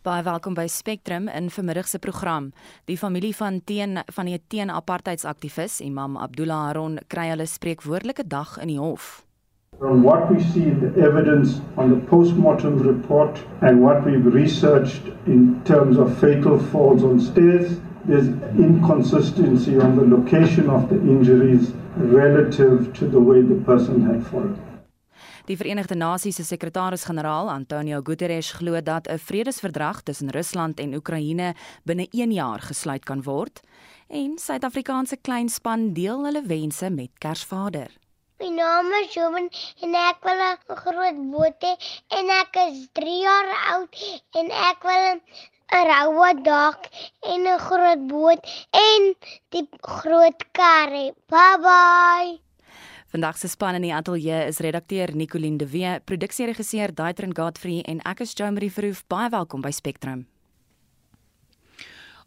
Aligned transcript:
Baie 0.00 0.22
welkom 0.24 0.54
by 0.56 0.64
Spectrum 0.64 1.26
in 1.28 1.50
vanmiddag 1.52 1.88
se 1.88 1.98
program. 1.98 2.46
Die 2.88 2.96
familie 2.96 3.34
van 3.36 3.58
teen 3.64 3.98
van 4.14 4.30
die 4.30 4.38
teen-apartheidsaktivis 4.48 5.74
Imam 5.84 6.16
Abdullah 6.16 6.62
Haron 6.70 6.94
kry 7.12 7.26
hulle 7.28 7.44
spreekwoordelike 7.44 8.24
dag 8.24 8.54
in 8.62 8.72
die 8.72 8.78
hof. 8.80 9.26
From 9.76 10.00
what 10.02 10.30
we 10.30 10.40
see 10.40 10.70
in 10.70 10.80
the 10.80 11.04
evidence 11.04 11.60
on 11.76 11.92
the 11.92 12.00
post-mortem 12.08 12.80
report 12.80 13.44
and 13.60 13.84
what 13.84 14.00
we've 14.06 14.32
researched 14.32 15.12
in 15.26 15.60
terms 15.68 15.98
of 15.98 16.16
fatal 16.16 16.58
falls 16.72 17.04
on 17.04 17.20
stairs, 17.20 17.76
there's 18.08 18.32
inconsistency 18.56 19.76
on 19.76 19.96
the 20.00 20.08
location 20.16 20.70
of 20.70 20.88
the 20.88 20.96
injuries 20.96 21.74
relative 21.98 22.90
to 22.94 23.04
the 23.04 23.20
way 23.20 23.42
the 23.42 23.60
person 23.68 24.00
had 24.08 24.26
fallen. 24.32 24.56
Die 25.50 25.56
Verenigde 25.58 25.96
Nasies 25.98 26.36
se 26.38 26.44
sekretaris-generaal, 26.46 27.48
Antonio 27.50 27.98
Guterres, 28.06 28.52
glo 28.54 28.80
dat 28.80 29.08
'n 29.08 29.18
vredesverdrag 29.18 30.02
tussen 30.02 30.30
Rusland 30.30 30.78
en 30.80 30.94
Oekraïne 30.94 31.54
binne 31.84 32.06
1 32.10 32.32
jaar 32.32 32.60
gesluit 32.60 33.04
kan 33.04 33.22
word. 33.22 33.60
En 34.08 34.38
Suid-Afrikaanse 34.38 35.16
kleinspan 35.16 35.92
deel 35.92 36.24
hulle 36.24 36.42
wense 36.42 36.90
met 36.90 37.10
Kersvader. 37.18 37.90
My 38.38 38.48
naam 38.48 38.92
is 39.02 39.14
Joven 39.14 39.48
en 39.82 39.94
ek 39.94 40.18
wil 40.22 40.38
'n 40.38 40.76
groot 40.76 41.18
boot 41.30 41.60
hê 41.66 41.74
en 42.18 42.30
ek 42.30 42.56
is 42.68 42.88
3 42.92 43.20
jaar 43.20 43.48
oud 43.74 43.90
en 44.34 44.50
ek 44.50 44.82
wil 44.82 45.02
'n 45.10 45.20
roue 45.90 46.42
dak 46.42 46.88
en 47.22 47.40
'n 47.46 47.58
groot 47.58 48.06
boot 48.06 48.40
en 48.70 49.14
die 49.48 49.68
groot 49.80 50.40
kar 50.52 50.88
hê. 50.90 51.10
Bye 51.26 51.58
bye. 51.58 52.49
Vandag 53.10 53.38
se 53.38 53.48
span 53.48 53.74
in 53.74 53.82
die 53.82 53.94
ateljee 53.94 54.44
is 54.46 54.60
redakteur 54.62 55.10
Nicoline 55.18 55.58
de 55.58 55.66
Wee, 55.66 55.98
produksieregisseur 56.06 56.94
Daitrin 56.94 57.34
Godfrey 57.34 57.82
en 57.82 57.98
ek 58.06 58.22
is 58.22 58.38
Jo 58.38 58.52
Marie 58.54 58.70
Verhoef. 58.70 59.02
Baie 59.10 59.32
welkom 59.34 59.66
by 59.66 59.74
Spectrum. 59.74 60.29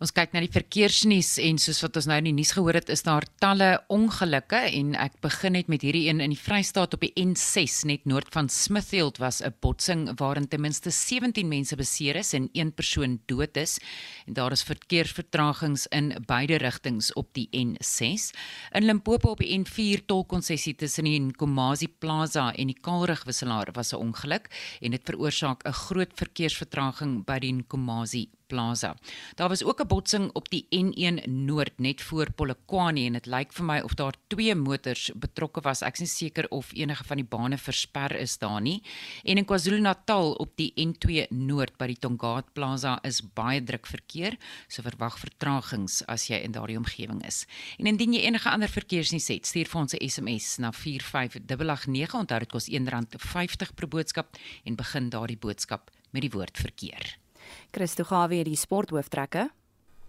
Ons 0.04 0.12
kyk 0.12 0.34
na 0.36 0.42
die 0.44 0.52
verkeersnuus 0.52 1.38
en 1.40 1.56
soos 1.64 1.78
wat 1.80 1.96
ons 1.96 2.10
nou 2.10 2.18
in 2.20 2.26
die 2.28 2.34
nuus 2.36 2.50
gehoor 2.52 2.76
het, 2.76 2.90
is 2.92 3.06
daar 3.06 3.24
talle 3.40 3.70
ongelukke 3.94 4.60
en 4.76 4.90
ek 5.00 5.14
begin 5.24 5.56
net 5.56 5.70
met 5.72 5.86
hierdie 5.86 6.10
een 6.10 6.20
in 6.20 6.34
die 6.34 6.40
Vrystaat 6.40 6.98
op 6.98 7.06
die 7.06 7.14
N6 7.22 7.86
net 7.88 8.04
noord 8.12 8.28
van 8.36 8.50
Smithfield 8.52 9.22
was 9.24 9.40
'n 9.40 9.56
botsing 9.64 10.12
waarin 10.20 10.50
ten 10.50 10.60
minste 10.60 10.92
17 10.92 11.48
mense 11.48 11.78
beseer 11.80 12.20
is 12.20 12.34
en 12.34 12.50
een 12.52 12.74
persoon 12.74 13.22
dood 13.28 13.56
is 13.56 13.80
en 14.28 14.34
daar 14.34 14.52
is 14.52 14.64
verkeersvertragings 14.64 15.88
in 15.88 16.12
beide 16.28 16.58
rigtings 16.58 17.14
op 17.14 17.34
die 17.34 17.48
N6. 17.56 18.36
In 18.74 18.84
Limpopo 18.84 19.30
op 19.30 19.40
die 19.40 19.56
N4 19.58 20.06
tolkonsessie 20.06 20.76
tussen 20.76 21.06
die 21.06 21.20
Nkomazi 21.20 21.88
Plaza 21.88 22.52
en 22.52 22.68
die 22.68 22.82
Kaalrigwisselaar 22.82 23.72
was 23.72 23.94
'n 23.94 24.04
ongeluk 24.04 24.52
en 24.82 24.92
dit 24.92 25.02
veroorsaak 25.06 25.64
'n 25.64 25.72
groot 25.72 26.12
verkeersvertraging 26.14 27.24
by 27.26 27.40
die 27.40 27.54
Nkomazi 27.54 28.28
Plaza. 28.54 28.96
Daar 29.36 29.50
was 29.50 29.64
ook 29.64 29.82
'n 29.82 29.88
botsing 29.88 30.30
op 30.34 30.50
die 30.50 30.66
N1 30.70 31.24
Noord 31.26 31.80
net 31.80 32.02
voor 32.02 32.32
Polokwane 32.32 33.06
en 33.06 33.14
dit 33.14 33.26
lyk 33.26 33.54
vir 33.54 33.66
my 33.66 33.80
of 33.80 33.94
daar 33.94 34.14
twee 34.28 34.56
motors 34.56 35.12
betrokke 35.16 35.62
was. 35.62 35.82
Ek 35.82 35.94
is 35.94 36.00
nie 36.00 36.08
seker 36.08 36.46
of 36.50 36.74
enige 36.74 37.04
van 37.04 37.18
die 37.18 37.26
bane 37.26 37.58
versper 37.58 38.16
is 38.16 38.38
daar 38.38 38.62
nie. 38.62 38.84
En 39.24 39.38
in 39.38 39.46
KwaZulu-Natal 39.46 40.34
op 40.34 40.52
die 40.56 40.74
N2 40.76 41.26
Noord 41.30 41.78
by 41.78 41.88
die 41.88 41.98
Tongaat 42.00 42.54
Plaza 42.54 43.00
is 43.02 43.22
baie 43.34 43.64
druk 43.64 43.88
verkeer, 43.88 44.38
so 44.68 44.82
verwag 44.82 45.20
vertragings 45.20 46.06
as 46.06 46.28
jy 46.28 46.36
in 46.44 46.52
daardie 46.52 46.78
omgewing 46.78 47.26
is. 47.26 47.46
En 47.78 47.86
indien 47.86 48.14
jy 48.14 48.22
enige 48.22 48.50
ander 48.50 48.70
verkeersnuus 48.70 49.28
het, 49.28 49.46
stuur 49.46 49.66
vir 49.66 49.82
ons 49.82 49.94
'n 49.94 50.10
SMS 50.10 50.58
na 50.58 50.72
45889. 50.72 52.14
Onthou 52.14 52.40
dit 52.40 52.52
kos 52.52 52.70
R1.50 52.70 53.74
per 53.76 53.88
boodskap 53.88 54.38
en 54.64 54.76
begin 54.76 55.10
daardie 55.10 55.38
boodskap 55.38 55.92
met 56.12 56.22
die 56.22 56.32
woord 56.32 56.58
verkeer. 56.58 57.23
Christo 57.72 58.04
Gawie 58.04 58.44
het 58.44 58.48
die 58.48 58.60
sporthooftrekke. 58.60 59.48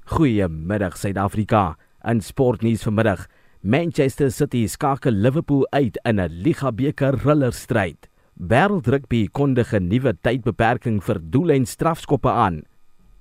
Goeiemiddag 0.05 0.99
Suid-Afrika. 1.01 1.77
In 2.05 2.21
sportnuus 2.21 2.83
vanmiddag, 2.85 3.23
Manchester 3.65 4.29
City 4.29 4.67
skakel 4.69 5.17
Liverpool 5.17 5.65
uit 5.73 5.97
in 6.05 6.21
'n 6.21 6.29
Liga 6.29 6.73
beker 6.73 7.17
rillerstryd. 7.25 8.09
Wêreldrugby 8.37 9.29
kondig 9.33 9.73
'n 9.73 9.89
nuwe 9.89 10.13
tydbeperking 10.21 11.03
vir 11.03 11.21
doel- 11.31 11.51
en 11.51 11.67
strafskoppe 11.67 12.29
aan. 12.29 12.63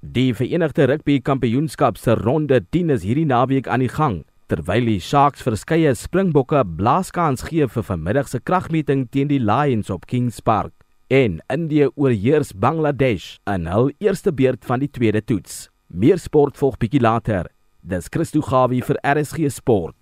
Die 0.02 0.34
Verenigde 0.34 0.86
Rugby 0.86 1.22
Kampioenskap 1.22 1.98
se 1.98 2.16
ronde 2.16 2.66
10 2.70 2.90
is 2.90 3.04
hierdie 3.04 3.26
naweek 3.26 3.68
aan 3.68 3.80
die 3.80 3.90
gang, 3.90 4.26
terwyl 4.48 4.86
die 4.86 5.00
Sharks 5.00 5.42
verskeie 5.42 5.96
Springbokke 5.96 6.66
blaaskans 6.66 7.44
gee 7.44 7.68
vir 7.68 7.84
vanmiddag 7.84 8.28
se 8.28 8.40
kragmeting 8.40 9.08
teen 9.10 9.28
die 9.28 9.40
Lions 9.40 9.90
op 9.90 10.06
Kings 10.06 10.42
Park 10.42 10.83
en 11.14 11.42
Indië 11.54 11.92
oorheers 11.94 12.56
Bangladesh 12.58 13.36
in 13.46 13.68
hul 13.70 13.92
eerste 14.02 14.32
beurt 14.34 14.66
van 14.66 14.82
die 14.82 14.90
tweede 14.90 15.22
toets. 15.22 15.68
Meer 15.94 16.18
sport 16.18 16.58
volg 16.58 16.80
bietjie 16.82 17.04
later. 17.06 17.52
Dis 17.86 18.10
Christo 18.10 18.42
Gawie 18.42 18.82
vir 18.82 18.98
RSG 19.06 19.52
Sport. 19.54 19.94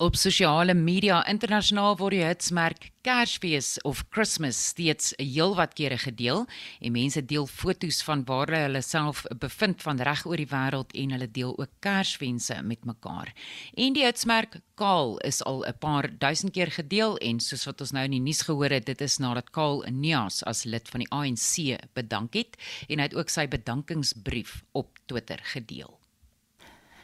Op 0.00 0.14
sosiale 0.16 0.72
media 0.72 1.18
internasionaal 1.28 1.98
word 2.00 2.14
die 2.14 2.22
hitsmerk 2.24 2.86
Kersfees 3.04 3.74
of 3.84 3.98
Christmas 4.08 4.56
steeds 4.70 5.10
heelwat 5.20 5.74
kere 5.76 5.98
gedeel 6.00 6.46
en 6.80 6.94
mense 6.94 7.20
deel 7.20 7.44
foto's 7.44 7.98
van 8.06 8.22
waar 8.24 8.48
hulle 8.54 8.80
self 8.80 9.26
bevind 9.42 9.84
van 9.84 10.00
reg 10.08 10.24
oor 10.24 10.40
die 10.40 10.48
wêreld 10.48 10.96
en 10.96 11.12
hulle 11.12 11.28
deel 11.28 11.52
ook 11.52 11.76
Kerswense 11.84 12.62
met 12.64 12.88
mekaar. 12.88 13.34
En 13.76 13.92
die 13.92 14.08
hitsmerk 14.08 14.62
Kaal 14.80 15.18
is 15.28 15.42
al 15.44 15.66
'n 15.68 15.78
paar 15.84 16.08
duisend 16.18 16.56
keer 16.56 16.72
gedeel 16.72 17.18
en 17.18 17.40
soos 17.40 17.68
wat 17.68 17.80
ons 17.80 17.92
nou 17.92 18.04
in 18.04 18.16
die 18.16 18.24
nuus 18.24 18.40
gehoor 18.48 18.72
het, 18.72 18.86
dit 18.86 19.00
is 19.00 19.18
nadat 19.18 19.52
Kaal 19.52 19.84
Nias 19.92 20.42
as 20.44 20.64
lid 20.64 20.88
van 20.88 21.04
die 21.04 21.12
ANC 21.12 21.76
bedank 21.92 22.32
het 22.34 22.56
en 22.88 22.98
hy 22.98 23.04
het 23.04 23.14
ook 23.14 23.28
sy 23.28 23.46
bedankingsbrief 23.46 24.64
op 24.72 24.98
Twitter 25.04 25.40
gedeel. 25.44 25.99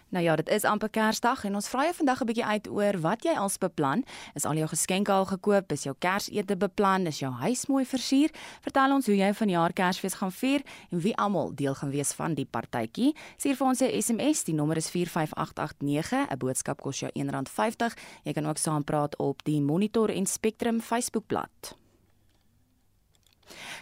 Nou 0.08 0.24
ja, 0.24 0.36
dit 0.36 0.48
is 0.48 0.64
amper 0.64 0.88
Kersdag 0.88 1.40
en 1.44 1.54
ons 1.58 1.68
vra 1.68 1.82
jou 1.88 1.94
vandag 1.94 2.20
'n 2.20 2.26
bietjie 2.26 2.44
uit 2.44 2.68
oor 2.68 3.00
wat 3.00 3.24
jy 3.24 3.34
als 3.34 3.58
beplan. 3.58 4.04
Is 4.34 4.44
al 4.44 4.54
jou 4.54 4.68
geskenke 4.68 5.12
al 5.12 5.24
gekoop? 5.24 5.72
Is 5.72 5.82
jou 5.82 5.94
Kersete 5.98 6.56
beplan? 6.56 7.06
Is 7.06 7.18
jou 7.18 7.32
huis 7.32 7.66
mooi 7.66 7.84
versier? 7.84 8.30
Vertel 8.60 8.92
ons 8.92 9.06
hoe 9.06 9.16
jy 9.16 9.34
vanjaar 9.34 9.72
Kersfees 9.72 10.14
gaan 10.14 10.32
vier 10.32 10.62
en 10.90 11.00
wie 11.00 11.16
almal 11.16 11.54
deel 11.54 11.74
gaan 11.74 11.90
wees 11.90 12.12
van 12.12 12.34
die 12.34 12.46
partytjie. 12.46 13.14
Stuur 13.36 13.56
vir 13.56 13.66
ons 13.66 13.80
'n 13.80 14.02
SMS, 14.02 14.44
die 14.44 14.54
nommer 14.54 14.76
is 14.76 14.90
45889. 14.90 16.30
'n 16.30 16.38
Boodskap 16.38 16.80
kos 16.80 17.00
jou 17.00 17.10
R1.50. 17.14 17.94
Jy 18.22 18.32
kan 18.32 18.46
ook 18.46 18.58
saampraat 18.58 19.16
op 19.16 19.44
die 19.44 19.60
Monitor 19.60 20.10
en 20.10 20.26
Spectrum 20.26 20.80
Facebookblad. 20.80 21.85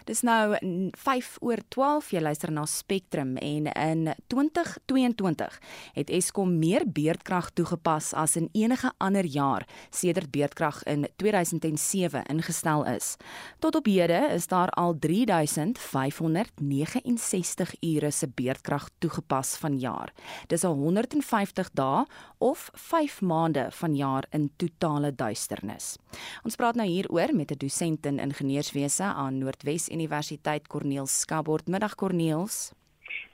Dis 0.04 0.22
nou 0.22 0.56
5 0.98 1.36
oor 1.41 1.58
12 1.69 2.10
jy 2.10 2.20
luister 2.20 2.52
na 2.52 2.66
Spectrum 2.66 3.36
en 3.36 3.66
in 3.72 4.14
2022 4.26 5.58
het 5.94 6.10
Eskom 6.10 6.58
meer 6.58 6.82
beerdkrag 6.86 7.50
toegepas 7.54 8.14
as 8.14 8.36
in 8.36 8.48
enige 8.52 8.92
ander 8.98 9.25
jaar 9.25 9.66
sedert 9.91 10.30
beerdkrag 10.30 10.82
in 10.91 11.08
2007 11.16 12.22
ingestel 12.30 12.86
is. 12.86 13.16
Tot 13.58 13.75
op 13.75 13.86
hede 13.86 14.28
is 14.34 14.47
daar 14.47 14.70
al 14.70 14.94
3569 14.98 17.75
ure 17.81 18.10
se 18.10 18.28
beerdkrag 18.28 18.88
toegepas 18.98 19.56
vanjaar. 19.56 20.12
Dis 20.48 20.64
al 20.64 20.75
150 20.75 21.70
dae 21.72 22.04
of 22.38 22.70
5 22.75 23.20
maande 23.20 23.66
vanjaar 23.70 24.25
in 24.31 24.50
totale 24.56 25.14
duisternis. 25.14 25.96
Ons 26.44 26.56
praat 26.56 26.75
nou 26.78 26.88
hieroor 26.88 27.34
met 27.34 27.50
'n 27.50 27.58
dosent 27.58 28.06
in 28.06 28.19
ingenieurswese 28.19 29.04
aan 29.04 29.44
Noordwes 29.54 29.88
Universiteit 29.88 30.66
Corneels 30.66 31.20
Skabord. 31.20 31.69
Middag 31.69 31.94
Corneels. 31.94 32.72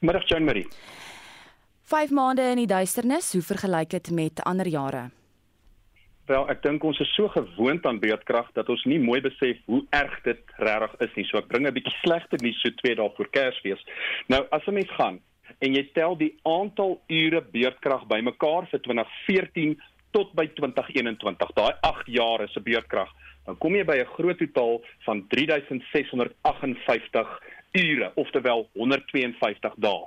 Middag 0.01 0.27
Jean 0.29 0.45
Marie. 0.45 0.67
5 1.89 2.11
maande 2.11 2.43
in 2.43 2.61
die 2.61 2.69
duisternis, 2.69 3.33
hoe 3.33 3.43
vergelyk 3.43 3.91
dit 3.91 4.11
met 4.11 4.43
ander 4.45 4.69
jare? 4.69 5.09
Wel, 6.29 6.45
ek 6.53 6.61
dink 6.63 6.85
ons 6.85 7.01
is 7.01 7.09
so 7.17 7.31
gewoond 7.33 7.87
aan 7.89 8.03
beerdkrag 8.03 8.51
dat 8.55 8.69
ons 8.69 8.85
nie 8.85 9.01
mooi 9.01 9.23
besef 9.25 9.59
hoe 9.67 9.81
erg 9.97 10.13
dit 10.27 10.53
regtig 10.61 11.09
is 11.09 11.17
nie. 11.17 11.25
So 11.31 11.41
ek 11.41 11.49
bring 11.49 11.67
'n 11.67 11.73
bietjie 11.73 11.97
slegte 12.05 12.37
nuus 12.45 12.61
so 12.61 12.69
2 12.83 12.95
dae 13.01 13.11
voor 13.17 13.31
Kersfees. 13.31 13.81
Nou, 14.29 14.45
as 14.53 14.67
'n 14.69 14.75
mens 14.75 14.93
gaan 15.01 15.21
en 15.59 15.75
jy 15.75 15.89
tel 15.95 16.17
die 16.17 16.37
aantal 16.45 17.01
ure 17.09 17.41
beerdkrag 17.41 18.07
bymekaar 18.07 18.69
vir 18.69 18.81
2014 18.81 19.81
tot 20.13 20.33
by 20.35 20.47
2021, 20.47 21.51
daai 21.55 21.75
8 21.81 22.07
jaar 22.07 22.49
se 22.49 22.61
beerdkrag, 22.61 23.09
dan 23.51 23.59
kom 23.59 23.75
jy 23.75 23.83
by 23.85 23.99
'n 23.99 24.15
groot 24.15 24.39
totaal 24.39 24.83
van 25.07 25.27
3658 25.29 27.43
ure, 27.73 28.13
oftewel 28.15 28.69
152 28.75 29.75
dae. 29.77 30.05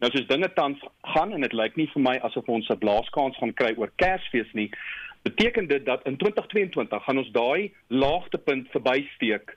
Nou 0.00 0.10
soos 0.12 0.26
dinge 0.26 0.52
tans 0.52 0.78
gaan 1.02 1.32
en 1.32 1.40
dit 1.40 1.52
lyk 1.52 1.76
nie 1.76 1.90
vir 1.92 2.02
my 2.02 2.16
asof 2.28 2.48
ons 2.48 2.68
'n 2.70 2.78
blaaskans 2.78 3.36
gaan 3.36 3.54
kry 3.54 3.74
oor 3.76 3.90
Kersfees 3.96 4.52
nie, 4.52 4.70
beteken 5.22 5.68
dit 5.68 5.84
dat 5.84 6.06
in 6.06 6.16
2022 6.16 7.04
gaan 7.04 7.18
ons 7.18 7.32
daai 7.32 7.72
laagtepunt 7.88 8.68
verbysteek 8.70 9.56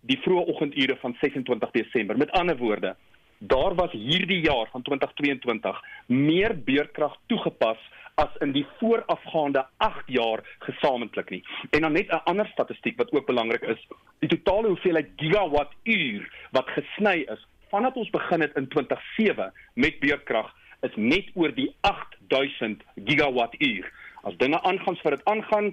die 0.00 0.18
vroeë 0.22 0.46
oggendure 0.46 0.96
van 0.96 1.16
26 1.20 1.70
Desember. 1.70 2.16
Met 2.16 2.30
ander 2.30 2.56
woorde, 2.56 2.96
daar 3.38 3.74
was 3.74 3.92
hierdie 3.92 4.40
jaar 4.40 4.68
van 4.70 4.82
2022 4.82 5.82
meer 6.06 6.64
beurkrag 6.64 7.16
toegepas 7.26 7.78
as 8.18 8.34
in 8.42 8.52
die 8.52 8.66
voorafgaande 8.78 9.62
8 9.84 10.08
jaar 10.10 10.42
gesamentlik 10.66 11.30
nie. 11.30 11.42
En 11.70 11.80
dan 11.86 11.92
net 11.92 12.10
'n 12.10 12.24
ander 12.24 12.46
statistiek 12.46 12.96
wat 12.96 13.12
ook 13.12 13.26
belangrik 13.26 13.62
is, 13.62 13.86
die 14.18 14.28
totale 14.28 14.68
hoeveelheid 14.68 15.08
gigawatt 15.16 15.72
uur 15.82 16.22
wat 16.50 16.68
gesny 16.68 17.26
is 17.34 17.46
vandat 17.70 17.96
ons 17.96 18.10
begin 18.10 18.40
het 18.40 18.56
in 18.56 18.68
2007 18.68 19.52
met 19.74 20.00
beurtkrag 20.00 20.54
is 20.80 20.94
net 20.96 21.30
oor 21.34 21.54
die 21.54 21.74
8000 21.80 22.82
gigawattuur. 23.04 23.92
As 24.22 24.36
dinge 24.36 24.60
aangaan 24.62 24.96
vir 24.96 25.16
dit 25.16 25.24
aangaan, 25.24 25.72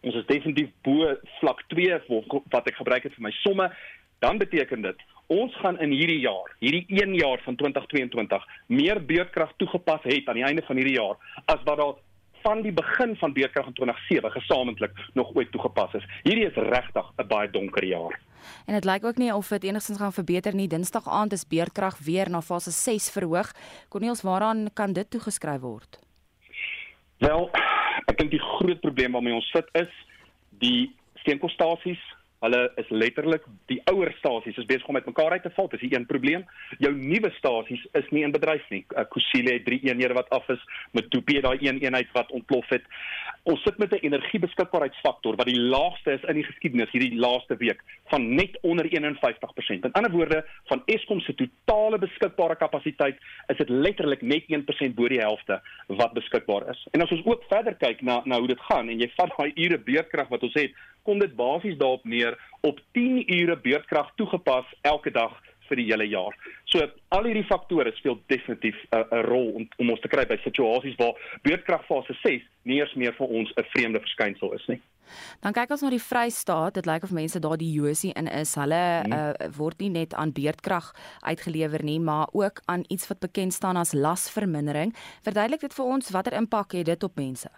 ons 0.00 0.14
is 0.14 0.26
definitief 0.26 0.70
bo 0.86 1.16
vlak 1.40 1.62
2 1.68 2.00
wat 2.52 2.68
ek 2.68 2.76
gebruik 2.76 3.02
het 3.02 3.14
vir 3.14 3.26
my 3.28 3.34
somme, 3.42 3.70
dan 4.18 4.38
beteken 4.38 4.82
dit 4.82 5.02
ons 5.26 5.54
gaan 5.62 5.78
in 5.80 5.90
hierdie 5.90 6.20
jaar, 6.20 6.50
hierdie 6.60 6.84
1 6.88 7.14
jaar 7.14 7.40
van 7.44 7.56
2022 7.56 8.44
meer 8.66 9.00
beurtkrag 9.04 9.52
toegepas 9.56 10.02
het 10.02 10.28
aan 10.28 10.40
die 10.40 10.44
einde 10.44 10.62
van 10.66 10.76
hierdie 10.76 10.98
jaar 10.98 11.16
as 11.44 11.62
wat 11.64 11.78
daar 11.78 11.94
van 12.44 12.60
die 12.62 12.72
begin 12.72 13.16
van 13.16 13.32
beurtkrag 13.32 13.66
in 13.66 13.72
2007 13.72 14.30
gesamentlik 14.30 14.92
nog 15.12 15.30
ooit 15.34 15.50
toegepas 15.52 15.94
is. 15.94 16.04
Hierdie 16.22 16.46
is 16.46 16.54
regtig 16.54 17.06
'n 17.16 17.26
baie 17.26 17.50
donker 17.50 17.84
jaar. 17.84 18.20
En 18.66 18.74
dit 18.74 18.84
lyk 18.84 19.04
ook 19.04 19.16
nie 19.16 19.34
of 19.34 19.48
dit 19.48 19.64
enigstens 19.64 19.98
gaan 19.98 20.12
verbeter 20.12 20.54
nie. 20.54 20.68
Dinsdag 20.68 21.08
aand 21.08 21.32
is 21.32 21.46
beurtkrag 21.48 21.98
weer 21.98 22.30
na 22.30 22.40
fase 22.40 22.70
6 22.70 23.10
verhoog. 23.10 23.52
Corneels, 23.88 24.22
waaraan 24.22 24.68
kan 24.72 24.92
dit 24.92 25.10
toegeskryf 25.10 25.60
word? 25.60 25.98
Wel, 27.18 27.50
ek 28.06 28.18
dink 28.18 28.30
die 28.30 28.42
groot 28.42 28.80
probleem 28.80 29.12
waarmee 29.12 29.34
ons 29.34 29.50
sit 29.50 29.68
is 29.72 29.92
die 30.48 30.94
steenkoolstasies 31.14 32.00
Hulle 32.44 32.62
is 32.80 32.90
letterlik 32.92 33.44
die 33.72 33.80
ouer 33.90 34.12
stasies 34.18 34.58
is 34.60 34.68
besig 34.68 34.88
om 34.90 34.98
met 34.98 35.06
mekaar 35.08 35.32
uit 35.32 35.44
te 35.46 35.52
val. 35.56 35.68
Dis 35.72 35.80
die 35.80 35.94
een 35.94 36.06
probleem. 36.06 36.44
Jou 36.82 36.92
nuwe 36.92 37.30
stasies 37.38 37.84
is 38.00 38.10
nie 38.12 38.24
in 38.26 38.34
bedryf 38.34 38.64
nie. 38.72 38.82
Uh, 38.92 39.06
Kusile 39.10 39.56
het 39.56 39.64
drie 39.64 39.80
eenhede 39.86 40.16
wat 40.18 40.28
af 40.34 40.48
is, 40.52 40.60
met 40.92 41.08
Tupie 41.10 41.40
daai 41.44 41.56
een 41.62 41.80
eenheid 41.80 42.10
wat 42.16 42.32
ontplof 42.36 42.68
het. 42.74 42.84
Ons 43.48 43.62
sit 43.64 43.78
met 43.78 43.92
'n 43.92 44.04
energiebeskikbaarheidsfaktor 44.08 45.36
wat 45.36 45.46
die 45.46 45.60
laagste 45.60 46.12
is 46.12 46.24
in 46.28 46.34
die 46.34 46.44
geskiedenis 46.44 46.92
hierdie 46.92 47.18
laaste 47.18 47.56
week 47.56 47.80
van 48.12 48.34
net 48.34 48.58
onder 48.60 48.86
51%. 48.86 49.84
In 49.84 49.92
ander 49.92 50.12
woorde, 50.12 50.44
van 50.64 50.82
Eskom 50.86 51.20
se 51.20 51.34
totale 51.34 51.98
beskikbare 51.98 52.56
kapasiteit 52.56 53.16
is 53.46 53.56
dit 53.56 53.68
letterlik 53.68 54.22
net 54.22 54.44
1% 54.48 54.94
bo 54.94 55.08
die 55.08 55.20
helfte 55.20 55.60
wat 55.86 56.12
beskikbaar 56.12 56.68
is. 56.70 56.86
En 56.92 57.00
as 57.00 57.10
ons 57.10 57.24
ook 57.24 57.44
verder 57.48 57.74
kyk 57.74 58.00
na 58.00 58.22
na 58.24 58.38
hoe 58.38 58.48
dit 58.48 58.60
gaan 58.60 58.88
en 58.88 59.00
jy 59.00 59.10
vat 59.16 59.32
daai 59.36 59.52
ure 59.54 59.78
beurtkrag 59.78 60.28
wat 60.28 60.42
ons 60.42 60.54
het 60.54 60.72
kom 61.04 61.18
dit 61.22 61.36
basies 61.36 61.78
daarop 61.80 62.04
neer 62.04 62.38
op 62.60 62.80
10 62.92 63.24
ure 63.40 63.56
beurtkrag 63.56 64.12
toegepas 64.16 64.66
elke 64.82 65.10
dag 65.10 65.36
vir 65.68 65.80
die 65.80 65.86
hele 65.88 66.06
jaar. 66.08 66.34
So 66.68 66.84
al 67.14 67.28
hierdie 67.28 67.46
faktore 67.48 67.92
speel 67.96 68.18
definitief 68.32 68.76
'n 68.90 69.04
uh, 69.04 69.22
rol 69.28 69.52
om 69.60 69.68
om 69.78 69.90
ons 69.90 70.00
te 70.00 70.08
kry 70.08 70.26
by 70.26 70.38
situasies 70.42 70.98
waar 71.00 71.14
beurtkrag 71.42 71.86
fase 71.86 72.16
6 72.22 72.42
nie 72.64 72.80
eens 72.80 72.94
meer 72.94 73.14
vir 73.18 73.26
ons 73.26 73.52
'n 73.56 73.70
vreemde 73.72 74.00
verskynsel 74.00 74.52
is 74.52 74.66
nie. 74.68 74.80
Dan 75.40 75.52
kyk 75.52 75.70
ons 75.70 75.82
na 75.82 75.90
die 75.90 76.00
Vrystaat. 76.00 76.74
Dit 76.74 76.86
lyk 76.86 77.02
of 77.04 77.12
mense 77.12 77.40
daar 77.40 77.56
die 77.56 77.72
Josie 77.72 78.12
in 78.16 78.26
is. 78.26 78.54
Hulle 78.54 79.02
hmm. 79.04 79.12
uh, 79.12 79.48
word 79.56 79.80
nie 79.80 79.90
net 79.90 80.14
aan 80.14 80.32
beurtkrag 80.32 80.94
uitgelewer 81.20 81.84
nie, 81.84 82.00
maar 82.00 82.28
ook 82.32 82.62
aan 82.64 82.84
iets 82.88 83.08
wat 83.08 83.20
bekend 83.20 83.52
staan 83.52 83.76
as 83.76 83.92
lasvermindering. 83.92 84.94
Verduidelik 85.22 85.60
dit 85.60 85.74
vir 85.74 85.84
ons 85.84 86.10
watter 86.10 86.32
impak 86.32 86.72
het 86.72 86.86
dit 86.86 87.02
op 87.02 87.16
mense? 87.16 87.50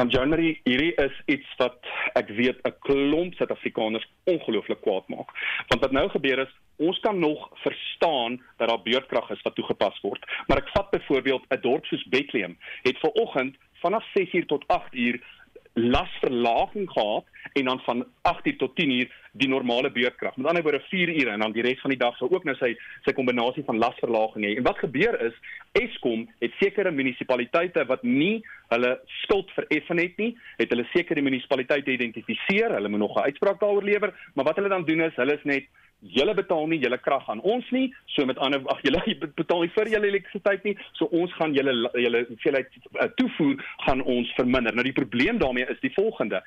Um 0.00 0.08
January 0.08 0.60
hierdie 0.64 0.94
is 0.94 1.16
iets 1.26 1.48
wat 1.60 1.88
ek 2.16 2.30
weet 2.32 2.60
'n 2.64 2.72
klomp 2.80 3.34
Suid-Afrikaners 3.34 4.06
ongelooflik 4.24 4.80
kwaad 4.80 5.08
maak. 5.08 5.28
Want 5.68 5.82
wat 5.84 5.92
nou 5.92 6.08
gebeur 6.08 6.38
is, 6.38 6.54
ons 6.76 7.00
kan 7.00 7.18
nog 7.18 7.50
verstaan 7.54 8.40
dat 8.56 8.68
daar 8.68 8.82
beurtkrag 8.82 9.30
is 9.30 9.42
wat 9.42 9.54
toegepas 9.54 10.00
word, 10.00 10.24
maar 10.46 10.58
ek 10.58 10.72
vat 10.72 10.90
byvoorbeeld 10.90 11.44
'n 11.48 11.60
dorp 11.60 11.84
soos 11.84 12.08
Bethlehem 12.08 12.56
het 12.82 12.98
ver 12.98 13.12
oggend 13.12 13.56
vanaf 13.84 14.04
6uur 14.16 14.46
tot 14.46 14.64
8uur 14.66 15.20
lasverlaging 15.72 16.90
gehad 16.90 17.24
en 17.52 17.64
dan 17.64 17.80
van 17.80 18.06
8uur 18.22 18.56
tot 18.56 18.72
10uur 18.80 19.10
die 19.32 19.48
normale 19.48 19.90
beurtkrag. 19.92 20.36
Met 20.36 20.46
ander 20.46 20.62
woorde 20.62 20.80
4 20.88 21.08
ure 21.08 21.30
en 21.30 21.40
dan 21.40 21.52
die 21.52 21.62
res 21.62 21.80
van 21.80 21.90
die 21.90 21.98
dag 21.98 22.16
sou 22.16 22.30
ook 22.30 22.44
nou 22.44 22.56
sy 22.56 22.74
sy 23.04 23.12
kombinasie 23.16 23.64
van 23.64 23.78
lasverlaging 23.80 24.44
hê. 24.44 24.56
En 24.56 24.68
wat 24.68 24.78
gebeur 24.78 25.18
is 25.26 25.36
Eskom 25.72 26.26
het 26.38 26.52
sekere 26.60 26.90
munisipaliteite 26.92 27.84
wat 27.88 28.02
nie 28.02 28.42
hulle 28.68 28.90
skuld 29.22 29.50
vereffen 29.56 29.98
het 29.98 30.18
nie, 30.20 30.34
het 30.58 30.68
hulle 30.72 30.84
sekere 30.92 31.24
munisipaliteite 31.24 31.94
identifiseer. 31.94 32.74
Hulle 32.76 32.88
moet 32.88 33.00
nog 33.00 33.16
'n 33.16 33.28
uitspraak 33.28 33.60
daaroor 33.60 33.84
lewer, 33.84 34.12
maar 34.34 34.44
wat 34.44 34.56
hulle 34.56 34.68
dan 34.68 34.84
doen 34.84 35.00
is 35.00 35.16
hulle 35.16 35.34
is 35.34 35.44
net 35.44 35.64
julle 36.02 36.34
betaal 36.34 36.66
nie 36.66 36.80
julle 36.82 36.98
krag 36.98 37.28
aan 37.30 37.40
ons 37.40 37.68
nie, 37.70 37.86
so 38.14 38.26
met 38.26 38.38
ander 38.42 38.62
ag 38.72 38.82
julle 38.86 39.02
betaal 39.40 39.64
nie 39.64 39.72
vir 39.76 39.92
julle 39.94 40.10
elektrisiteit 40.10 40.64
nie, 40.64 40.76
so 40.98 41.08
ons 41.12 41.32
gaan 41.38 41.54
julle 41.54 41.74
julle 41.94 42.24
hoeveelheid 42.28 42.76
uh, 42.98 43.08
toevoer 43.20 43.62
gaan 43.86 44.02
ons 44.02 44.32
verminder. 44.38 44.74
Nou 44.74 44.86
die 44.86 44.96
probleem 44.96 45.38
daarmee 45.42 45.68
is 45.70 45.80
die 45.84 45.94
volgende. 45.94 46.42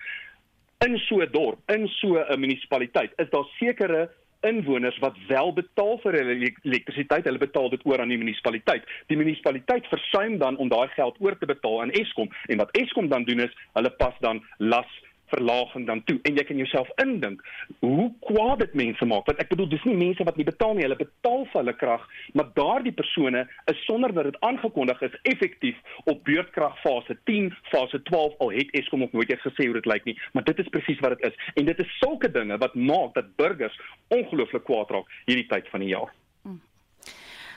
In 0.86 0.98
so 1.08 1.22
'n 1.24 1.32
dorp, 1.32 1.60
in 1.72 1.88
so 2.02 2.20
'n 2.20 2.40
munisipaliteit, 2.40 3.12
is 3.18 3.30
daar 3.32 3.48
sekere 3.60 4.10
inwoners 4.46 4.98
wat 5.00 5.18
wel 5.28 5.54
betaal 5.54 5.98
vir 6.04 6.18
hulle 6.20 6.36
elektrisiteit, 6.64 7.26
hulle 7.26 7.42
betaal 7.42 7.70
dit 7.74 7.86
oor 7.86 8.02
aan 8.02 8.14
die 8.14 8.20
munisipaliteit. 8.22 8.84
Die 9.08 9.18
munisipaliteit 9.18 9.88
versuim 9.90 10.38
dan 10.38 10.58
om 10.58 10.70
daai 10.70 10.88
geld 10.94 11.18
oor 11.20 11.38
te 11.40 11.50
betaal 11.50 11.82
aan 11.82 11.96
Eskom 11.98 12.30
en 12.48 12.62
wat 12.62 12.78
Eskom 12.78 13.10
dan 13.10 13.24
doen 13.24 13.40
is, 13.48 13.58
hulle 13.74 13.90
pas 13.90 14.14
dan 14.20 14.44
las 14.58 14.92
verlaging 15.34 15.88
dan 15.88 16.04
toe. 16.04 16.20
En 16.24 16.36
jy 16.36 16.44
kan 16.44 16.58
jouself 16.58 16.90
indink 17.04 17.44
hoe 17.80 18.12
kwaad 18.28 18.60
dit 18.60 18.74
mense 18.74 19.06
maak. 19.06 19.26
Want 19.26 19.42
ek 19.44 19.50
bedoel 19.54 19.70
dis 19.70 19.84
nie 19.84 19.98
mense 19.98 20.24
wat 20.24 20.38
nie 20.40 20.48
betaal 20.48 20.74
nie. 20.76 20.86
Hulle 20.88 21.00
betaal 21.00 21.46
vir 21.52 21.62
hulle 21.62 21.76
krag 21.76 22.06
maar 22.34 22.50
daardie 22.54 22.94
persone 22.94 23.46
is 23.72 23.86
sonder 23.86 24.14
dat 24.14 24.24
dit 24.24 24.40
aangekondig 24.40 25.02
is 25.02 25.20
effektief 25.22 25.78
op 26.04 26.24
beurtkrag 26.24 26.80
fase 26.82 27.18
10 27.24 27.54
fase 27.72 28.02
12 28.02 28.38
al 28.38 28.52
het 28.52 28.72
Eskom 28.72 29.00
nog 29.00 29.12
nooit 29.12 29.32
eens 29.32 29.48
gesê 29.48 29.66
hoe 29.66 29.78
dit 29.80 29.86
lyk 29.86 30.04
nie. 30.04 30.18
Maar 30.34 30.44
dit 30.44 30.60
is 30.60 30.70
presies 30.70 31.00
wat 31.00 31.18
dit 31.18 31.32
is. 31.32 31.52
En 31.54 31.66
dit 31.66 31.80
is 31.80 31.98
sulke 31.98 32.32
dinge 32.32 32.58
wat 32.58 32.76
maak 32.76 33.14
dat 33.14 33.36
burgers 33.36 33.80
ongelooflik 34.08 34.64
kwaad 34.64 34.92
raak 34.92 35.18
hierdie 35.26 35.48
tyd 35.48 35.70
van 35.70 35.80
die 35.80 35.94
jaar 35.96 36.14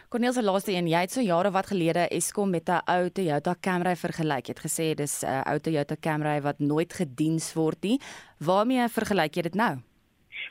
Corneel 0.08 0.32
se 0.32 0.40
laaste 0.40 0.72
een, 0.72 0.86
jy 0.88 1.00
het 1.04 1.12
so 1.12 1.20
jare 1.20 1.50
wat 1.52 1.66
gelede 1.68 2.06
Eskom 2.16 2.48
met 2.50 2.70
'n 2.70 2.80
ou 2.88 3.10
Toyota 3.10 3.54
Camry 3.60 3.94
vergelyk. 3.96 4.46
Jy 4.46 4.54
het 4.54 4.64
gesê 4.64 4.94
dis 4.94 5.22
'n 5.22 5.42
ou 5.44 5.58
Toyota 5.58 5.96
Camry 6.00 6.40
wat 6.40 6.58
nooit 6.58 6.92
gediens 6.92 7.52
word 7.52 7.76
nie. 7.82 8.00
Waarmee 8.38 8.88
vergelyk 8.88 9.34
jy 9.34 9.42
dit 9.42 9.54
nou? 9.54 9.76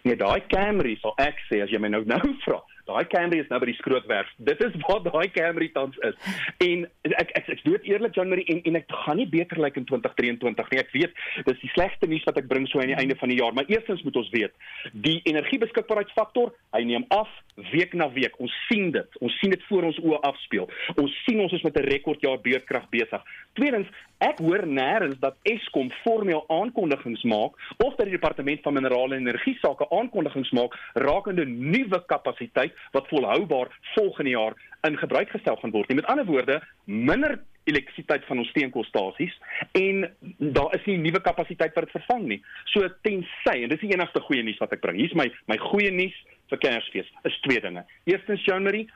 Nee, 0.04 0.15
daai 0.15 0.42
Camry 0.48 0.95
sal 1.01 1.13
ek 1.18 1.36
sê 1.50 1.63
as 1.63 1.69
jy 1.71 1.80
my 1.80 1.88
nou 1.88 2.06
nou 2.06 2.21
vra. 2.45 2.62
Daai 2.88 3.04
Camry 3.12 3.42
is 3.44 3.50
nou 3.51 3.60
by 3.60 3.68
die 3.69 3.78
skrootwerf. 3.81 4.30
Dit 4.50 4.62
is 4.63 4.75
wat 4.86 5.07
daai 5.07 5.28
Camry 5.36 5.69
tans 5.75 5.98
is. 6.07 6.16
En 6.63 6.86
ek 7.12 7.34
ek 7.39 7.50
ek 7.57 7.63
dood 7.66 7.88
eerlik 7.89 8.16
Marie 8.28 8.48
en 8.54 8.62
en 8.69 8.80
ek 8.80 8.88
gaan 9.06 9.19
nie 9.19 9.28
beter 9.30 9.60
lyk 9.60 9.75
like 9.75 9.81
in 9.81 9.88
2023 9.89 10.72
nie. 10.72 10.81
Ek 10.81 10.94
weet 10.95 11.19
dis 11.50 11.62
die 11.63 11.72
slegste 11.75 12.10
nuus 12.10 12.25
wat 12.28 12.39
ek 12.39 12.48
bring 12.50 12.68
so 12.72 12.81
aan 12.81 12.92
die 12.92 12.98
einde 13.00 13.18
van 13.19 13.31
die 13.31 13.39
jaar, 13.39 13.56
maar 13.56 13.68
eerstens 13.72 14.04
moet 14.07 14.18
ons 14.19 14.31
weet, 14.34 14.54
die 15.07 15.19
energiebeskikbaarheidsfaktor, 15.30 16.54
hy 16.75 16.84
neem 16.88 17.06
af 17.13 17.31
week 17.72 17.95
na 17.98 18.10
week. 18.13 18.36
Ons 18.44 18.54
sien 18.68 18.92
dit. 18.95 19.19
Ons 19.24 19.36
sien 19.42 19.54
dit 19.54 19.63
voor 19.69 19.90
ons 19.90 20.00
oë 20.04 20.21
afspeel. 20.30 20.68
Ons 20.95 21.16
sien 21.26 21.42
ons 21.44 21.54
is 21.54 21.64
met 21.66 21.78
'n 21.78 21.88
rekordjaar 21.92 22.40
beurtkrag 22.42 22.90
besig. 22.94 23.23
Tweedens, 23.59 23.88
ek 24.24 24.40
hoor 24.42 24.66
nêrens 24.66 25.19
dat 25.21 25.38
Eskom 25.47 25.92
formeel 26.04 26.44
aankondigings 26.54 27.24
maak 27.30 27.57
of 27.78 27.95
dat 27.95 28.07
die 28.07 28.16
departement 28.16 28.62
van 28.66 28.74
minerale 28.78 29.18
en 29.18 29.28
energie 29.28 29.57
sake 29.62 29.90
aankondigings 29.94 30.52
maak 30.57 30.78
rakende 30.94 31.45
nuwe 31.45 32.02
kapasiteit 32.06 32.74
wat 32.95 33.09
volhoubaar 33.12 33.69
volgende 33.95 34.33
jaar 34.33 34.57
in 34.88 34.97
gebruik 34.97 35.30
gestel 35.30 35.56
gaan 35.56 35.71
word. 35.71 35.94
Met 35.94 36.06
ander 36.06 36.26
woorde, 36.26 36.62
minder 36.86 37.40
elektrisiteit 37.68 38.26
van 38.26 38.40
ons 38.40 38.50
steenkoolstasies 38.50 39.36
en 39.71 40.06
daar 40.38 40.76
is 40.78 40.86
nie 40.88 40.97
nuwe 41.02 41.21
kapasiteit 41.21 41.76
wat 41.76 41.88
dit 41.88 41.97
vervang 41.97 42.24
nie. 42.31 42.40
So 42.74 42.88
tensy 43.06 43.57
en 43.64 43.74
dis 43.74 43.83
die 43.83 43.92
enigste 43.94 44.24
goeie 44.24 44.45
nuus 44.45 44.62
wat 44.64 44.74
ek 44.78 44.83
bring. 44.86 45.00
Hier's 45.02 45.16
my 45.18 45.28
my 45.52 45.59
goeie 45.69 45.92
nuus 45.92 46.16
vir 46.47 46.62
Kersfees. 46.64 47.09
Is 47.28 47.36
twee 47.44 47.59
dinge. 47.62 47.83
Eerstens 48.07 48.45
Januarie 48.47 48.88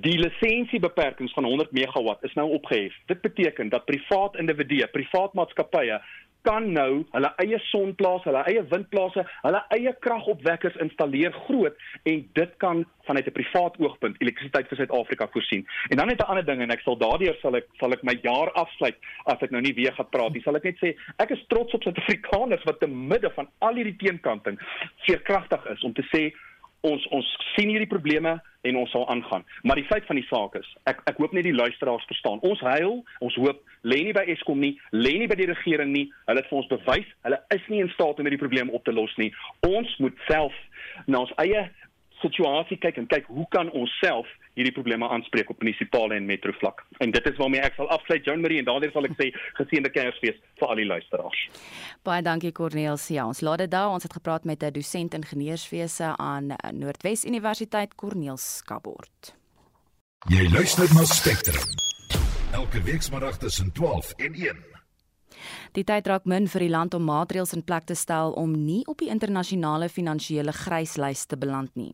Die 0.00 0.18
lisensiebeperkings 0.18 1.32
van 1.32 1.44
100 1.44 1.70
megawatt 1.72 2.24
is 2.24 2.34
nou 2.36 2.50
opgehef. 2.50 2.94
Dit 3.06 3.20
beteken 3.20 3.68
dat 3.68 3.84
privaat 3.84 4.36
individue, 4.36 4.86
privaat 4.92 5.32
maatskappye 5.32 6.00
kan 6.46 6.66
nou 6.72 7.00
hulle 7.10 7.30
eie 7.42 7.58
sonplase, 7.70 8.28
hulle 8.28 8.42
eie 8.50 8.62
windplase, 8.70 9.24
hulle 9.42 9.62
eie 9.74 9.92
kragopwekkers 10.04 10.76
installeer 10.84 11.34
groot 11.46 11.80
en 12.06 12.20
dit 12.38 12.52
kan 12.62 12.84
vanuit 13.08 13.26
'n 13.26 13.36
privaat 13.38 13.78
oogpunt 13.82 14.20
elektrisiteit 14.20 14.68
vir 14.68 14.78
Suid-Afrika 14.78 15.28
voorsien. 15.32 15.66
En 15.90 15.96
dan 15.96 16.06
net 16.06 16.20
'n 16.20 16.28
ander 16.30 16.44
ding 16.44 16.60
en 16.62 16.70
ek 16.70 16.84
sal 16.84 16.98
daardeur 16.98 17.36
sal 17.40 17.56
ek 17.56 17.66
sal 17.80 17.92
ek 17.92 18.02
my 18.02 18.18
jaar 18.22 18.52
afsluit 18.52 18.96
as 19.24 19.42
ek 19.42 19.50
nou 19.50 19.60
nie 19.60 19.74
weer 19.74 19.92
gaan 19.92 20.10
praat 20.10 20.32
nie. 20.32 20.42
Sal 20.42 20.56
ek 20.56 20.64
net 20.64 20.78
sê 20.78 20.94
ek 21.18 21.30
is 21.30 21.46
trots 21.48 21.74
op 21.74 21.82
Suid-Afrikaners 21.82 22.64
wat 22.64 22.80
te 22.80 22.86
midde 22.86 23.30
van 23.30 23.48
al 23.58 23.74
hierdie 23.74 23.96
teenkanting 23.96 24.58
veerkragtig 25.06 25.66
is 25.70 25.82
om 25.82 25.92
te 25.92 26.04
sê 26.14 26.32
ons 26.86 27.06
ons 27.14 27.32
sien 27.54 27.70
hierdie 27.70 27.90
probleme 27.90 28.36
en 28.66 28.78
ons 28.80 28.90
sal 28.90 29.06
aangaan. 29.12 29.44
Maar 29.62 29.80
die 29.80 29.86
feit 29.90 30.06
van 30.08 30.18
die 30.18 30.26
saak 30.30 30.56
is, 30.58 30.68
ek 30.90 31.02
ek 31.10 31.20
hoop 31.22 31.34
net 31.36 31.46
die 31.46 31.54
luisteraars 31.54 32.06
verstaan. 32.10 32.42
Ons 32.46 32.62
huil, 32.66 32.98
ons 33.24 33.38
hoop 33.42 33.62
lê 33.86 34.02
nie 34.06 34.14
by 34.16 34.24
Eskom 34.34 34.62
nie, 34.62 34.74
lê 34.94 35.16
nie 35.20 35.30
by 35.30 35.38
die 35.38 35.48
regering 35.50 35.92
nie. 35.94 36.06
Hulle 36.26 36.42
het 36.42 36.50
vir 36.50 36.60
ons 36.60 36.70
bewys, 36.72 37.12
hulle 37.26 37.40
is 37.54 37.68
nie 37.72 37.82
in 37.84 37.92
staat 37.94 38.18
om 38.18 38.28
hierdie 38.28 38.42
probleem 38.42 38.72
op 38.74 38.86
te 38.86 38.94
los 38.94 39.14
nie. 39.22 39.30
Ons 39.68 39.92
moet 40.02 40.24
self 40.30 40.56
na 41.06 41.22
ons 41.26 41.34
eie 41.42 41.66
situasie 42.22 42.78
kyk 42.80 42.98
en 43.02 43.08
kyk 43.10 43.28
hoe 43.30 43.46
kan 43.52 43.70
ons 43.76 43.92
self 44.00 44.30
hierdie 44.56 44.72
probleme 44.74 45.08
aanspreek 45.08 45.50
op 45.52 45.62
munisipale 45.62 46.16
en 46.16 46.26
metro 46.26 46.52
vlak. 46.60 46.82
En 47.04 47.12
dit 47.14 47.30
is 47.30 47.38
waarmee 47.40 47.60
ek 47.60 47.76
sal 47.76 47.88
afsluit 47.94 48.24
Joan 48.24 48.40
Marie 48.44 48.58
en 48.62 48.68
daardeur 48.68 48.92
sal 48.94 49.08
ek 49.08 49.16
sê 49.20 49.30
geseënde 49.60 49.92
Kersfees 49.94 50.38
vir 50.60 50.68
al 50.68 50.82
die 50.82 50.88
luisteraars. 50.88 51.46
Baie 52.06 52.24
dankie 52.24 52.52
Corneels. 52.56 53.08
Ja, 53.12 53.26
ons 53.28 53.42
laat 53.44 53.64
dit 53.64 53.70
daar. 53.70 53.92
Ons 53.94 54.08
het 54.08 54.16
gepraat 54.16 54.44
met 54.44 54.62
'n 54.62 54.72
dosent 54.72 55.14
ingenieurswese 55.14 56.16
aan 56.16 56.54
Noordwes 56.72 57.24
Universiteit 57.24 57.94
Corneels 57.94 58.56
Skabort. 58.56 59.34
Jy 60.28 60.48
luister 60.50 60.88
na 60.94 61.04
Spectrum. 61.04 61.62
Elke 62.52 62.82
week 62.82 63.02
saterdag 63.02 63.38
tussen 63.38 63.72
12 63.72 64.12
en 64.16 64.34
1. 64.34 64.56
Die 65.76 65.84
tyd 65.84 66.06
raak 66.06 66.24
min 66.24 66.48
vir 66.48 66.64
die 66.64 66.72
land 66.72 66.94
om 66.94 67.04
maatreëls 67.04 67.52
in 67.56 67.64
plek 67.66 67.86
te 67.86 67.94
stel 67.94 68.32
om 68.32 68.54
nie 68.64 68.82
op 68.90 68.98
die 69.02 69.10
internasionale 69.12 69.88
finansiële 69.92 70.52
gryslys 70.52 71.26
te 71.26 71.36
beland 71.36 71.74
nie. 71.76 71.92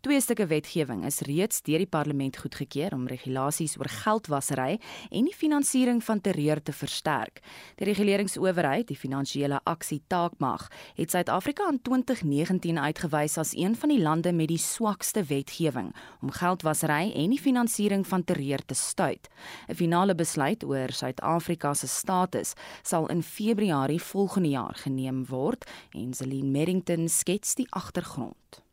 Twee 0.00 0.20
stukke 0.20 0.46
wetgewing 0.46 1.04
is 1.04 1.20
reeds 1.20 1.62
deur 1.62 1.78
die 1.78 1.86
parlement 1.86 2.36
goedgekeur 2.36 2.94
om 2.94 3.06
regulasies 3.06 3.76
oor 3.78 3.88
geldwasery 3.88 4.78
en 5.10 5.24
die 5.24 5.34
finansiering 5.34 6.02
van 6.04 6.20
terreur 6.20 6.62
te 6.62 6.72
versterk. 6.72 7.40
Die 7.76 7.86
reguleringsowerheid, 7.88 8.88
die 8.88 8.96
finansiële 8.96 9.60
aksie 9.64 10.00
taakmag, 10.06 10.68
het 10.94 11.10
Suid-Afrika 11.10 11.68
in 11.70 11.82
2019 11.82 12.78
uitgewys 12.78 13.38
as 13.38 13.54
een 13.56 13.76
van 13.76 13.88
die 13.88 14.00
lande 14.00 14.32
met 14.32 14.48
die 14.48 14.58
swakste 14.58 15.24
wetgewing 15.24 15.92
om 16.20 16.30
geldwasery 16.30 17.12
en 17.14 17.30
die 17.34 17.40
finansiering 17.40 18.06
van 18.06 18.24
terreur 18.24 18.64
te 18.64 18.74
stuit. 18.74 19.28
'n 19.68 19.74
Finale 19.74 20.14
besluit 20.14 20.64
oor 20.64 20.92
Suid-Afrika 20.92 21.74
se 21.74 21.88
status 21.88 22.52
sal 22.82 23.06
in 23.08 23.22
Februarie 23.22 24.02
volgende 24.02 24.48
jaar 24.48 24.74
geneem 24.74 25.26
word 25.26 25.64
en 25.92 26.14
Celine 26.14 26.50
Merrington 26.50 27.08
skets 27.08 27.54
die 27.54 27.66
agtergrond. 27.70 28.69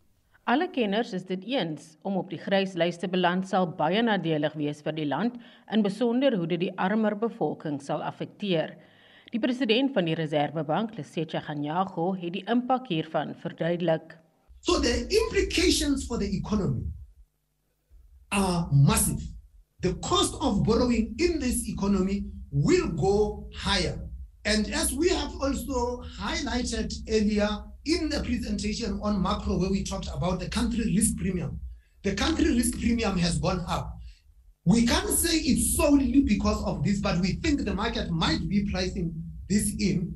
Alle 0.47 0.69
kenners 0.71 1.09
is 1.11 1.25
dit 1.27 1.41
eens 1.43 1.97
om 2.07 2.15
op 2.15 2.29
die 2.31 2.39
gryslys 2.39 2.95
te 3.01 3.07
beland 3.11 3.43
sal 3.49 3.65
baie 3.67 3.99
nadelig 3.99 4.53
wees 4.55 4.79
vir 4.85 4.95
die 4.95 5.07
land, 5.07 5.33
in 5.75 5.83
besonder 5.83 6.37
hoe 6.39 6.47
dit 6.47 6.61
die 6.61 6.75
armer 6.79 7.17
bevolking 7.19 7.81
sal 7.83 7.99
affekteer. 7.99 8.77
Die 9.33 9.41
president 9.43 9.91
van 9.91 10.07
die 10.07 10.15
Reservebank, 10.15 10.95
Lesetja 10.95 11.41
Ganyago, 11.43 12.13
het 12.15 12.37
die 12.37 12.45
impak 12.47 12.87
hiervan 12.87 13.35
verduidelik. 13.41 14.15
So 14.63 14.79
the 14.79 14.95
implications 15.11 16.07
for 16.07 16.17
the 16.17 16.31
economy 16.31 16.87
are 18.31 18.69
massive. 18.71 19.19
The 19.83 19.97
cost 19.99 20.39
of 20.39 20.63
borrowing 20.63 21.11
in 21.19 21.41
this 21.43 21.67
economy 21.67 22.23
will 22.51 22.87
go 22.95 23.49
higher. 23.51 23.99
And 24.45 24.71
as 24.71 24.95
we 24.95 25.09
have 25.09 25.35
also 25.43 26.03
highlighted 26.23 26.93
earlier, 27.11 27.51
in 27.87 28.09
the 28.09 28.21
presentation 28.21 28.99
on 29.01 29.21
macro 29.21 29.57
where 29.57 29.69
we 29.69 29.83
talked 29.83 30.09
about 30.13 30.39
the 30.39 30.49
country 30.49 30.93
risk 30.95 31.17
premium, 31.17 31.59
the 32.03 32.15
country 32.15 32.53
risk 32.55 32.79
premium 32.79 33.17
has 33.17 33.37
gone 33.39 33.63
up. 33.67 33.97
We 34.65 34.85
can't 34.85 35.09
say 35.09 35.37
it's 35.37 35.77
solely 35.77 36.21
because 36.21 36.61
of 36.65 36.83
this, 36.83 36.99
but 36.99 37.19
we 37.19 37.33
think 37.33 37.63
the 37.63 37.73
market 37.73 38.11
might 38.11 38.47
be 38.49 38.69
pricing 38.69 39.13
this 39.49 39.73
in. 39.79 40.13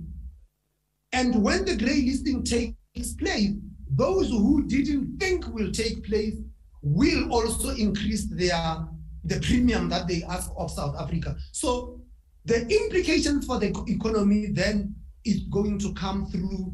And 1.13 1.42
when 1.42 1.66
the 1.66 1.78
grey 1.78 2.01
listing 2.01 2.44
takes 2.44 3.13
place, 3.13 3.51
those 3.90 4.30
who 4.30 4.68
didn't 4.68 5.20
think 5.20 5.48
will 5.48 5.72
take 5.72 6.04
place 6.06 6.36
will 6.82 7.32
also 7.32 7.70
increase 7.70 8.25
their 8.25 8.88
the 9.24 9.40
premium 9.42 9.88
that 9.90 10.08
they 10.08 10.24
ask 10.24 10.50
of 10.58 10.72
South 10.72 10.96
Africa. 11.00 11.36
So 11.51 12.01
the 12.46 12.68
implication 12.68 13.42
for 13.42 13.60
the 13.60 13.68
economy 13.88 14.48
then 14.48 14.96
is 15.25 15.42
going 15.51 15.78
to 15.80 15.94
come 15.94 16.25
through 16.25 16.74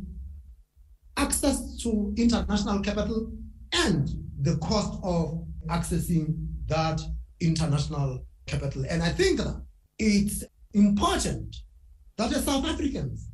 access 1.18 1.78
to 1.84 2.14
international 2.18 2.80
capital 2.80 3.32
and 3.74 4.10
the 4.42 4.56
cost 4.58 5.00
of 5.04 5.44
accessing 5.68 6.48
that 6.68 7.02
international 7.40 8.26
capital. 8.46 8.86
And 8.90 9.04
I 9.04 9.10
think 9.10 9.40
that 9.40 9.62
it's 10.00 10.44
important 10.74 11.56
that 12.18 12.32
as 12.34 12.46
South 12.46 12.66
Africans 12.66 13.30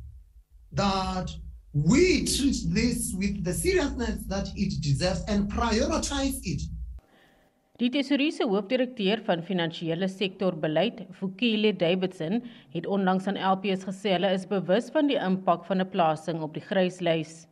that 0.72 1.30
we 1.72 2.24
treat 2.24 2.56
this 2.68 3.12
with 3.16 3.44
the 3.44 3.52
seriousness 3.52 4.24
that 4.26 4.48
it 4.56 4.80
deserves 4.80 5.22
and 5.28 5.50
prioritize 5.50 6.38
it. 6.42 6.62
Die 7.82 7.90
tesouriese 7.90 8.46
hoofdirekteur 8.46 9.24
van 9.26 9.40
finansiële 9.42 10.06
sektor 10.08 10.54
beleid, 10.54 11.00
Vukile 11.18 11.72
Davidson, 11.74 12.44
het 12.70 12.86
onlangs 12.86 13.26
aan 13.26 13.40
LPS 13.40 13.82
gesê 13.88 14.12
hulle 14.14 14.30
is 14.30 14.46
bewus 14.46 14.92
van 14.94 15.10
die 15.10 15.18
impak 15.18 15.66
van 15.66 15.82
'n 15.82 15.90
plasing 15.90 16.38
op 16.46 16.54
die 16.54 16.62
gryslys. 16.62 17.48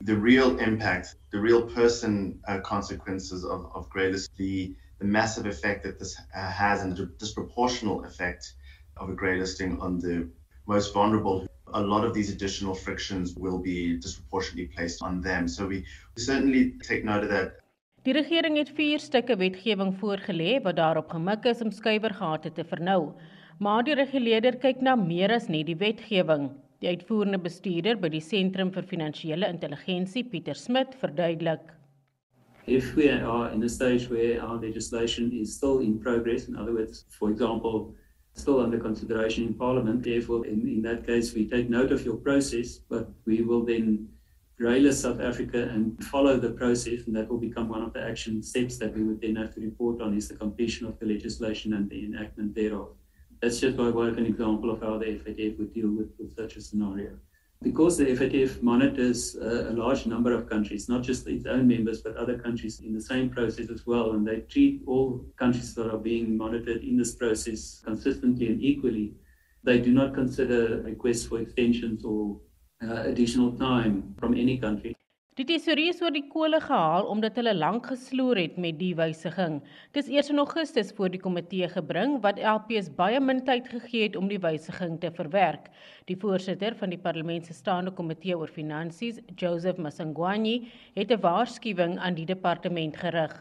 The 0.00 0.16
real 0.16 0.58
impact, 0.58 1.16
the 1.30 1.38
real 1.38 1.62
person 1.62 2.40
uh, 2.48 2.58
consequences 2.60 3.44
of, 3.44 3.66
of 3.74 3.88
grey 3.90 4.10
list, 4.10 4.30
the, 4.36 4.74
the 4.98 5.04
massive 5.04 5.46
effect 5.46 5.84
that 5.84 5.98
this 5.98 6.16
uh, 6.34 6.50
has 6.50 6.82
and 6.82 6.96
the 6.96 7.06
disproportional 7.18 8.06
effect 8.06 8.54
of 8.96 9.10
a 9.10 9.14
grey 9.14 9.38
listing 9.38 9.78
on 9.80 9.98
the 9.98 10.28
most 10.66 10.94
vulnerable. 10.94 11.46
A 11.74 11.80
lot 11.80 12.04
of 12.04 12.14
these 12.14 12.30
additional 12.30 12.74
frictions 12.74 13.34
will 13.36 13.58
be 13.58 13.96
disproportionately 13.98 14.66
placed 14.74 15.02
on 15.02 15.20
them. 15.20 15.46
So 15.46 15.66
we, 15.66 15.84
we 16.16 16.22
certainly 16.22 16.74
take 16.82 17.04
note 17.04 17.24
of 17.24 17.30
that. 17.30 17.60
Die 18.02 18.14
regering 18.16 18.56
het 18.56 18.70
vier 18.72 18.98
stukke 18.98 19.36
wetgewing 19.36 19.92
voorgelê 20.00 20.54
wat 20.64 20.78
daarop 20.78 21.10
gemik 21.12 21.44
is 21.44 21.60
om 21.60 21.68
skuiwergate 21.70 22.52
te 22.56 22.64
vernou. 22.64 23.12
Maar 23.60 23.84
die 23.84 23.94
reguleerder 23.94 24.56
kyk 24.56 24.80
na 24.80 24.94
meer 24.96 25.34
as 25.36 25.50
net 25.52 25.68
die 25.68 25.76
wetgewing. 25.76 26.48
Die 26.80 26.88
uitvoerende 26.88 27.36
bestuurder 27.38 27.98
by 28.00 28.08
die 28.08 28.22
Sentrum 28.24 28.70
vir 28.72 28.86
Finansiële 28.88 29.48
Intelligensie, 29.52 30.22
Pieter 30.24 30.56
Smit, 30.56 30.94
verduidelik. 31.02 31.74
If 32.66 32.94
we 32.96 33.10
are 33.10 33.50
in 33.52 33.62
a 33.64 33.68
stage 33.68 34.08
where 34.08 34.40
our 34.40 34.56
legislation 34.60 35.30
is 35.32 35.54
still 35.56 35.80
in 35.80 35.98
progress, 36.00 36.48
in 36.48 36.56
other 36.56 36.72
words, 36.72 37.04
for 37.18 37.28
example, 37.30 37.94
still 38.32 38.60
under 38.60 38.78
consideration 38.78 39.44
in 39.46 39.54
Parliament, 39.54 40.02
therefore, 40.02 40.46
in, 40.46 40.66
in 40.68 40.80
that 40.82 41.04
case, 41.04 41.34
we 41.34 41.44
take 41.48 41.68
note 41.68 41.92
of 41.92 42.04
your 42.04 42.16
process, 42.16 42.78
but 42.88 43.10
we 43.26 43.42
will 43.42 43.64
then 43.64 44.08
railers 44.58 45.00
South 45.00 45.20
Africa 45.20 45.68
and 45.74 46.02
follow 46.04 46.38
the 46.38 46.50
process, 46.50 47.06
and 47.06 47.14
that 47.16 47.28
will 47.28 47.40
become 47.40 47.68
one 47.68 47.82
of 47.82 47.92
the 47.92 48.00
action 48.00 48.42
steps 48.42 48.78
that 48.78 48.96
we 48.96 49.02
would 49.02 49.20
then 49.20 49.36
have 49.36 49.54
to 49.54 49.60
report 49.60 50.00
on 50.00 50.16
is 50.16 50.28
the 50.28 50.36
completion 50.36 50.86
of 50.86 50.98
the 50.98 51.06
legislation 51.06 51.74
and 51.74 51.90
the 51.90 52.04
enactment 52.04 52.54
thereof. 52.54 52.96
That's 53.40 53.58
just 53.58 53.76
by 53.76 53.88
way 53.88 54.08
of 54.08 54.18
an 54.18 54.26
example 54.26 54.70
of 54.70 54.82
how 54.82 54.98
the 54.98 55.06
FATF 55.06 55.58
would 55.58 55.72
deal 55.72 55.90
with, 55.90 56.10
with 56.18 56.36
such 56.36 56.56
a 56.56 56.60
scenario. 56.60 57.12
Because 57.62 57.96
the 57.96 58.04
FATF 58.04 58.62
monitors 58.62 59.36
uh, 59.36 59.70
a 59.70 59.72
large 59.72 60.06
number 60.06 60.32
of 60.32 60.48
countries, 60.48 60.88
not 60.88 61.02
just 61.02 61.26
its 61.26 61.46
own 61.46 61.66
members, 61.66 62.00
but 62.02 62.16
other 62.16 62.38
countries 62.38 62.80
in 62.80 62.94
the 62.94 63.00
same 63.00 63.30
process 63.30 63.70
as 63.70 63.86
well, 63.86 64.12
and 64.12 64.26
they 64.26 64.40
treat 64.40 64.82
all 64.86 65.24
countries 65.36 65.74
that 65.74 65.92
are 65.92 65.98
being 65.98 66.36
monitored 66.36 66.82
in 66.82 66.96
this 66.96 67.14
process 67.14 67.82
consistently 67.84 68.48
and 68.48 68.62
equally, 68.62 69.14
they 69.62 69.78
do 69.78 69.92
not 69.92 70.14
consider 70.14 70.80
requests 70.82 71.26
for 71.26 71.40
extensions 71.40 72.04
or 72.04 72.38
uh, 72.82 73.02
additional 73.02 73.52
time 73.52 74.14
from 74.18 74.34
any 74.34 74.56
country. 74.58 74.96
Die 75.40 75.46
tesourier 75.48 75.94
is 75.94 76.02
oor 76.04 76.12
die 76.12 76.26
kole 76.28 76.58
gehaal 76.60 77.06
omdat 77.08 77.38
hulle 77.40 77.54
lank 77.56 77.86
gesloer 77.88 78.36
het 78.42 78.58
met 78.60 78.76
die 78.76 78.90
wysiging. 78.98 79.54
Dis 79.96 80.10
eers 80.12 80.28
in 80.28 80.42
Augustus 80.42 80.90
voor 80.98 81.08
die 81.08 81.20
komitee 81.22 81.70
gebring 81.72 82.18
wat 82.26 82.36
LPS 82.36 82.90
baie 82.98 83.22
min 83.24 83.40
tyd 83.46 83.70
gegee 83.72 84.02
het 84.04 84.18
om 84.20 84.28
die 84.28 84.40
wysiging 84.42 84.98
te 85.00 85.08
verwerk. 85.16 85.70
Die 86.12 86.18
voorsitter 86.20 86.76
van 86.76 86.92
die 86.92 87.00
parlement 87.00 87.48
se 87.48 87.56
staande 87.56 87.94
komitee 87.96 88.36
oor 88.36 88.52
finansies, 88.52 89.22
Joseph 89.32 89.80
Masangwani, 89.80 90.68
het 90.92 91.08
'n 91.08 91.24
waarskuwing 91.24 91.96
aan 91.96 92.20
die 92.20 92.28
departement 92.28 93.00
gerig. 93.00 93.32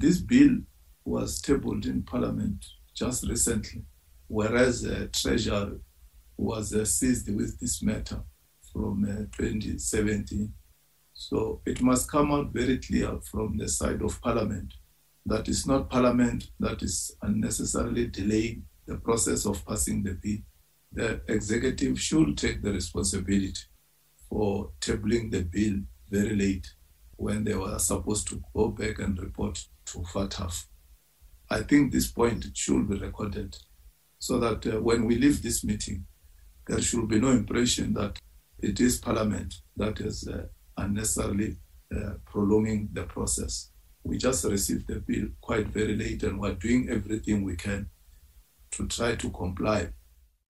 This 0.00 0.24
bill 0.24 0.64
was 1.04 1.40
tabled 1.40 1.84
in 1.84 2.02
parliament 2.02 2.64
just 2.94 3.28
recently 3.28 3.84
whereas 4.28 4.84
uh, 4.84 5.04
treasury 5.12 5.80
was 6.38 6.72
uh, 6.72 6.84
seized 6.84 7.28
with 7.28 7.58
this 7.58 7.82
matter 7.82 8.24
from 8.72 9.04
uh, 9.04 9.28
2017 9.36 10.54
So 11.18 11.62
it 11.64 11.80
must 11.80 12.10
come 12.10 12.30
out 12.30 12.52
very 12.52 12.76
clear 12.76 13.18
from 13.22 13.56
the 13.56 13.68
side 13.68 14.02
of 14.02 14.20
Parliament 14.20 14.74
that 15.24 15.48
it's 15.48 15.66
not 15.66 15.88
Parliament 15.88 16.50
that 16.60 16.82
is 16.82 17.16
unnecessarily 17.22 18.06
delaying 18.08 18.64
the 18.86 18.96
process 18.96 19.46
of 19.46 19.64
passing 19.66 20.02
the 20.02 20.12
bill. 20.12 20.38
The 20.92 21.22
executive 21.26 21.98
should 21.98 22.36
take 22.36 22.62
the 22.62 22.70
responsibility 22.70 23.58
for 24.28 24.70
tabling 24.80 25.30
the 25.30 25.42
bill 25.42 25.80
very 26.10 26.36
late 26.36 26.74
when 27.16 27.44
they 27.44 27.54
were 27.54 27.78
supposed 27.78 28.28
to 28.28 28.42
go 28.54 28.68
back 28.68 28.98
and 28.98 29.18
report 29.18 29.66
to 29.86 29.98
FATF. 30.00 30.66
I 31.48 31.62
think 31.62 31.92
this 31.92 32.08
point 32.08 32.46
should 32.54 32.90
be 32.90 32.98
recorded 32.98 33.56
so 34.18 34.38
that 34.38 34.66
uh, 34.66 34.82
when 34.82 35.06
we 35.06 35.16
leave 35.16 35.42
this 35.42 35.64
meeting, 35.64 36.04
there 36.66 36.82
should 36.82 37.08
be 37.08 37.20
no 37.20 37.30
impression 37.30 37.94
that 37.94 38.18
it 38.58 38.80
is 38.80 38.98
Parliament 38.98 39.54
that 39.76 39.98
has 39.98 40.28
uh, 40.28 40.46
unnecessarily 40.76 41.56
uh, 41.94 42.14
prolonging 42.24 42.88
the 42.92 43.04
process. 43.04 43.70
We 44.04 44.18
just 44.18 44.44
received 44.44 44.86
the 44.86 45.00
bill 45.00 45.28
quite 45.40 45.68
very 45.68 45.96
late 45.96 46.22
and 46.22 46.40
we're 46.40 46.54
doing 46.54 46.88
everything 46.90 47.44
we 47.44 47.56
can 47.56 47.90
to 48.72 48.86
try 48.86 49.16
to 49.16 49.30
comply 49.30 49.90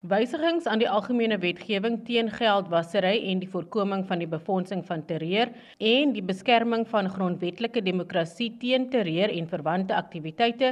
Wysigings 0.01 0.65
aan 0.65 0.79
die 0.81 0.87
algemene 0.89 1.35
wetgewing 1.37 1.99
teen 2.07 2.31
geldwasery 2.33 3.19
en 3.29 3.37
die 3.43 3.49
voorkoming 3.49 4.01
van 4.09 4.23
die 4.23 4.27
befondsing 4.31 4.79
van 4.87 5.03
terreur 5.05 5.51
en 5.77 6.15
die 6.15 6.23
beskerming 6.25 6.87
van 6.89 7.09
grondwetlike 7.13 7.83
demokrasie 7.85 8.47
teen 8.57 8.87
terreur 8.89 9.29
en 9.29 9.51
verwante 9.51 9.93
aktiwiteite 9.93 10.71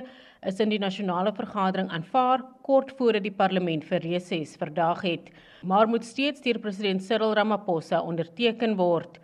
is 0.49 0.63
in 0.65 0.73
die 0.73 0.81
nasionale 0.81 1.29
vergadering 1.37 1.93
aanvaar 1.93 2.41
kort 2.65 2.95
voor 2.97 3.21
die 3.21 3.35
parlement 3.43 3.85
vir 3.85 4.01
reses 4.01 4.55
verdaag 4.57 5.05
het, 5.05 5.29
maar 5.61 5.85
moet 5.85 6.09
steeds 6.09 6.41
deur 6.41 6.57
president 6.65 7.05
Cyril 7.05 7.37
Ramaphosa 7.37 8.01
onderteken 8.01 8.79
word. 8.81 9.21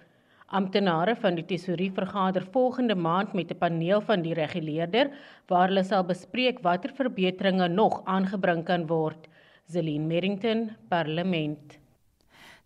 Amptenare 0.48 1.16
van 1.18 1.36
die 1.36 1.46
tesourie 1.46 1.90
vergader 1.92 2.44
volgende 2.54 2.96
maand 2.96 3.34
met 3.34 3.52
'n 3.52 3.58
paneel 3.58 4.02
van 4.02 4.22
die 4.22 4.34
reguleerder 4.34 5.10
waar 5.48 5.68
hulle 5.68 5.84
sal 5.84 6.04
bespreek 6.04 6.60
watter 6.62 6.94
verbeteringe 6.94 7.68
nog 7.68 8.02
aangebring 8.06 8.66
kan 8.66 8.88
word. 8.88 9.28
Zelin 9.66 10.08
Merrington, 10.08 10.76
Parlement. 10.90 11.80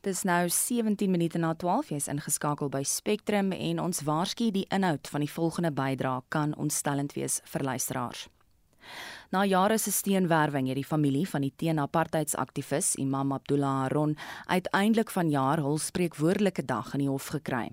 Dis 0.01 0.24
nou 0.24 0.50
17 0.50 1.12
minute 1.12 1.38
na 1.38 1.53
12. 1.53 1.89
Jy's 1.89 2.07
ingeskakel 2.07 2.69
by 2.69 2.83
Spectrum 2.83 3.51
en 3.51 3.79
ons 3.79 4.01
waarsku 4.01 4.51
die 4.51 4.65
inhoud 4.69 5.07
van 5.07 5.19
die 5.19 5.31
volgende 5.31 5.71
bydrae 5.71 6.21
kan 6.27 6.55
ontstellend 6.55 7.13
wees 7.13 7.41
vir 7.43 7.63
luisteraars. 7.63 8.29
Na 9.29 9.43
jare 9.46 9.77
se 9.77 9.91
steenwerwing 9.91 10.67
het 10.67 10.79
die 10.79 10.86
familie 10.86 11.27
van 11.29 11.43
die 11.46 11.51
teen-apartheidsaktivis 11.55 12.96
Imam 12.98 13.31
Abdullah 13.36 13.84
Haron 13.84 14.15
uiteindelik 14.46 15.12
vanjaar 15.13 15.62
hul 15.62 15.77
spreekwoordelike 15.77 16.65
dag 16.65 16.93
in 16.98 17.03
die 17.03 17.10
hof 17.10 17.27
gekry. 17.36 17.67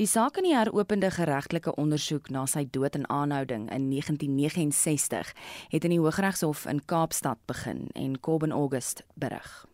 Die 0.00 0.06
saak 0.06 0.38
in 0.40 0.46
die 0.48 0.54
heropende 0.56 1.10
geregtelike 1.12 1.74
ondersoek 1.76 2.30
na 2.32 2.46
sy 2.48 2.62
dood 2.72 2.96
en 2.96 3.04
aanhouding 3.12 3.66
in 3.68 3.90
1969 3.90 5.34
het 5.74 5.84
in 5.84 5.92
die 5.92 6.00
Hooggeregshof 6.00 6.64
in 6.72 6.80
Kaapstad 6.86 7.42
begin 7.44 7.90
en 7.92 8.20
Kobben 8.20 8.56
August 8.56 9.04
berig. 9.14 9.66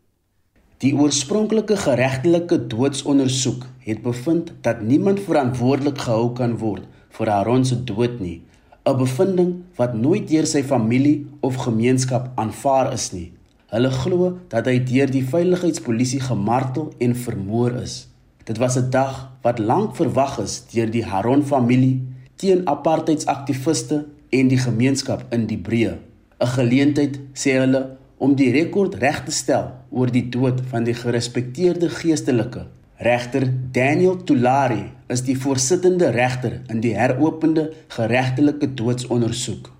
Die 0.83 0.97
oorspronklike 0.99 1.77
geregtelike 1.77 2.59
doodsondersoek 2.67 3.69
het 3.87 4.03
bevind 4.03 4.51
dat 4.67 4.83
niemand 4.83 5.23
verantwoordelik 5.23 6.03
gehou 6.09 6.33
kan 6.35 6.59
word 6.59 6.91
vir 7.15 7.31
Haron 7.31 7.63
se 7.65 7.79
dood 7.87 8.19
nie 8.19 8.41
'n 8.85 8.97
bevinding 8.97 9.53
wat 9.77 9.95
nooit 9.97 10.29
deur 10.29 10.47
sy 10.47 10.63
familie 10.63 11.27
of 11.41 11.57
gemeenskap 11.57 12.33
aanvaar 12.35 12.93
is 12.93 13.13
nie. 13.13 13.33
Hulle 13.73 13.91
glo 13.91 14.27
dat 14.53 14.67
hy 14.69 14.77
deur 14.85 15.11
die 15.11 15.25
veiligheidspolisie 15.25 16.21
gemartel 16.21 16.91
en 16.99 17.17
vermoor 17.17 17.79
is. 17.81 17.95
Dit 18.45 18.61
was 18.61 18.77
'n 18.77 18.91
dag 18.91 19.33
wat 19.43 19.59
lank 19.59 19.97
verwag 19.97 20.39
is 20.39 20.63
deur 20.73 20.91
die 20.91 21.05
Haron 21.05 21.43
familie 21.43 22.03
teen 22.37 22.69
apartheidsaktiviste 22.69 24.05
en 24.31 24.49
die 24.49 24.59
gemeenskap 24.59 25.25
in 25.31 25.47
die 25.47 25.59
breë. 25.59 25.97
'n 26.41 26.47
Geleentheid 26.47 27.21
sê 27.33 27.57
hulle 27.63 27.97
om 28.19 28.35
die 28.35 28.53
rekord 28.53 28.95
reg 28.95 29.25
te 29.25 29.31
stel 29.31 29.73
oor 29.91 30.11
die 30.11 30.29
dood 30.29 30.61
van 30.71 30.85
die 30.85 30.95
gerespekteerde 30.95 31.89
geestelike 31.89 32.67
Regter 32.97 33.43
Daniel 33.73 34.17
Tulari 34.25 34.85
is 35.15 35.23
die 35.23 35.37
voorsittende 35.39 36.11
regter 36.15 36.59
in 36.73 36.81
die 36.83 36.95
heropende 36.99 37.69
geregtelike 37.95 38.73
doodsondersoek. 38.79 39.71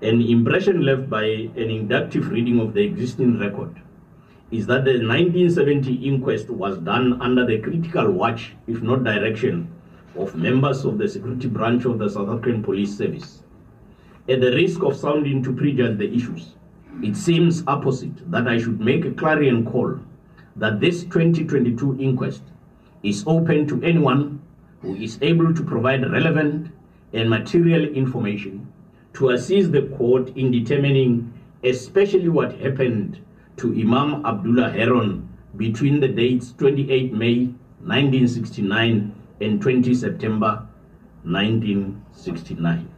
An 0.00 0.22
impression 0.24 0.80
left 0.88 1.10
by 1.12 1.24
an 1.56 1.68
inductive 1.68 2.30
reading 2.32 2.60
of 2.60 2.72
the 2.72 2.80
existing 2.80 3.38
record 3.38 3.76
is 4.50 4.66
that 4.66 4.84
the 4.84 4.96
1970 5.04 5.92
inquest 6.08 6.48
was 6.50 6.78
done 6.78 7.20
under 7.20 7.44
the 7.46 7.58
critical 7.58 8.10
watch, 8.10 8.54
if 8.66 8.80
not 8.82 9.04
direction, 9.04 9.68
of 10.16 10.34
members 10.34 10.84
of 10.84 10.96
the 10.98 11.08
security 11.08 11.46
branch 11.46 11.84
of 11.84 11.98
the 11.98 12.08
South 12.08 12.28
African 12.28 12.62
Police 12.62 12.96
Service. 12.96 13.42
At 14.28 14.40
the 14.40 14.52
risk 14.52 14.82
of 14.82 14.96
sounding 14.96 15.42
to 15.44 15.52
prejudge 15.52 15.98
the 15.98 16.12
issues, 16.12 16.54
it 17.02 17.16
seems 17.16 17.62
opposite 17.66 18.30
that 18.30 18.48
I 18.48 18.58
should 18.58 18.80
make 18.80 19.04
a 19.04 19.12
clarion 19.12 19.64
call 19.64 19.98
that 20.56 20.80
this 20.80 21.04
2022 21.04 21.98
inquest 22.00 22.42
is 23.02 23.24
open 23.26 23.66
to 23.68 23.82
anyone 23.82 24.39
who 24.82 24.94
is 24.96 25.18
able 25.22 25.54
to 25.54 25.62
provide 25.62 26.10
relevant 26.10 26.72
and 27.12 27.28
material 27.28 27.84
information 27.84 28.66
to 29.14 29.30
assist 29.30 29.72
the 29.72 29.82
court 29.98 30.30
in 30.36 30.50
determining 30.50 31.32
especially 31.64 32.28
what 32.28 32.52
happened 32.60 33.18
to 33.56 33.72
Imam 33.74 34.24
Abdullah 34.24 34.70
Heron 34.70 35.28
between 35.56 36.00
the 36.00 36.08
dates 36.08 36.52
28 36.58 37.12
May 37.12 37.50
1969 37.84 39.14
and 39.40 39.60
20 39.60 39.94
September 39.94 40.66
1969. 41.24 42.88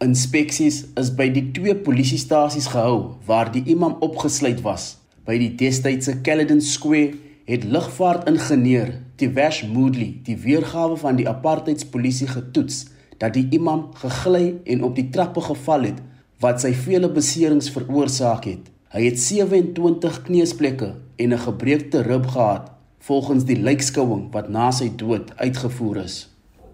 Inspeksies 0.00 0.90
is 0.98 1.10
by 1.10 1.30
die 1.32 1.46
twee 1.56 1.72
polisiestasies 1.86 2.66
gehou 2.68 3.16
waar 3.28 3.48
die 3.52 3.62
imam 3.72 3.94
opgesluit 4.04 4.60
was. 4.64 4.98
By 5.24 5.38
die 5.40 5.54
destydse 5.56 6.18
Caledon 6.26 6.60
Square 6.60 7.14
het 7.48 7.64
lugvaartingenieur 7.64 8.90
Tivesh 9.16 9.62
Moodley 9.70 10.16
die 10.26 10.34
weergawe 10.42 10.96
van 10.98 11.16
die 11.16 11.28
apartheidspolisie 11.30 12.26
getoets 12.32 12.80
dat 13.22 13.36
die 13.36 13.44
imam 13.54 13.84
gegly 14.00 14.56
en 14.64 14.82
op 14.82 14.96
die 14.98 15.06
trappe 15.14 15.44
geval 15.44 15.86
het 15.86 16.00
wat 16.42 16.64
sy 16.64 16.72
vele 16.74 17.06
beserings 17.14 17.70
veroorsaak 17.70 18.48
het. 18.50 18.70
Hy 18.90 19.04
het 19.06 19.20
27 19.22 20.18
kneusplekke 20.26 20.88
en 21.16 21.32
'n 21.32 21.44
gebreekte 21.46 22.02
rib 22.02 22.26
gehad 22.26 22.72
volgens 22.98 23.44
die 23.44 23.60
lijkskouing 23.60 24.32
wat 24.32 24.48
na 24.48 24.70
sy 24.70 24.90
dood 24.96 25.30
uitgevoer 25.36 25.96
is. 25.96 26.16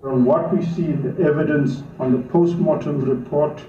From 0.00 0.24
what 0.24 0.50
we 0.52 0.62
see 0.62 0.96
the 1.02 1.12
evidence 1.18 1.82
on 1.98 2.10
the 2.12 2.22
postmortem 2.32 3.04
report 3.04 3.60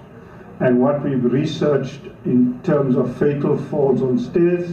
and 0.60 0.78
what 0.78 1.02
we've 1.02 1.28
researched 1.28 2.08
in 2.24 2.54
terms 2.62 2.96
of 2.96 3.16
fatal 3.16 3.56
falls 3.56 4.00
on 4.00 4.18
stairs 4.18 4.66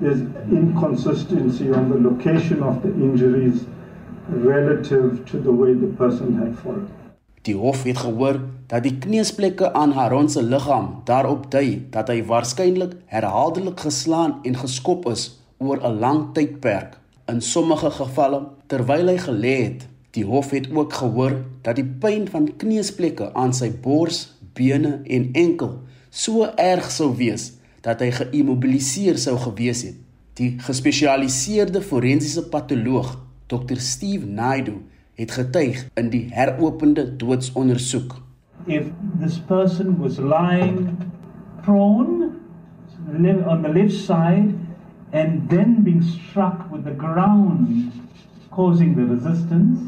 there's 0.00 0.20
inconsistency 0.50 1.72
on 1.72 1.88
the 1.90 1.98
location 1.98 2.62
of 2.62 2.82
the 2.82 2.88
injuries 2.88 3.64
relative 4.28 5.24
to 5.30 5.42
the 5.42 5.52
way 5.52 5.72
the 5.74 5.92
person 5.96 6.36
had 6.38 6.54
fallen. 6.62 6.88
Die 7.42 7.54
hof 7.54 7.84
het 7.86 7.98
gehoor 8.02 8.40
dat 8.66 8.82
die 8.82 8.98
kneusplekke 8.98 9.72
aan 9.72 9.92
Haron 9.94 10.28
se 10.28 10.42
liggaam 10.42 10.88
daarop 11.04 11.50
dui 11.50 11.86
dat 11.94 12.10
hy 12.10 12.24
waarskynlik 12.26 12.96
herhaaldelik 13.06 13.80
geslaan 13.86 14.40
en 14.42 14.58
geskop 14.58 15.06
is 15.12 15.28
oor 15.58 15.78
'n 15.78 15.98
lang 15.98 16.32
tydperk. 16.34 16.98
In 17.26 17.40
sommige 17.40 17.90
gevalle 17.90 18.48
terwyl 18.66 19.06
hy 19.06 19.18
gelê 19.18 19.56
het, 19.62 19.86
die 20.10 20.24
hof 20.24 20.50
het 20.50 20.68
ook 20.74 20.92
gehoor 20.92 21.32
dat 21.62 21.76
die 21.76 21.86
pyn 21.86 22.28
van 22.28 22.56
kneusplekke 22.56 23.32
aan 23.34 23.54
sy 23.54 23.70
bors, 23.70 24.36
bene 24.52 25.00
en 25.04 25.28
enkel 25.32 25.78
so 26.10 26.48
erg 26.56 26.90
sou 26.90 27.16
wees 27.16 27.55
dat 27.86 28.02
hy 28.02 28.10
geïmmobiliseer 28.10 29.18
sou 29.22 29.36
gewees 29.38 29.84
het. 29.86 29.98
Die 30.36 30.56
gespesialiseerde 30.60 31.80
forensiese 31.80 32.42
patoloog, 32.52 33.14
Dr. 33.46 33.78
Steve 33.80 34.26
Naidu, 34.26 34.80
het 35.16 35.32
getuig 35.32 35.86
in 35.96 36.10
die 36.12 36.26
heropende 36.34 37.06
doodsondersoek. 37.16 38.18
If 38.66 38.90
this 39.20 39.38
person 39.38 39.96
was 40.02 40.18
lying 40.18 40.96
prone 41.62 42.32
on 43.46 43.62
the 43.62 43.68
left 43.72 43.94
side 43.94 44.54
and 45.12 45.48
then 45.48 45.82
being 45.82 46.02
struck 46.02 46.70
with 46.72 46.84
the 46.84 46.94
ground 46.96 47.92
causing 48.50 48.96
the 48.96 49.04
resistance 49.04 49.78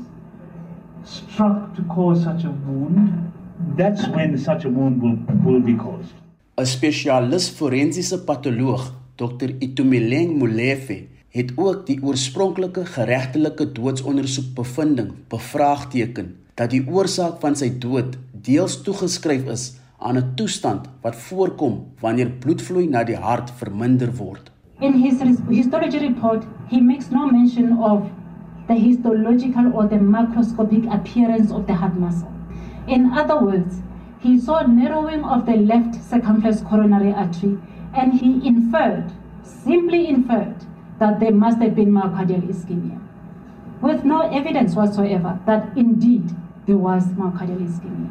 struck 1.05 1.75
to 1.75 1.83
cause 1.83 2.23
such 2.23 2.45
a 2.45 2.53
wound 2.67 3.33
that's 3.77 4.07
when 4.09 4.39
such 4.39 4.65
a 4.65 4.69
wound 4.69 5.03
will 5.03 5.19
will 5.45 5.61
be 5.61 5.75
caused 5.75 6.15
'n 6.59 6.67
spesialis 6.67 7.45
forensiese 7.55 8.17
patoloog, 8.27 8.89
Dr. 9.15 9.51
Itumeleng 9.63 10.33
Molefe, 10.41 10.97
het 11.31 11.53
ook 11.55 11.85
die 11.87 12.01
oorspronklike 12.03 12.83
geregtelike 12.97 13.69
doodsondersoek 13.77 14.49
bevinding 14.57 15.13
bevraagteken 15.31 16.33
dat 16.59 16.75
die 16.75 16.83
oorsaak 16.83 17.39
van 17.45 17.55
sy 17.55 17.69
dood 17.85 18.19
deels 18.49 18.81
toegeskryf 18.83 19.47
is 19.55 19.69
aan 19.99 20.19
'n 20.19 20.35
toestand 20.35 20.91
wat 21.03 21.21
voorkom 21.29 21.79
wanneer 22.01 22.35
bloedvloei 22.43 22.89
na 22.89 23.05
die 23.05 23.21
hart 23.29 23.51
verminder 23.61 24.11
word. 24.17 24.51
In 24.81 24.99
his 24.99 25.23
histology 25.49 25.99
report, 25.99 26.43
he 26.71 26.81
makes 26.81 27.11
no 27.11 27.31
mention 27.31 27.79
of 27.79 28.03
the 28.67 28.75
histological 28.75 29.73
or 29.75 29.89
the 29.89 30.01
macroscopic 30.01 30.91
appearance 30.91 31.55
of 31.55 31.67
the 31.67 31.75
heart 31.75 31.95
muscle. 31.99 32.33
In 32.87 33.13
other 33.13 33.45
words, 33.45 33.75
he 34.21 34.39
saw 34.39 34.63
narrowing 34.67 35.25
of 35.25 35.47
the 35.47 35.57
left 35.57 35.95
circumflex 36.03 36.61
coronary 36.63 37.13
artery 37.13 37.57
and 37.95 38.13
he 38.13 38.47
inferred, 38.47 39.13
simply 39.43 40.09
inferred, 40.09 40.57
that 40.99 41.21
there 41.21 41.33
must 41.33 41.59
have 41.59 41.75
been 41.75 41.91
myocardial 41.91 42.43
ischemia, 42.51 42.99
with 43.81 44.05
no 44.05 44.21
evidence 44.31 44.75
whatsoever 44.75 45.39
that 45.47 45.71
indeed 45.77 46.29
there 46.67 46.77
was 46.77 47.05
myocardial 47.15 47.63
ischemia. 47.63 48.11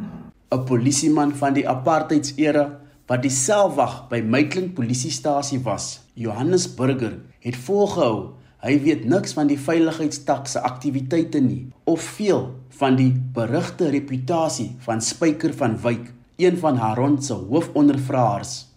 'n 0.51 0.65
Polisieman 0.65 1.33
van 1.35 1.53
die 1.53 1.67
apartheidsera 1.67 2.79
wat 3.07 3.21
die 3.21 3.31
selwag 3.31 4.07
by 4.09 4.21
Maitland 4.21 4.73
polisiestasie 4.75 5.59
was, 5.63 5.99
Johannes 6.15 6.67
Burger, 6.75 7.19
het 7.39 7.55
volgehou 7.55 8.33
hy 8.67 8.75
weet 8.83 9.05
niks 9.07 9.31
van 9.37 9.47
die 9.47 9.59
veiligheidstak 9.59 10.49
se 10.51 10.59
aktiwiteite 10.59 11.39
nie 11.39 11.69
of 11.87 12.03
veel 12.17 12.49
van 12.81 12.97
die 12.99 13.13
berugte 13.35 13.87
reputasie 13.93 14.73
van 14.83 14.99
Spyker 15.01 15.53
van 15.55 15.77
Wyk, 15.83 16.09
een 16.35 16.57
van 16.59 16.75
Haron 16.81 17.15
se 17.23 17.33
hoofondervraers. 17.33 18.67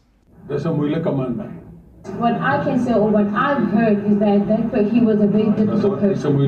Dis 0.48 0.64
'n 0.64 0.76
moeilike 0.76 1.10
man. 1.10 1.42
What 2.18 2.38
I 2.38 2.64
can 2.64 2.78
say 2.78 2.94
or 2.94 3.10
what 3.10 3.26
I've 3.26 3.66
heard 3.74 3.98
is 4.06 4.18
that, 4.18 4.70
that 4.72 4.90
he 4.92 5.00
was 5.00 5.18
a 5.20 5.26
very 5.26 5.50
difficult 5.56 6.00
person. 6.00 6.38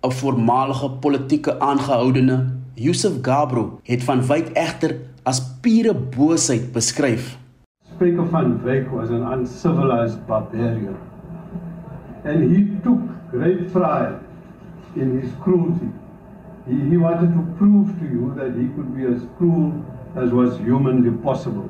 'n 0.00 0.12
Voormalige 0.12 0.90
politieke 0.90 1.60
aangehoudene, 1.60 2.44
Yusuf 2.74 3.18
Gabro, 3.22 3.80
het 3.82 4.04
van 4.04 4.26
Wyk 4.26 4.48
egter 4.54 4.96
as 5.22 5.42
pure 5.60 5.94
boosheid 5.94 6.72
beskryf. 6.72 7.38
Speaker 7.94 8.26
van 8.26 8.62
Wyk 8.62 8.90
was 8.90 9.10
an 9.10 9.32
uncivilized 9.32 10.26
barbarian. 10.26 11.07
And 12.24 12.50
he 12.50 12.80
took 12.82 13.00
great 13.30 13.72
pride 13.72 14.18
in 14.96 15.20
his 15.20 15.30
cruelty. 15.42 15.90
He, 16.66 16.74
he 16.90 16.96
wanted 16.96 17.32
to 17.32 17.42
prove 17.58 17.88
to 17.98 18.04
you 18.04 18.34
that 18.36 18.54
he 18.58 18.68
could 18.74 18.94
be 18.96 19.04
as 19.06 19.22
cruel 19.36 19.72
as 20.16 20.30
was 20.32 20.58
humanly 20.58 21.10
possible. 21.22 21.68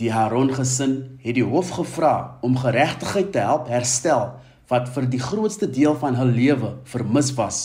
Die 0.00 0.12
Haron 0.12 0.48
gesin 0.54 1.18
het 1.20 1.36
die 1.36 1.44
hof 1.44 1.74
gevra 1.76 2.38
om 2.40 2.56
geregtigheid 2.56 3.32
te 3.34 3.42
help 3.44 3.68
herstel 3.68 4.38
wat 4.70 4.88
vir 4.94 5.08
die 5.10 5.20
grootste 5.20 5.68
deel 5.68 5.96
van 5.98 6.16
hul 6.16 6.30
lewe 6.32 6.76
vermis 6.88 7.34
was. 7.36 7.58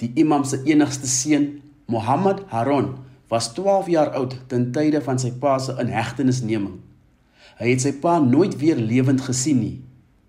Die 0.00 0.10
imam 0.18 0.44
se 0.44 0.58
enigste 0.66 1.06
seun, 1.06 1.46
Mohammed 1.86 2.42
Haron, 2.50 2.96
was 3.30 3.52
12 3.54 3.88
jaar 3.94 4.10
oud 4.18 4.34
ten 4.50 4.70
tye 4.72 5.00
van 5.06 5.20
sy 5.22 5.30
pa 5.40 5.58
se 5.62 5.76
inhegtenisneming. 5.80 6.80
Hy 7.60 7.70
het 7.70 7.84
sy 7.84 7.92
pa 8.02 8.18
nooit 8.20 8.56
weer 8.60 8.76
lewend 8.76 9.22
gesien 9.24 9.60
nie. 9.62 9.76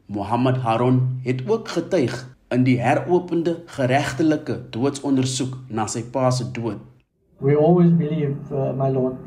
Mohammed 0.08 0.58
Haron 0.58 1.20
het 1.24 1.44
ook 1.48 1.68
getuig 1.68 2.38
in 2.48 2.64
die 2.64 2.78
heropende 2.80 3.58
geregtelike 3.66 4.54
doodsondersoek 4.72 5.58
na 5.68 5.84
sy 5.92 6.06
pa 6.12 6.30
se 6.32 6.46
dood. 6.56 6.80
We 7.44 7.58
always 7.60 7.92
believe, 7.92 8.38
uh, 8.52 8.72
my 8.72 8.88
lord, 8.88 9.18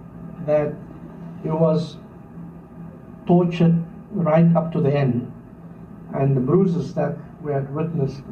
that 0.47 0.73
he 1.43 1.53
was 1.53 1.99
tortured 3.27 3.77
right 4.15 4.57
up 4.57 4.73
to 4.73 4.81
the 4.81 4.97
end. 4.97 5.29
And 6.15 6.35
the 6.35 6.41
bruises 6.41 6.95
that 6.95 7.21
we 7.45 7.53
had 7.53 7.69
witnessed 7.75 8.23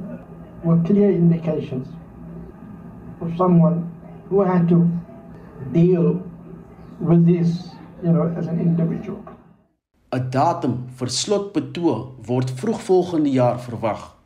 were 0.64 0.80
clear 0.88 1.12
indications 1.12 1.86
of 3.20 3.36
someone 3.36 3.92
who 4.30 4.40
had 4.40 4.68
to 4.68 4.88
deal 5.72 6.22
with 6.98 7.26
this, 7.26 7.68
you 8.02 8.12
know, 8.12 8.32
as 8.38 8.46
an 8.46 8.58
individual. 8.58 9.22
'n 10.10 10.30
Datum 10.30 10.74
vir 10.96 11.10
slotbetoog 11.12 12.26
word 12.28 12.50
vroeg 12.60 12.80
volgende 12.80 13.30
jaar 13.30 13.60
verwag. 13.60 14.16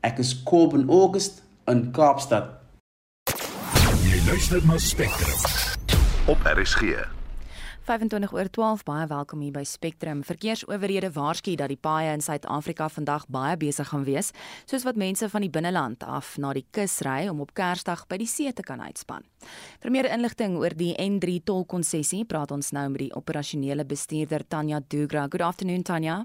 Ek 0.00 0.18
is 0.18 0.42
Kobben 0.44 0.88
August 0.88 1.42
in 1.66 1.90
Kaapstad. 1.96 2.60
Jy 4.04 4.20
luister 4.28 4.60
na 4.66 4.76
Spectrum 4.78 5.40
op 6.28 6.38
RSG. 6.44 7.13
25 7.84 8.32
oor 8.32 8.48
12 8.48 8.82
baie 8.88 9.04
welkom 9.10 9.42
hier 9.44 9.52
by 9.52 9.62
Spectrum. 9.68 10.22
Verkeersowerhede 10.24 11.10
waarsku 11.12 11.52
dat 11.60 11.68
die 11.68 11.76
paaie 11.76 12.14
in 12.16 12.22
Suid-Afrika 12.24 12.86
vandag 12.88 13.26
baie 13.28 13.58
besig 13.60 13.90
gaan 13.90 14.06
wees, 14.08 14.30
soos 14.64 14.86
wat 14.88 14.96
mense 14.96 15.28
van 15.28 15.44
die 15.44 15.50
binneland 15.52 16.00
af 16.08 16.38
na 16.40 16.54
die 16.56 16.64
kus 16.72 17.02
ry 17.04 17.26
om 17.28 17.42
op 17.44 17.52
Kersdag 17.52 18.06
by 18.08 18.16
die 18.22 18.28
see 18.30 18.52
te 18.56 18.64
kan 18.64 18.80
uitspan. 18.80 19.26
Vir 19.84 19.92
meer 19.92 20.08
inligting 20.08 20.56
oor 20.56 20.72
die 20.72 20.94
N3 20.96 21.42
tolkonssessie, 21.44 22.22
praat 22.24 22.54
ons 22.56 22.72
nou 22.72 22.86
met 22.94 23.02
die 23.02 23.12
operasionele 23.12 23.84
bestuurder 23.84 24.46
Tanya 24.48 24.80
Dugra. 24.80 25.26
Good 25.28 25.44
afternoon 25.44 25.84
Tanya. 25.84 26.22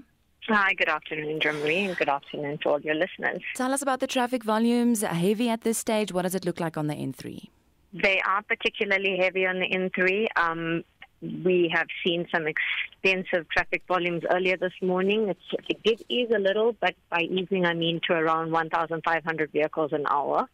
Hi, 0.48 0.72
good 0.72 0.88
afternoon, 0.88 1.42
Jeremy, 1.44 1.90
and 1.90 1.98
good 1.98 2.08
afternoon 2.08 2.56
to 2.64 2.70
all 2.70 2.80
your 2.80 2.96
listeners. 2.96 3.44
Tell 3.54 3.74
us 3.76 3.82
about 3.82 4.00
the 4.00 4.08
traffic 4.08 4.44
volumes. 4.44 5.02
Heavy 5.02 5.50
at 5.50 5.60
this 5.60 5.76
stage. 5.76 6.14
What 6.14 6.22
does 6.22 6.34
it 6.34 6.46
look 6.46 6.58
like 6.58 6.78
on 6.78 6.86
the 6.86 6.96
N3? 6.96 7.50
They 7.92 8.22
are 8.24 8.40
particularly 8.48 9.18
heavy 9.18 9.44
on 9.44 9.60
the 9.60 9.68
N3. 9.68 10.26
Um, 10.40 10.84
we 11.22 11.70
have 11.72 11.86
seen 12.04 12.26
some 12.32 12.46
extensive 12.46 13.48
traffic 13.50 13.82
volumes 13.86 14.22
earlier 14.30 14.56
this 14.56 14.72
morning. 14.80 15.28
It's, 15.28 15.64
it 15.68 15.82
did 15.82 16.02
ease 16.08 16.30
a 16.34 16.38
little, 16.38 16.74
but 16.80 16.94
by 17.10 17.20
easing 17.22 17.66
I 17.66 17.74
mean 17.74 18.00
to 18.08 18.14
around 18.14 18.52
1,500 18.52 19.52
vehicles 19.52 19.92
an 19.92 20.06
hour. 20.08 20.48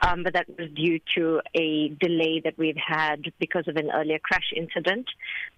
Um, 0.00 0.22
but 0.22 0.34
that 0.34 0.46
was 0.58 0.68
due 0.70 1.00
to 1.16 1.40
a 1.54 1.88
delay 2.00 2.40
that 2.44 2.56
we've 2.56 2.76
had 2.76 3.32
because 3.38 3.66
of 3.66 3.76
an 3.76 3.90
earlier 3.90 4.18
crash 4.18 4.52
incident. 4.54 5.06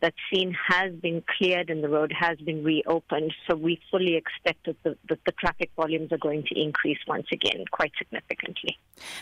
That 0.01 0.15
scene 0.31 0.57
has 0.69 0.93
been 0.95 1.23
cleared 1.37 1.71
and 1.71 1.83
the 1.83 1.89
road 1.89 2.13
has 2.19 2.39
been 2.39 2.65
reopened. 2.65 3.35
So 3.49 3.57
we 3.57 3.81
fully 3.91 4.17
expect 4.17 4.67
that 4.67 4.83
the, 4.83 4.97
that 5.09 5.19
the 5.27 5.33
traffic 5.33 5.71
volumes 5.77 6.11
are 6.13 6.19
going 6.19 6.45
to 6.49 6.61
increase 6.61 6.99
once 7.07 7.27
again 7.33 7.65
quite 7.71 7.93
significantly. 7.99 8.79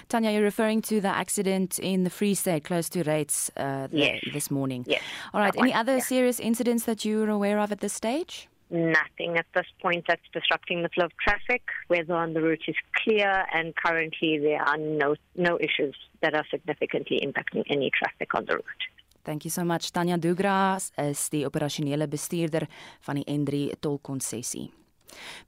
Tanya, 0.09 0.31
you're 0.31 0.42
referring 0.42 0.83
to 0.83 1.00
the 1.00 1.09
accident 1.09 1.78
in 1.78 2.05
the 2.05 2.11
Free 2.11 2.35
State 2.35 2.64
close 2.64 2.88
to 2.90 3.02
Rates 3.02 3.50
uh, 3.57 3.88
Yes. 3.90 4.20
this 4.33 4.50
morning. 4.50 4.85
Yes. 4.87 5.02
All 5.32 5.40
right. 5.40 5.56
Any 5.56 5.70
one, 5.70 5.80
other 5.80 5.96
yeah. 5.96 6.02
serious 6.02 6.40
incidents 6.40 6.84
that 6.84 7.04
you're 7.04 7.30
aware 7.30 7.58
of 7.58 7.72
at 7.72 7.80
this 7.80 7.92
stage? 7.92 8.48
Nothing 8.70 9.36
at 9.36 9.46
this 9.54 9.66
point 9.82 10.04
that's 10.08 10.22
disrupting 10.32 10.82
the 10.82 10.88
flow 10.88 11.04
of 11.04 11.12
traffic. 11.18 11.62
Weather 11.90 12.14
on 12.14 12.32
the 12.32 12.40
route 12.40 12.64
is 12.66 12.76
clear, 13.02 13.44
and 13.52 13.74
currently 13.76 14.38
there 14.38 14.62
are 14.62 14.78
no 14.78 15.14
no 15.36 15.58
issues 15.60 15.96
that 16.22 16.34
are 16.34 16.44
significantly 16.50 17.20
impacting 17.22 17.64
any 17.68 17.90
traffic 17.90 18.34
on 18.34 18.46
the 18.46 18.54
route. 18.54 18.84
Thank 19.24 19.44
you 19.44 19.50
so 19.50 19.64
much. 19.64 19.92
Tanya 19.92 20.18
Dugra 20.18 20.80
is 20.98 21.28
die 21.28 21.44
operasionele 21.46 22.08
bestuurder 22.08 22.66
van 23.00 23.20
die 23.20 23.24
N3 23.28 23.76
tolkonssessie. 23.80 24.70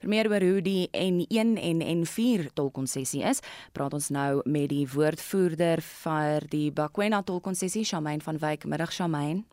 Vir 0.02 0.10
meer 0.12 0.28
oor 0.28 0.44
hoe 0.44 0.60
die 0.62 0.88
N1 0.92 1.56
en 1.58 1.80
N4 1.80 2.50
tolkonssessie 2.54 3.24
is, 3.24 3.40
praat 3.72 3.96
ons 3.96 4.10
nou 4.14 4.42
met 4.44 4.68
die 4.70 4.84
woordvoerder 4.92 5.82
vir 6.04 6.46
die 6.52 6.68
Bakwena 6.70 7.22
tolkonssessie, 7.24 7.86
Shamaine 7.88 8.22
van 8.22 8.38
Wyk. 8.42 8.68
Middag 8.68 8.92
Shamaine. 8.92 9.44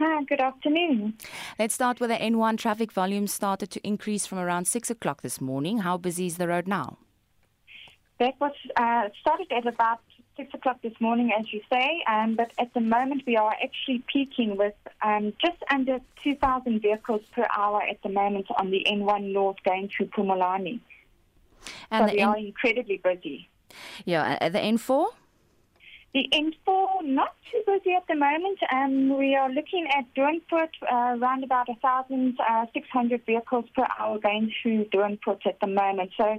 Hi, 0.00 0.24
good 0.24 0.40
afternoon. 0.40 1.12
Let's 1.58 1.74
start 1.74 2.00
with 2.00 2.08
the 2.08 2.16
N1 2.16 2.56
traffic 2.56 2.90
volume 2.90 3.26
started 3.26 3.70
to 3.72 3.86
increase 3.86 4.24
from 4.24 4.38
around 4.38 4.64
6 4.64 4.88
o'clock 4.88 5.20
this 5.20 5.42
morning. 5.42 5.80
How 5.80 5.98
busy 5.98 6.24
is 6.24 6.38
the 6.38 6.48
road 6.48 6.66
now? 6.66 6.96
That 8.18 8.40
was 8.40 8.52
uh, 8.76 9.10
started 9.20 9.52
at 9.52 9.66
about 9.66 10.00
six 10.38 10.54
o'clock 10.54 10.80
this 10.82 10.94
morning, 11.00 11.32
as 11.38 11.52
you 11.52 11.60
say, 11.70 12.02
um, 12.08 12.34
but 12.34 12.50
at 12.58 12.72
the 12.72 12.80
moment 12.80 13.24
we 13.26 13.36
are 13.36 13.54
actually 13.62 14.02
peaking 14.10 14.56
with 14.56 14.74
um, 15.02 15.34
just 15.38 15.62
under 15.70 15.98
2,000 16.22 16.80
vehicles 16.80 17.20
per 17.34 17.46
hour 17.54 17.82
at 17.82 18.02
the 18.02 18.08
moment 18.08 18.46
on 18.58 18.70
the 18.70 18.86
N1 18.86 19.32
North 19.32 19.56
going 19.64 19.90
to 19.98 20.06
Pumulani. 20.06 20.80
And 21.90 22.08
so 22.08 22.14
we 22.14 22.20
N- 22.20 22.28
are 22.28 22.38
incredibly 22.38 23.02
busy. 23.04 23.50
Yeah, 24.06 24.38
uh, 24.40 24.48
the 24.48 24.60
N4? 24.60 25.08
The 26.12 26.28
N4 26.32 27.04
not 27.04 27.36
too 27.50 27.62
busy 27.66 27.94
at 27.94 28.06
the 28.08 28.16
moment. 28.16 28.58
Um, 28.72 29.16
we 29.16 29.36
are 29.36 29.48
looking 29.48 29.86
at 29.96 30.12
Doornpoort, 30.14 30.70
uh, 30.82 31.16
around 31.18 31.44
about 31.44 31.68
1,600 31.68 33.26
vehicles 33.26 33.66
per 33.76 33.86
hour 33.96 34.18
going 34.18 34.52
through 34.60 34.86
Doornpoort 34.86 35.46
at 35.46 35.60
the 35.60 35.68
moment. 35.68 36.10
So 36.16 36.38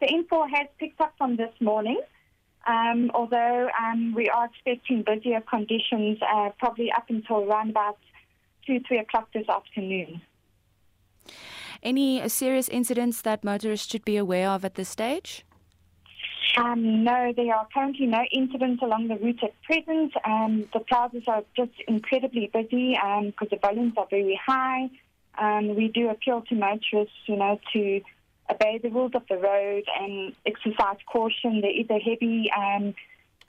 the 0.00 0.06
N4 0.06 0.48
has 0.50 0.68
picked 0.78 1.00
up 1.02 1.12
from 1.18 1.36
this 1.36 1.52
morning. 1.60 2.00
Um, 2.66 3.10
although 3.14 3.68
um, 3.78 4.14
we 4.14 4.28
are 4.28 4.46
expecting 4.46 5.02
busier 5.02 5.40
conditions 5.40 6.18
uh, 6.22 6.50
probably 6.58 6.90
up 6.92 7.08
until 7.08 7.44
around 7.44 7.70
about 7.70 7.98
2, 8.66 8.80
3 8.86 8.98
o'clock 8.98 9.28
this 9.34 9.48
afternoon. 9.48 10.22
Any 11.82 12.20
uh, 12.20 12.28
serious 12.28 12.68
incidents 12.68 13.22
that 13.22 13.44
motorists 13.44 13.90
should 13.90 14.04
be 14.04 14.16
aware 14.16 14.48
of 14.48 14.64
at 14.64 14.74
this 14.74 14.88
stage? 14.88 15.44
Um, 16.56 17.04
no, 17.04 17.32
there 17.34 17.54
are 17.54 17.66
currently 17.72 18.06
no 18.06 18.24
incidents 18.32 18.82
along 18.82 19.08
the 19.08 19.16
route 19.16 19.42
at 19.42 19.60
present. 19.62 20.12
Um, 20.24 20.68
the 20.72 20.80
plazas 20.80 21.24
are 21.26 21.44
just 21.56 21.72
incredibly 21.86 22.50
busy 22.52 22.98
because 23.26 23.48
the 23.50 23.58
volumes 23.60 23.94
are 23.96 24.06
very 24.10 24.40
high. 24.44 24.90
Um, 25.38 25.74
we 25.76 25.88
do 25.88 26.10
appeal 26.10 26.42
to 26.48 26.54
motorists, 26.54 27.14
you 27.26 27.36
know, 27.36 27.60
to 27.72 28.00
obey 28.50 28.78
the 28.78 28.90
rules 28.90 29.12
of 29.14 29.22
the 29.28 29.38
road 29.38 29.84
and 29.98 30.34
exercise 30.44 30.98
caution. 31.06 31.60
There 31.60 31.70
is 31.70 31.88
a 31.88 31.98
heavy 31.98 32.50
um, 32.56 32.94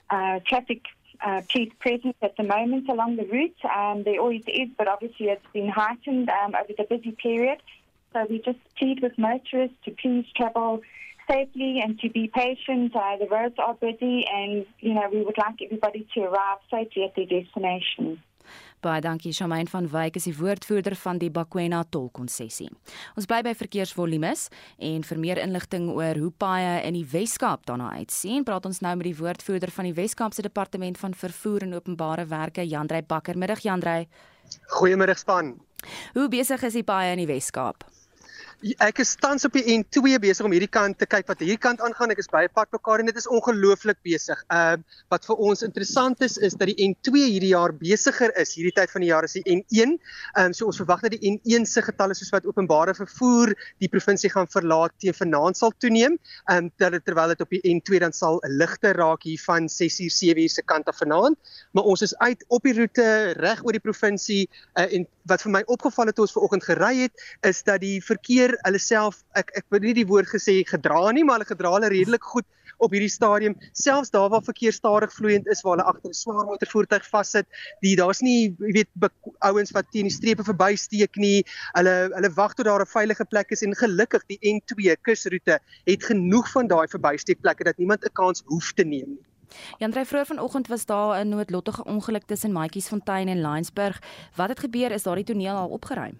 uh, 0.08 0.40
traffic 0.46 0.82
uh, 1.20 1.42
police 1.50 1.72
presence 1.78 2.16
at 2.22 2.36
the 2.36 2.44
moment 2.44 2.88
along 2.88 3.16
the 3.16 3.24
route. 3.24 3.56
Um, 3.64 4.04
there 4.04 4.20
always 4.20 4.44
is, 4.46 4.68
but 4.76 4.88
obviously 4.88 5.26
it's 5.28 5.46
been 5.52 5.68
heightened 5.68 6.28
um, 6.28 6.54
over 6.54 6.72
the 6.76 6.84
busy 6.84 7.12
period. 7.12 7.58
So 8.12 8.26
we 8.28 8.38
just 8.40 8.58
plead 8.76 9.00
with 9.02 9.16
motorists 9.18 9.76
to 9.84 9.90
please 9.90 10.26
travel 10.36 10.82
safely 11.28 11.80
and 11.80 11.98
to 12.00 12.08
be 12.10 12.28
patient. 12.28 12.94
Uh, 12.94 13.16
the 13.18 13.28
roads 13.30 13.58
are 13.58 13.74
busy, 13.74 14.24
and 14.32 14.66
you 14.80 14.94
know 14.94 15.08
we 15.12 15.22
would 15.22 15.38
like 15.38 15.60
everybody 15.64 16.06
to 16.14 16.20
arrive 16.22 16.58
safely 16.70 17.04
at 17.04 17.14
their 17.16 17.26
destination. 17.26 18.22
Baie 18.82 19.00
dankie 19.00 19.32
Shamaine 19.32 19.70
van 19.70 19.86
Wyk 19.92 20.16
is 20.18 20.24
die 20.26 20.34
woordvoerder 20.34 20.96
van 20.98 21.18
die 21.22 21.30
Bakwena 21.30 21.84
tolkonssessie. 21.94 22.66
Ons 23.14 23.28
bly 23.30 23.38
by 23.46 23.52
verkeersvolumes 23.54 24.48
en 24.82 25.06
vir 25.06 25.20
meer 25.22 25.38
inligting 25.38 25.86
oor 25.92 26.18
hoe 26.18 26.32
paaie 26.34 26.80
in 26.88 26.98
die 26.98 27.06
Wes-Kaap 27.12 27.62
daarna 27.70 27.92
uitsien, 28.00 28.42
praat 28.42 28.66
ons 28.66 28.82
nou 28.82 28.96
met 28.98 29.06
die 29.06 29.16
woordvoerder 29.20 29.70
van 29.70 29.86
die 29.86 29.94
Wes-Kaapse 29.94 30.42
Departement 30.42 30.98
van 30.98 31.14
Vervoer 31.14 31.68
en 31.68 31.78
Openbare 31.78 32.26
Werke, 32.26 32.66
Jandrey 32.66 33.06
Bakker. 33.06 33.38
Middag 33.38 33.62
Jandrey. 33.62 34.08
Goeiemiddag 34.74 35.22
span. 35.22 35.54
Hoe 36.18 36.28
besig 36.28 36.62
is 36.66 36.74
die 36.74 36.86
paaie 36.86 37.14
in 37.14 37.22
die 37.22 37.30
Wes-Kaap? 37.30 37.86
Ek 38.62 39.00
is 39.02 39.16
tans 39.18 39.42
op 39.42 39.56
die 39.58 39.74
N2 39.74 40.20
besig 40.22 40.46
om 40.46 40.52
hierdie 40.54 40.70
kant 40.70 40.94
te 41.00 41.06
kyk 41.10 41.26
wat 41.26 41.40
hierdie 41.42 41.58
kant 41.58 41.80
aangaan. 41.82 42.12
Ek 42.14 42.20
is 42.22 42.28
by 42.30 42.44
'n 42.46 42.52
pad 42.54 42.70
mekaar 42.70 43.00
en 43.02 43.08
dit 43.10 43.16
is 43.18 43.26
ongelooflik 43.26 43.98
besig. 44.06 44.38
Ehm 44.54 44.78
uh, 44.78 45.00
wat 45.10 45.26
vir 45.26 45.36
ons 45.36 45.62
interessant 45.66 46.22
is 46.22 46.38
is 46.38 46.54
dat 46.54 46.70
die 46.70 46.78
N2 46.86 47.10
hierdie 47.26 47.50
jaar 47.50 47.72
besiger 47.74 48.30
is 48.38 48.54
hierdie 48.54 48.72
tyd 48.72 48.90
van 48.90 49.02
die 49.02 49.10
jaar 49.10 49.24
as 49.26 49.34
die 49.34 49.42
N1. 49.42 49.98
Ehm 49.98 50.46
um, 50.46 50.52
so 50.54 50.66
ons 50.66 50.78
verwag 50.78 51.02
dat 51.02 51.10
die 51.10 51.32
N1 51.32 51.66
se 51.66 51.82
getalle 51.82 52.14
soos 52.14 52.30
wat 52.30 52.46
openbare 52.46 52.94
vervoer 52.94 53.50
die 53.82 53.88
provinsie 53.90 54.30
gaan 54.30 54.46
verlaat 54.46 54.94
teen 55.02 55.14
vanaand 55.14 55.58
sal 55.58 55.74
toeneem. 55.78 56.18
Ehm 56.46 56.70
um, 56.70 56.70
dit 56.78 57.04
terwyl 57.04 57.34
dit 57.34 57.40
op 57.42 57.50
die 57.50 57.62
N2 57.66 57.98
dan 57.98 58.12
sal 58.14 58.38
'n 58.46 58.58
ligte 58.62 58.92
raak 58.94 59.26
hier 59.26 59.42
van 59.42 59.66
6uur 59.66 60.14
7uur 60.22 60.48
se 60.48 60.62
kant 60.62 60.86
af 60.86 61.02
vanaand. 61.02 61.34
Maar 61.72 61.84
ons 61.84 62.02
is 62.02 62.14
uit 62.18 62.44
op 62.46 62.62
die 62.62 62.78
roete 62.78 63.34
reg 63.42 63.64
oor 63.64 63.72
die 63.72 63.82
provinsie 63.82 64.48
uh, 64.78 64.86
en 64.86 65.06
wat 65.26 65.42
vir 65.42 65.52
my 65.52 65.62
opgeval 65.66 66.06
het 66.06 66.14
toe 66.14 66.24
ons 66.26 66.34
ver 66.34 66.42
oggend 66.46 66.64
gery 66.64 66.94
het 67.02 67.26
is 67.46 67.62
dat 67.66 67.80
die 67.82 67.98
verkeer 68.02 68.51
hulle 68.62 68.78
self 68.78 69.22
ek 69.38 69.52
ek 69.60 69.64
weet 69.74 69.82
nie 69.82 69.94
die 70.00 70.08
woord 70.08 70.28
gesê 70.30 70.62
gedra 70.68 71.10
nie, 71.12 71.24
maar 71.24 71.40
hulle 71.40 71.48
gedra 71.48 71.72
hulle 71.76 71.92
redelik 71.92 72.24
goed 72.34 72.46
op 72.82 72.94
hierdie 72.94 73.10
stadium. 73.10 73.56
Selfs 73.78 74.10
daar 74.10 74.28
waar 74.32 74.42
verkeer 74.42 74.72
stadig 74.72 75.12
vloeiend 75.14 75.46
is 75.46 75.62
waar 75.62 75.76
hulle 75.76 75.88
agter 75.88 76.10
'n 76.10 76.18
swaar 76.18 76.46
motorvoertuig 76.46 77.08
vassit, 77.08 77.46
die 77.80 77.96
daar's 77.96 78.20
nie, 78.20 78.54
jy 78.58 78.72
weet, 78.78 78.90
ouens 79.40 79.70
wat 79.70 79.90
teen 79.90 80.08
die 80.10 80.16
strepe 80.18 80.44
verbysteek 80.44 81.16
nie. 81.16 81.44
Hulle 81.78 82.10
hulle 82.14 82.30
wag 82.34 82.54
tot 82.54 82.66
daar 82.66 82.82
'n 82.82 82.94
veilige 82.94 83.24
plek 83.24 83.50
is 83.50 83.62
en 83.62 83.74
gelukkig 83.74 84.22
die 84.26 84.40
N2 84.54 84.96
kusroete 85.02 85.60
het 85.86 86.02
genoeg 86.04 86.50
van 86.52 86.66
daai 86.66 86.88
verbysteekplekke 86.88 87.64
dat 87.64 87.78
niemand 87.78 88.04
'n 88.04 88.12
kans 88.12 88.42
hoef 88.46 88.72
te 88.72 88.84
neem 88.84 89.08
nie. 89.08 89.24
Jandrey 89.78 90.06
vroeër 90.06 90.26
vanoggend 90.26 90.68
was 90.68 90.86
daar 90.86 91.24
'n 91.24 91.28
noodlottige 91.28 91.84
ongeluk 91.84 92.24
tussen 92.24 92.52
Maatjiesfontein 92.52 93.28
en 93.28 93.40
Linesburg. 93.40 94.02
Wat 94.36 94.48
het 94.48 94.60
gebeur? 94.60 94.90
Is 94.90 95.02
daardie 95.02 95.24
toneel 95.24 95.56
al 95.56 95.68
opgeruim? 95.68 96.18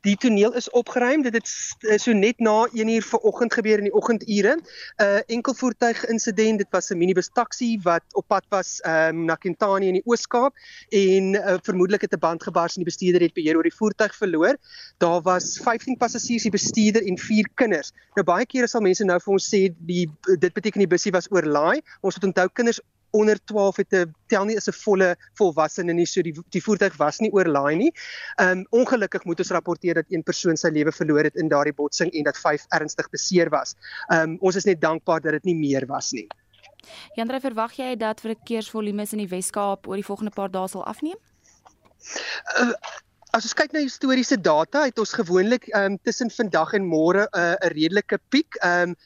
Die 0.00 0.16
toneel 0.16 0.54
is 0.54 0.70
opgeruim. 0.70 1.22
Dit 1.22 1.34
het 1.34 1.50
eh, 1.88 1.98
so 1.98 2.12
net 2.12 2.38
na 2.38 2.68
1uur 2.72 3.04
vanoggend 3.04 3.54
gebeur 3.54 3.78
in 3.78 3.88
die 3.88 3.94
oggendure. 3.94 4.56
'n 4.56 4.62
uh, 5.02 5.20
Enkelvoertuig 5.26 6.04
insident. 6.06 6.58
Dit 6.58 6.70
was 6.70 6.90
'n 6.90 6.98
minibus 6.98 7.28
taxi 7.32 7.78
wat 7.82 8.04
op 8.12 8.26
pad 8.26 8.44
was 8.48 8.80
um, 8.86 9.24
na 9.24 9.34
Kentani 9.34 9.86
in 9.86 9.98
die 10.00 10.04
Oos-Kaap 10.04 10.54
en 10.88 11.34
uh, 11.34 11.56
vermoedelik 11.62 12.00
het 12.00 12.12
'n 12.12 12.18
band 12.18 12.42
gebars 12.42 12.76
en 12.76 12.82
die 12.82 12.90
bestuurder 12.92 13.20
het 13.20 13.34
beheer 13.34 13.56
oor 13.56 13.68
die 13.68 13.76
voertuig 13.76 14.16
verloor. 14.16 14.56
Daar 14.98 15.20
was 15.22 15.60
15 15.62 15.96
passasiers, 15.96 16.42
die 16.42 16.50
bestuurder 16.50 17.06
en 17.06 17.18
4 17.18 17.48
kinders. 17.54 17.92
Nou 18.14 18.24
baie 18.24 18.46
kere 18.46 18.66
sal 18.66 18.80
mense 18.80 19.04
nou 19.04 19.20
vir 19.20 19.32
ons 19.32 19.48
sê 19.54 19.68
die 19.78 20.06
dit 20.38 20.52
beteken 20.52 20.80
die 20.80 20.94
busie 20.94 21.12
was 21.12 21.30
oorlaai. 21.30 21.80
Ons 22.00 22.16
moet 22.16 22.24
onthou 22.24 22.48
kinders 22.52 22.80
onder 23.10 23.38
12 23.44 23.76
het 23.76 23.92
'n 23.92 24.14
tel 24.26 24.44
nie 24.44 24.56
is 24.56 24.68
'n 24.68 24.72
volle 24.72 25.16
volwassene 25.34 25.92
nie 25.92 26.06
so 26.06 26.22
die 26.22 26.34
die 26.50 26.62
voertuig 26.62 26.96
was 26.96 27.18
nie 27.20 27.32
oorlaai 27.32 27.76
nie. 27.76 27.92
Um 28.36 28.66
ongelukkig 28.70 29.24
moet 29.24 29.38
ons 29.38 29.50
rapporteer 29.50 29.94
dat 29.94 30.06
een 30.08 30.22
persoon 30.22 30.56
sy 30.56 30.68
lewe 30.68 30.92
verloor 30.92 31.24
het 31.24 31.36
in 31.36 31.48
daardie 31.48 31.74
botsing 31.74 32.10
en 32.12 32.24
dat 32.24 32.38
vyf 32.38 32.66
ernstig 32.68 33.10
beseer 33.10 33.50
was. 33.50 33.74
Um 34.12 34.36
ons 34.40 34.56
is 34.56 34.64
net 34.64 34.80
dankbaar 34.80 35.20
dat 35.20 35.32
dit 35.32 35.44
nie 35.44 35.56
meer 35.56 35.86
was 35.86 36.12
nie. 36.12 36.28
Jandre, 37.14 37.40
verwag 37.40 37.72
jy 37.76 37.96
dat 37.96 38.20
verkeersvolumes 38.20 39.12
in 39.12 39.18
die 39.18 39.28
Wes-Kaap 39.28 39.88
oor 39.88 39.96
die 39.96 40.04
volgende 40.04 40.30
paar 40.30 40.50
dae 40.50 40.68
sal 40.68 40.84
afneem? 40.84 41.18
Uh, 42.58 42.72
As 43.30 43.44
ons 43.46 43.54
kyk 43.54 43.70
na 43.70 43.78
historiese 43.84 44.34
data, 44.42 44.80
het 44.88 44.98
ons 44.98 45.12
gewoonlik 45.14 45.68
um, 45.78 45.94
tussen 46.02 46.32
vandag 46.34 46.72
en 46.74 46.82
môre 46.82 47.28
'n 47.30 47.38
uh, 47.38 47.68
redelike 47.70 48.18
piek. 48.34 48.58
Um, 48.66 48.96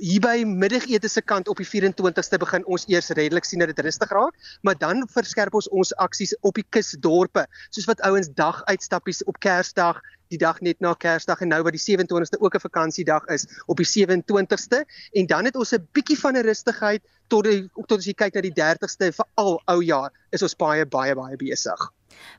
hier 0.00 0.20
by 0.20 0.44
middagete 0.46 1.08
se 1.08 1.20
kant 1.20 1.48
op 1.48 1.60
die 1.60 1.66
24ste 1.66 2.38
begin 2.38 2.64
ons 2.66 2.84
eers 2.88 3.10
redelik 3.10 3.44
sien 3.44 3.62
dat 3.62 3.72
dit 3.72 3.84
rustig 3.84 4.10
raak, 4.10 4.34
maar 4.62 4.78
dan 4.78 5.06
verskerp 5.08 5.54
ons 5.54 5.68
ons 5.68 5.92
aksies 6.02 6.34
op 6.40 6.54
die 6.54 6.66
kusdorpe, 6.70 7.46
soos 7.70 7.88
wat 7.90 8.00
ouens 8.08 8.30
dag 8.38 8.62
uitstappies 8.70 9.24
op 9.24 9.40
Kersdag, 9.40 10.00
die 10.32 10.40
dag 10.40 10.60
net 10.64 10.80
na 10.80 10.94
Kersdag 10.94 11.42
en 11.44 11.52
nou 11.52 11.60
wat 11.66 11.76
die 11.76 11.82
27ste 11.82 12.40
ook 12.40 12.54
'n 12.54 12.64
vakansiedag 12.64 13.26
is 13.28 13.46
op 13.66 13.76
die 13.76 13.86
27ste 13.86 14.84
en 15.12 15.26
dan 15.26 15.44
het 15.44 15.56
ons 15.56 15.72
'n 15.72 15.88
bietjie 15.92 16.18
van 16.18 16.36
'n 16.36 16.44
rustigheid 16.44 17.02
tot 17.28 17.44
die 17.44 17.68
tot 17.86 17.98
as 17.98 18.06
jy 18.06 18.14
kyk 18.14 18.34
na 18.34 18.40
die 18.40 18.54
30ste 18.54 19.12
vir 19.12 19.26
al 19.34 19.60
ou 19.66 19.80
jaar 19.82 20.10
is 20.30 20.42
ons 20.42 20.56
baie 20.56 20.86
baie 20.86 21.14
baie 21.14 21.36
besig. 21.36 21.92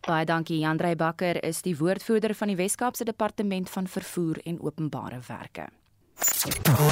Baie 0.08 0.26
dankie 0.26 0.60
Jandrey 0.60 0.96
Bakker 0.96 1.44
is 1.44 1.62
die 1.62 1.78
woordvoerder 1.78 2.36
van 2.36 2.48
die 2.48 2.56
Wes-Kaapse 2.56 3.06
Departement 3.06 3.70
van 3.70 3.88
Vervoer 3.88 4.38
en 4.46 4.62
Openbare 4.62 5.20
Werke. 5.28 5.83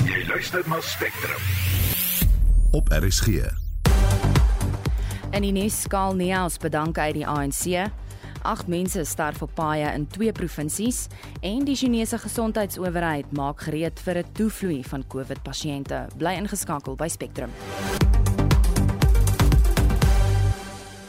Jy 0.06 0.26
luister 0.28 0.64
na 0.70 0.80
Spectrum. 0.82 1.42
Op 2.72 2.88
RSG. 2.90 3.28
En 5.32 5.42
die 5.42 5.52
nuus 5.52 5.82
skaal 5.82 6.16
Neels 6.16 6.58
bedank 6.58 6.98
uit 6.98 7.14
die 7.14 7.28
ANC. 7.28 7.92
Agt 8.42 8.68
mense 8.68 9.04
sterf 9.06 9.42
op 9.42 9.54
paaie 9.56 9.92
in 9.94 10.08
twee 10.08 10.32
provinsies 10.32 11.06
en 11.42 11.66
die 11.66 11.76
Chinese 11.76 12.18
gesondheidsowerheid 12.18 13.32
maak 13.32 13.62
gereed 13.62 14.00
vir 14.00 14.18
'n 14.18 14.32
toevloei 14.34 14.84
van 14.84 15.08
COVID-pasiënte. 15.08 16.08
Bly 16.18 16.34
ingeskakel 16.34 16.96
by 16.96 17.08
Spectrum. 17.08 17.50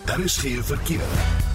Daar 0.05 0.20
is 0.20 0.37
geen 0.37 0.64
verkeer. 0.64 1.51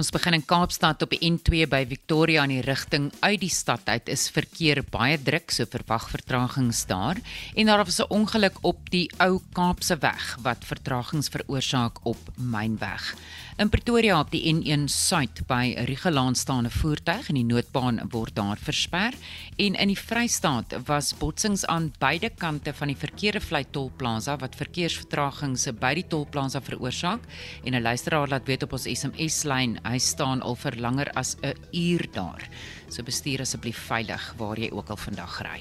Ons 0.00 0.08
begin 0.14 0.32
in 0.32 0.44
Kaapstad 0.48 1.02
op 1.04 1.10
die 1.12 1.28
N2 1.28 1.66
by 1.68 1.82
Victoria 1.84 2.46
in 2.46 2.54
die 2.54 2.62
rigting 2.64 3.10
uit 3.20 3.42
die 3.42 3.50
stad 3.52 3.84
uit 3.84 4.06
is 4.08 4.30
verkeer 4.32 4.80
baie 4.88 5.18
druk, 5.20 5.52
so 5.52 5.68
verwag 5.68 6.06
vertragings 6.08 6.86
daar. 6.88 7.20
En 7.52 7.68
daar 7.68 7.84
was 7.84 8.00
'n 8.00 8.08
ongeluk 8.08 8.56
op 8.64 8.88
die 8.88 9.10
ou 9.18 9.42
Kaapse 9.52 9.98
weg 10.00 10.38
wat 10.40 10.64
vertragings 10.64 11.28
veroorsaak 11.28 12.00
op 12.06 12.16
Mynweg. 12.36 13.14
In 13.60 13.68
Pretoria 13.68 14.14
op 14.16 14.30
die 14.32 14.40
N1 14.48 14.86
Suid 14.88 15.42
by 15.46 15.76
'n 15.76 16.70
voertuig 16.70 17.28
en 17.28 17.34
die 17.34 17.44
noodbaan 17.44 18.00
word 18.08 18.34
daar 18.34 18.56
versper 18.56 19.12
en 19.56 19.74
in 19.74 19.88
die 19.88 19.98
Vrystaat 19.98 20.74
was 20.86 21.12
botsings 21.18 21.66
aan 21.66 21.92
beide 21.98 22.30
kante 22.30 22.72
van 22.72 22.88
die 22.88 22.96
verkeerde 22.96 23.40
vlei 23.40 23.64
tolplaza 23.70 24.38
wat 24.38 24.56
verkeersvertragings 24.56 25.68
by 25.78 25.94
die 25.94 26.06
tolplaza 26.08 26.60
veroorsaak 26.60 27.20
en 27.64 27.74
'n 27.74 27.82
luisteraar 27.82 28.28
laat 28.28 28.46
weet 28.46 28.62
op 28.62 28.72
ons 28.72 28.88
SMS 28.88 29.44
lyn 29.44 29.78
hy 29.84 29.98
staan 29.98 30.40
al 30.40 30.56
vir 30.56 30.76
langer 30.76 31.10
as 31.14 31.36
'n 31.42 31.54
uur 31.72 32.08
daar. 32.12 32.48
So 32.88 33.02
bestuur 33.02 33.40
asseblief 33.40 33.78
veilig 33.78 34.34
waar 34.38 34.58
jy 34.58 34.70
ook 34.70 34.88
al 34.88 34.96
vandag 34.96 35.42
ry. 35.42 35.60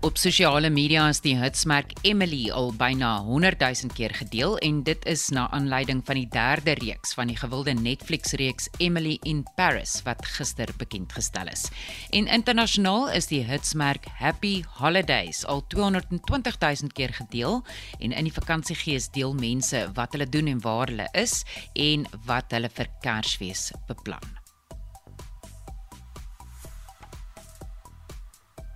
Op 0.00 0.16
sosiale 0.16 0.70
media 0.72 1.02
is 1.12 1.18
die 1.20 1.34
hitsmerk 1.36 1.90
Emily 2.08 2.46
al 2.56 2.70
byna 2.72 3.18
100 3.26 3.60
000 3.60 3.92
keer 3.92 4.14
gedeel 4.16 4.54
en 4.64 4.78
dit 4.86 5.04
is 5.04 5.26
na 5.28 5.42
aanleiding 5.52 6.00
van 6.08 6.16
die 6.16 6.28
derde 6.32 6.72
reeks 6.80 7.12
van 7.18 7.28
die 7.28 7.36
gewilde 7.36 7.74
Netflix-reeks 7.76 8.70
Emily 8.80 9.18
in 9.28 9.44
Paris 9.60 9.98
wat 10.08 10.24
gister 10.38 10.72
bekend 10.80 11.12
gestel 11.12 11.52
is. 11.52 11.68
En 12.16 12.32
internasionaal 12.32 13.10
is 13.20 13.28
die 13.28 13.42
hitsmerk 13.44 14.08
Happy 14.22 14.64
Holidays 14.80 15.44
al 15.44 15.66
220 15.68 16.56
000 16.64 16.96
keer 16.96 17.12
gedeel 17.20 17.60
en 18.00 18.16
in 18.16 18.32
die 18.32 18.36
vakansiegees 18.40 19.12
deel 19.12 19.36
mense 19.36 19.84
wat 20.00 20.16
hulle 20.16 20.32
doen 20.32 20.48
en 20.48 20.64
waar 20.64 20.88
hulle 20.88 21.12
is 21.12 21.42
en 21.76 22.08
wat 22.24 22.56
hulle 22.56 22.72
vir 22.72 22.88
Kersfees 23.04 23.68
beplan. 23.84 24.39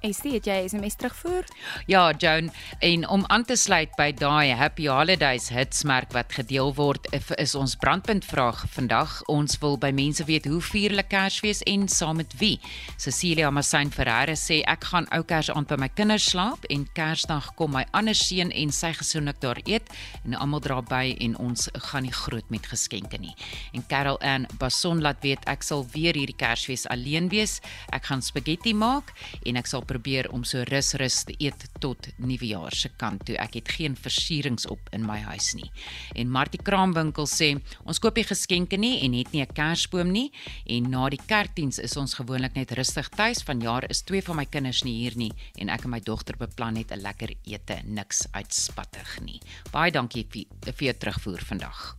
Estie, 0.05 0.35
het 0.37 0.45
jy 0.45 0.57
SMS 0.69 0.99
terugvoer? 1.01 1.47
Ja, 1.89 2.13
Joan, 2.21 2.51
en 2.85 3.07
om 3.09 3.23
aan 3.33 3.45
te 3.49 3.55
sluit 3.57 3.89
by 3.97 4.11
daai 4.13 4.53
Happy 4.53 4.85
Holidays 4.85 5.47
hitsmerk 5.49 6.11
wat 6.13 6.35
gedeel 6.37 6.75
word, 6.77 7.07
is 7.41 7.55
ons 7.57 7.73
brandpunt 7.81 8.27
vraag 8.29 8.67
vandag. 8.75 9.15
Ons 9.33 9.57
wil 9.63 9.79
by 9.81 9.89
mense 9.97 10.27
weet 10.29 10.45
hoe 10.51 10.61
vier 10.61 10.93
hulle 10.93 11.07
Kersfees 11.09 11.63
en 11.71 11.87
saam 11.89 12.21
met 12.21 12.35
wie. 12.37 12.59
Cecilia 13.01 13.49
Massain 13.49 13.89
Ferreira 13.95 14.35
sê 14.37 14.59
ek 14.69 14.85
gaan 14.91 15.09
ou 15.17 15.23
Kers 15.25 15.49
aan 15.55 15.65
by 15.71 15.79
my 15.81 15.89
kinders 15.89 16.29
slaap 16.35 16.69
en 16.69 16.85
Kersdag 16.93 17.55
kom 17.57 17.73
my 17.73 17.87
ander 17.97 18.19
seun 18.19 18.53
en 18.53 18.77
sy 18.77 18.93
gesin 19.01 19.33
ook 19.33 19.41
daar 19.41 19.63
eet 19.65 19.89
en 20.27 20.37
almal 20.37 20.61
dra 20.69 20.83
by 20.85 21.15
en 21.17 21.39
ons 21.41 21.71
gaan 21.89 22.05
nie 22.05 22.13
groot 22.13 22.53
met 22.53 22.69
geskenke 22.69 23.23
nie. 23.25 23.33
En 23.73 23.89
Carol 23.89 24.21
Ann 24.21 24.45
Bason 24.61 25.01
laat 25.01 25.25
weet 25.25 25.49
ek 25.49 25.65
sal 25.65 25.89
weer 25.97 26.13
hierdie 26.13 26.37
Kersfees 26.37 26.85
alleen 26.93 27.33
wees. 27.33 27.63
Ek 27.89 28.13
gaan 28.13 28.21
spaghetti 28.21 28.77
maak 28.77 29.17
en 29.49 29.57
ek 29.57 29.73
sal 29.73 29.81
probeer 29.95 30.27
om 30.35 30.43
so 30.47 30.65
rus 30.67 30.93
rus 30.99 31.21
te 31.29 31.35
eet 31.39 31.69
tot 31.83 32.09
nuwejaar 32.19 32.75
se 32.75 32.91
kant 32.99 33.23
toe. 33.29 33.37
Ek 33.39 33.61
het 33.61 33.71
geen 33.77 33.95
versierings 33.99 34.67
op 34.71 34.91
in 34.97 35.07
my 35.07 35.21
huis 35.29 35.53
nie. 35.59 35.71
En 36.19 36.33
Martie 36.35 36.61
Kraamwinkel 36.63 37.29
sê 37.31 37.53
ons 37.87 38.01
koop 38.03 38.19
nie 38.19 38.27
geskenke 38.27 38.79
nie 38.81 38.97
en 39.07 39.15
het 39.15 39.33
nie 39.33 39.43
'n 39.43 39.55
kersboom 39.55 40.11
nie 40.11 40.33
en 40.67 40.91
na 40.91 41.09
die 41.09 41.21
kerkdiens 41.27 41.79
is 41.79 41.97
ons 41.97 42.15
gewoonlik 42.15 42.55
net 42.55 42.73
rustig 42.73 43.09
tuis. 43.09 43.43
Vanjaar 43.43 43.91
is 43.91 44.03
twee 44.03 44.23
van 44.23 44.37
my 44.37 44.47
kinders 44.47 44.85
nie 44.85 44.99
hier 45.03 45.17
nie 45.17 45.33
en 45.59 45.69
ek 45.69 45.85
en 45.85 45.91
my 45.91 46.01
dogter 46.01 46.37
beplan 46.37 46.75
net 46.75 46.91
'n 46.91 47.03
lekker 47.03 47.31
ete, 47.45 47.83
niks 47.85 48.27
uitspattig 48.33 49.21
nie. 49.21 49.41
Baie 49.71 49.93
dankie 49.93 50.27
vir 50.31 50.73
vir 50.73 50.87
jou 50.87 50.95
terugvoer 50.95 51.41
vandag. 51.45 51.97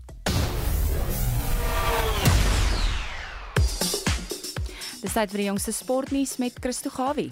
Dis 5.01 5.13
tyd 5.13 5.29
vir 5.29 5.37
die 5.37 5.49
jongste 5.51 5.71
sportnuus 5.71 6.37
met 6.37 6.57
Christo 6.59 6.89
Gawie. 6.89 7.31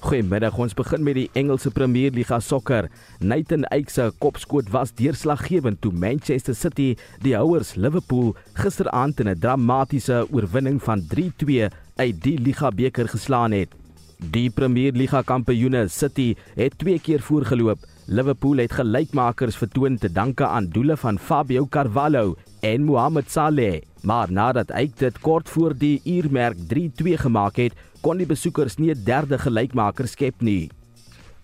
Goeiemiddag, 0.00 0.54
ons 0.56 0.72
begin 0.72 1.02
met 1.04 1.18
die 1.18 1.26
Engelse 1.36 1.68
Premier 1.76 2.14
Liga 2.16 2.38
sokker. 2.40 2.86
Nathan 3.20 3.66
Ake 3.68 3.92
se 3.92 4.06
kopskoot 4.24 4.70
was 4.72 4.94
deurslaggewend 4.96 5.82
toe 5.84 5.90
Manchester 5.92 6.56
City 6.56 6.94
die 7.20 7.34
houers 7.36 7.74
Liverpool 7.76 8.32
gisteraand 8.56 9.20
in 9.20 9.28
'n 9.28 9.38
dramatiese 9.38 10.24
oorwinning 10.32 10.80
van 10.80 11.04
3-2 11.06 11.68
uit 11.96 12.22
die 12.22 12.38
Liga 12.38 12.70
beker 12.70 13.08
geslaan 13.08 13.52
het. 13.52 13.68
Die 14.30 14.48
Premier 14.50 14.92
Liga 14.92 15.22
kampioene 15.22 15.88
City 15.88 16.34
het 16.56 16.78
twee 16.78 16.98
keer 16.98 17.20
voorgeloop. 17.20 17.78
Liverpool 18.06 18.56
het 18.56 18.72
gelykmakers 18.72 19.56
vertoon 19.56 19.98
te 19.98 20.12
danke 20.12 20.46
aan 20.46 20.68
doele 20.68 20.96
van 20.96 21.18
Fabio 21.18 21.66
Carvalho 21.66 22.36
en 22.60 22.84
Mohamed 22.84 23.30
Salah, 23.30 23.80
maar 24.02 24.32
nadat 24.32 24.72
hy 24.72 24.90
dit 24.96 25.18
kort 25.20 25.48
voor 25.48 25.74
die 25.76 26.00
uurmerk 26.04 26.56
3-2 26.68 27.16
gemaak 27.16 27.56
het, 27.56 27.72
kon 28.00 28.18
die 28.18 28.26
besoekers 28.26 28.78
nie 28.78 28.90
'n 28.90 29.04
derde 29.04 29.38
gelykmaker 29.38 30.08
skep 30.08 30.42
nie. 30.42 30.70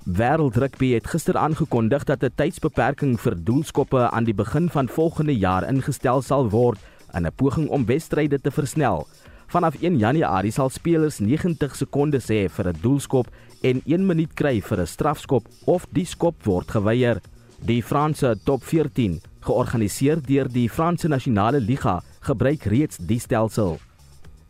Wêreldrugby 0.06 0.94
het 0.94 1.06
gister 1.06 1.36
aangekondig 1.36 2.04
dat 2.04 2.22
'n 2.22 2.30
tydsbeperking 2.34 3.20
vir 3.20 3.34
doelskoppe 3.44 4.10
aan 4.10 4.24
die 4.24 4.34
begin 4.34 4.68
van 4.70 4.88
volgende 4.88 5.36
jaar 5.36 5.68
ingestel 5.68 6.22
sal 6.22 6.50
word 6.50 6.78
in 7.14 7.26
'n 7.26 7.32
poging 7.36 7.68
om 7.68 7.86
wedstryde 7.86 8.40
te 8.40 8.50
versnel. 8.50 9.06
Vanaf 9.46 9.74
1 9.80 9.98
Januarie 9.98 10.50
sal 10.50 10.68
spelers 10.68 11.18
90 11.18 11.76
sekondes 11.76 12.28
hê 12.28 12.48
vir 12.48 12.68
'n 12.68 12.78
doelskop 12.80 13.26
en 13.62 13.82
1 13.84 14.06
minuut 14.06 14.34
kry 14.34 14.60
vir 14.60 14.80
'n 14.80 14.86
strafskop 14.86 15.46
of 15.66 15.86
die 15.92 16.04
skop 16.04 16.44
word 16.44 16.70
geweier. 16.70 17.20
Die 17.64 17.82
Franse 17.82 18.38
Top 18.44 18.62
14, 18.64 19.20
georganiseer 19.40 20.22
deur 20.22 20.48
die 20.48 20.68
Franse 20.68 21.08
Nasionale 21.08 21.60
Liga, 21.60 22.02
gebruik 22.20 22.62
reeds 22.64 22.96
die 22.96 23.18
stelsel. 23.18 23.78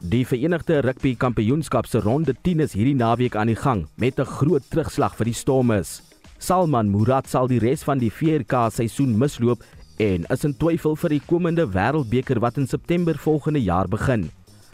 Die 0.03 0.27
Verenigde 0.27 0.85
Rugby 0.85 1.15
Kampioenskap 1.15 1.87
se 1.87 1.99
ronde 2.05 2.35
10 2.43 2.61
is 2.61 2.75
hierdie 2.77 2.95
naweek 2.95 3.37
aan 3.37 3.49
die 3.49 3.57
gang 3.57 3.87
met 3.97 4.21
'n 4.21 4.29
groot 4.29 4.63
terugslag 4.71 5.17
vir 5.17 5.25
die 5.25 5.35
Stormers. 5.35 6.03
Salman 6.39 6.91
Murad 6.91 7.27
sal 7.27 7.49
die 7.49 7.59
res 7.59 7.83
van 7.83 7.99
die 7.99 8.11
4K 8.11 8.69
seisoen 8.71 9.17
misloop 9.19 9.65
en 9.97 10.27
is 10.29 10.45
in 10.45 10.55
twyfel 10.55 10.97
vir 10.97 11.09
die 11.09 11.23
komende 11.27 11.67
Wêreldbeker 11.67 12.41
wat 12.41 12.59
in 12.59 12.67
September 12.67 13.15
volgende 13.15 13.63
jaar 13.63 13.89
begin. 13.89 14.31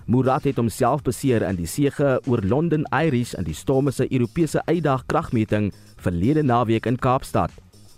Murad 0.06 0.44
het 0.44 0.56
homself 0.56 1.02
beseer 1.02 1.42
in 1.42 1.56
die 1.56 1.66
sege 1.66 2.20
oor 2.26 2.42
London 2.42 2.84
Irish 2.90 3.34
in 3.34 3.44
die 3.44 3.54
Stormers 3.54 3.96
se 3.96 4.12
Europese 4.12 4.62
uitdag 4.66 5.06
kragmeting 5.06 5.72
verlede 5.98 6.42
naweek 6.42 6.86
in 6.86 6.98
Kaapstad. 6.98 7.50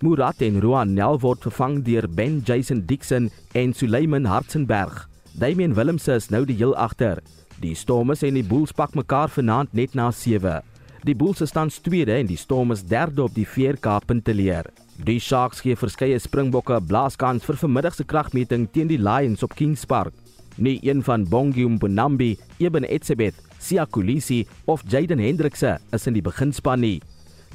Murad 0.03 0.43
en 0.43 0.61
Roan 0.61 0.93
Nel 0.93 1.19
word 1.21 1.41
vervang 1.41 1.83
deur 1.85 2.07
Ben 2.07 2.43
Jason 2.45 2.85
Dixon 2.87 3.31
en 3.55 3.73
Suleiman 3.73 4.27
Hartzenberg. 4.27 5.14
Damian 5.35 5.73
Willemse 5.75 6.15
is 6.15 6.29
nou 6.31 6.45
die 6.47 6.55
heel 6.55 6.77
agter. 6.79 7.19
Die 7.59 7.75
Stormers 7.75 8.23
en 8.23 8.37
die 8.39 8.45
Bulls 8.47 8.71
pak 8.71 8.93
mekaar 8.95 9.33
vanaand 9.35 9.73
net 9.75 9.97
na 9.99 10.13
7. 10.15 10.61
Die 11.03 11.15
Bulls 11.19 11.43
staan 11.43 11.73
tweede 11.83 12.15
en 12.15 12.29
die 12.31 12.39
Stormers 12.39 12.85
derde 12.87 13.25
op 13.25 13.35
die 13.35 13.47
4K 13.47 13.97
punteleer. 14.07 14.69
Die 15.03 15.19
Sharks 15.19 15.65
gee 15.65 15.75
verskeie 15.75 16.21
Springbokke 16.23 16.79
blaaskans 16.87 17.43
vir 17.49 17.59
vanmiddag 17.59 17.97
se 17.99 18.07
kragmeting 18.07 18.69
teen 18.71 18.87
die 18.87 19.01
Lions 19.01 19.43
op 19.43 19.57
Kings 19.59 19.83
Park. 19.85 20.15
Nie 20.57 20.79
een 20.87 21.03
van 21.03 21.25
Bongi 21.27 21.67
Mbonambi, 21.67 22.37
Eben 22.63 22.87
Etzebeth, 22.87 23.41
Sia 23.59 23.89
Kulisi 23.91 24.45
of 24.71 24.85
Jaden 24.87 25.19
Hendrikse 25.19 25.81
is 25.91 26.07
in 26.07 26.15
die 26.15 26.23
beginspan 26.23 26.81
nie. 26.81 27.01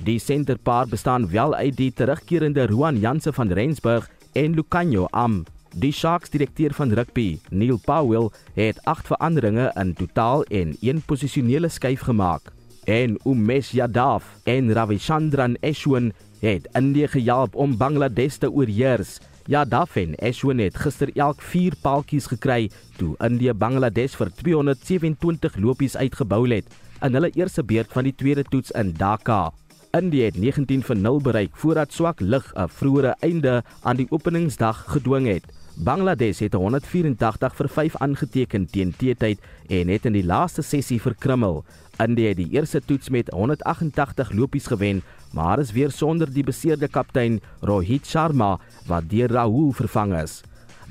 Die 0.03 0.19
senterpaar 0.19 0.91
bestaan 0.91 1.29
wel 1.31 1.55
uit 1.55 1.77
die 1.79 1.93
terugkerende 1.95 2.67
Roan 2.67 2.99
Janse 2.99 3.31
van 3.31 3.55
Rensburg 3.55 4.11
en 4.33 4.53
Lucanio 4.59 5.07
Am. 5.11 5.45
Die 5.75 5.91
Sharks 5.93 6.29
direkteur 6.34 6.73
van 6.73 6.91
rugby, 6.91 7.39
Neil 7.49 7.77
Powell, 7.77 8.29
het 8.53 8.79
8 8.84 9.05
veranderinge 9.08 9.71
in 9.75 9.93
totaal 9.93 10.43
en 10.43 10.75
een 10.82 11.01
posisionele 11.05 11.69
skuif 11.69 12.01
gemaak. 12.01 12.51
En 12.84 13.19
Umesh 13.25 13.71
Yadav 13.71 14.23
en 14.43 14.73
Ravichandran 14.73 15.58
Ashwin 15.62 16.13
het 16.39 16.67
Indië 16.73 17.08
gehelp 17.08 17.55
om 17.55 17.77
Bangladesh 17.77 18.36
te 18.36 18.51
oorheers. 18.51 19.19
Yadav 19.45 19.95
en 19.95 20.15
Ashwin 20.15 20.60
het 20.60 20.75
gister 20.75 21.10
elk 21.13 21.41
4 21.41 21.77
paaltjies 21.82 22.25
gekry 22.25 22.71
toe 22.97 23.13
Indië 23.19 23.53
Bangladesh 23.53 24.17
vir 24.17 24.34
227 24.41 25.55
lopies 25.62 25.97
uitgebou 25.97 26.47
het 26.49 26.65
in 27.01 27.13
hulle 27.13 27.29
eerste 27.38 27.63
beurt 27.63 27.93
van 27.93 28.10
die 28.10 28.15
tweede 28.15 28.43
toets 28.43 28.71
in 28.71 28.93
Dhaka. 28.97 29.51
Indië 29.91 30.23
het 30.29 30.38
19 30.38 30.84
vir 30.84 30.97
0 30.97 31.21
bereik 31.21 31.55
voordat 31.58 31.93
swak 31.93 32.19
lig 32.19 32.53
'n 32.55 32.67
vroeëre 32.67 33.15
einde 33.19 33.63
aan 33.82 33.95
die 33.95 34.10
openingsdag 34.10 34.84
gedwing 34.88 35.27
het. 35.27 35.58
Bangladesh 35.79 36.41
het 36.43 36.53
184 36.53 37.53
vir 37.55 37.69
5 37.69 37.93
aangeteken 38.03 38.65
teen 38.67 38.91
T-tyd 38.91 39.39
en 39.71 39.87
het 39.87 40.05
in 40.09 40.17
die 40.17 40.25
laaste 40.27 40.61
sessie 40.61 40.99
verkrummel. 40.99 41.63
India 42.03 42.33
het 42.33 42.39
die 42.41 42.49
eerste 42.51 42.81
toets 42.83 43.07
met 43.09 43.31
188 43.31 44.33
lopies 44.35 44.67
gewen, 44.67 45.01
maar 45.31 45.59
is 45.59 45.71
weer 45.71 45.91
sonder 45.91 46.27
die 46.33 46.43
beseerde 46.43 46.87
kaptein 46.87 47.39
Rohit 47.61 48.07
Sharma 48.07 48.57
wat 48.87 49.07
deur 49.07 49.31
Rahul 49.31 49.71
vervang 49.71 50.17
is. 50.19 50.41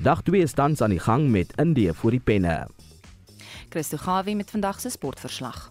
Dag 0.01 0.23
2 0.25 0.41
is 0.41 0.57
tans 0.57 0.81
aan 0.81 0.95
die 0.95 0.99
gang 0.99 1.29
met 1.29 1.53
India 1.61 1.93
voor 1.93 2.17
die 2.17 2.23
penne. 2.23 2.67
Christo 3.69 3.97
Gawie 3.97 4.35
met 4.35 4.49
vandag 4.49 4.79
se 4.79 4.89
sportverslag. 4.89 5.69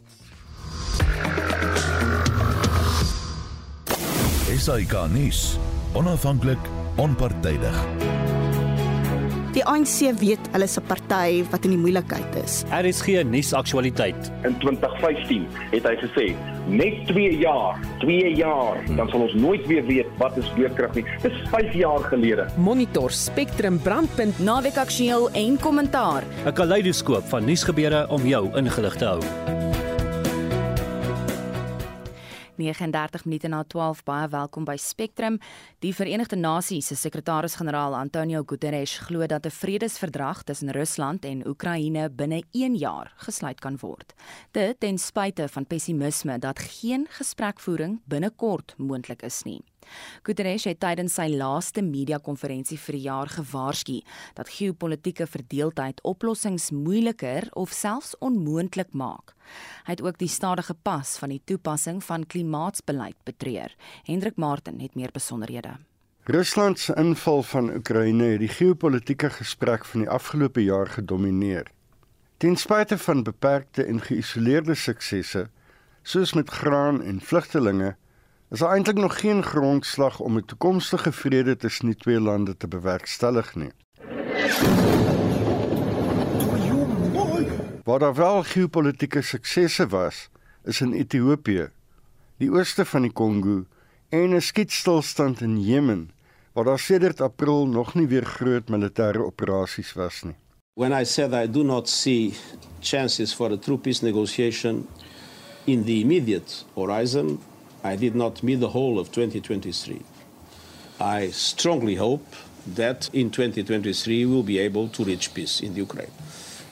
SAK 4.58 5.08
nuus. 5.10 5.58
Onafhanklik, 5.94 6.58
onpartydig. 6.96 8.07
Die 9.58 9.64
ANC 9.66 10.12
weet 10.20 10.44
hulle 10.52 10.66
is 10.70 10.76
'n 10.78 10.84
party 10.86 11.42
wat 11.50 11.64
in 11.66 11.72
die 11.74 11.78
moeilikheid 11.82 12.36
is. 12.44 12.62
RSG 12.70 13.24
nuusaktualiteit. 13.26 14.30
In 14.46 14.54
2015 14.62 15.48
het 15.72 15.82
hy 15.82 15.96
gesê 15.98 16.26
net 16.68 17.06
2 17.08 17.38
jaar, 17.38 17.80
2 17.98 18.34
jaar, 18.36 18.78
dan 18.96 19.08
sal 19.08 19.20
ons 19.26 19.34
nooit 19.34 19.66
weer 19.66 19.84
weet 19.86 20.06
wat 20.18 20.36
is 20.36 20.52
beurtkrag 20.54 20.94
nie. 20.94 21.04
Dis 21.22 21.32
5 21.50 21.74
jaar 21.74 21.98
gelede. 21.98 22.46
Monitor 22.56 23.10
Spectrum 23.10 23.82
brandpunt 23.82 24.38
naweek 24.38 24.76
aktueel 24.76 25.30
en 25.32 25.58
kommentaar. 25.58 26.22
'n 26.46 26.52
Kaleidoskoop 26.52 27.24
van 27.28 27.44
nuusgebeure 27.44 28.08
om 28.08 28.26
jou 28.26 28.50
ingelig 28.54 28.96
te 28.96 29.04
hou. 29.04 29.20
39 32.58 33.24
minute 33.24 33.48
na 33.48 33.62
12 33.62 34.02
baie 34.04 34.28
welkom 34.28 34.64
by 34.66 34.76
Spectrum. 34.76 35.38
Die 35.78 35.94
Verenigde 35.94 36.36
Nasies 36.36 36.90
se 36.90 36.96
sekretaris-generaal 36.98 37.94
Antonio 37.94 38.42
Guterres 38.46 38.98
glo 39.06 39.26
dat 39.26 39.46
'n 39.46 39.50
vredesverdrag 39.50 40.42
tussen 40.42 40.70
Rusland 40.70 41.24
en 41.24 41.46
Oekraïne 41.46 42.10
binne 42.10 42.42
1 42.52 42.74
jaar 42.74 43.12
gesluit 43.16 43.60
kan 43.60 43.78
word. 43.80 44.14
Dit 44.50 44.80
ten 44.80 44.98
spyte 44.98 45.48
van 45.48 45.66
pessimisme 45.66 46.38
dat 46.38 46.58
geen 46.58 47.06
gesprekvoering 47.08 48.00
binnekort 48.04 48.74
moontlik 48.76 49.22
is 49.22 49.42
nie. 49.42 49.62
Guterres 50.22 50.64
het 50.68 50.80
tydens 50.80 51.14
sy 51.18 51.28
laaste 51.32 51.82
media-konferensie 51.82 52.78
vir 52.78 52.98
die 52.98 53.06
jaar 53.06 53.28
gewaarsku 53.32 54.00
dat 54.34 54.52
geopolitiese 54.58 55.26
verdeeldheid 55.26 56.02
oplossings 56.02 56.70
moeiliker 56.70 57.48
of 57.52 57.72
selfs 57.72 58.14
onmoontlik 58.18 58.92
maak. 58.92 59.34
Hy 59.86 59.96
het 59.96 60.02
ook 60.04 60.18
die 60.18 60.28
stadige 60.28 60.74
pas 60.74 61.16
van 61.18 61.32
die 61.34 61.42
toepassing 61.44 62.02
van 62.04 62.26
klimaatsbeleid 62.26 63.16
betreur. 63.24 63.74
Hendrik 64.04 64.36
Martin 64.36 64.80
het 64.80 64.94
meer 64.94 65.12
besonderhede. 65.12 65.78
Rusland 66.28 66.78
se 66.78 66.92
inval 67.00 67.42
van 67.42 67.70
Oekraïne 67.72 68.24
het 68.34 68.42
die 68.42 68.52
geopolitiese 68.52 69.30
gesprek 69.38 69.86
van 69.88 70.02
die 70.04 70.10
afgelope 70.12 70.60
jaar 70.60 70.90
gedomeineer. 70.92 71.70
Ten 72.36 72.56
spyte 72.56 72.98
van 72.98 73.22
beperkte 73.24 73.86
en 73.88 74.02
geïsoleerde 74.04 74.74
suksesse, 74.76 75.46
soos 76.02 76.34
met 76.36 76.50
graan 76.50 77.00
en 77.02 77.22
vlugtelinge, 77.24 77.94
is 78.50 78.58
daar 78.58 78.72
eintlik 78.72 78.96
nog 78.96 79.20
geen 79.20 79.42
grondslag 79.42 80.20
om 80.20 80.36
'n 80.36 80.44
toekomstige 80.44 81.12
vrede 81.12 81.56
tussen 81.56 81.86
die 81.86 81.96
twee 81.96 82.20
lande 82.20 82.56
te 82.56 82.68
bewerkstellig 82.68 83.54
nie. 83.54 83.72
Waar 87.84 87.98
daar 87.98 88.14
wel 88.14 88.42
geopolitiese 88.42 89.22
suksesse 89.22 89.86
was, 89.86 90.28
is 90.64 90.80
in 90.80 90.92
Ethiopië, 90.92 91.68
die 92.36 92.50
ooste 92.52 92.84
van 92.84 93.02
die 93.02 93.12
Kongo 93.12 93.64
en 94.08 94.34
'n 94.34 94.40
skietstilstand 94.40 95.40
in 95.40 95.60
Jemen, 95.60 96.10
waar 96.52 96.64
daar 96.64 96.78
sedert 96.78 97.20
April 97.20 97.66
nog 97.66 97.94
nie 97.94 98.06
weer 98.06 98.24
groot 98.24 98.68
militêre 98.68 99.24
operasies 99.24 99.92
was 99.92 100.22
nie. 100.22 100.36
When 100.74 101.00
I 101.00 101.04
said 101.04 101.32
I 101.32 101.50
do 101.50 101.62
not 101.62 101.88
see 101.88 102.34
chances 102.80 103.34
for 103.34 103.52
a 103.52 103.56
true 103.56 103.78
peace 103.78 104.04
negotiation 104.04 104.86
in 105.64 105.84
the 105.84 106.00
immediate 106.00 106.64
horizon, 106.74 107.40
I 107.84 107.96
did 107.96 108.14
not 108.14 108.42
meet 108.42 108.56
the 108.56 108.70
whole 108.70 108.98
of 108.98 109.12
2023. 109.12 110.02
I 111.00 111.28
strongly 111.28 111.94
hope 111.94 112.26
that 112.66 113.08
in 113.12 113.30
2023 113.30 114.26
we'll 114.26 114.42
be 114.42 114.58
able 114.58 114.88
to 114.88 115.04
reach 115.04 115.32
peace 115.32 115.60
in 115.60 115.72
the 115.74 115.78
Ukraine. 115.78 116.10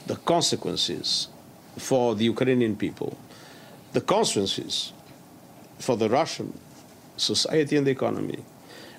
The 0.05 0.17
consequences 0.17 1.29
for 1.77 2.15
the 2.15 2.25
Ukrainian 2.25 2.75
people, 2.75 3.17
the 3.93 4.01
consequences 4.01 4.91
for 5.79 5.95
the 5.95 6.09
Russian 6.09 6.57
society 7.15 7.77
and 7.77 7.87
the 7.87 7.91
economy, 7.91 8.43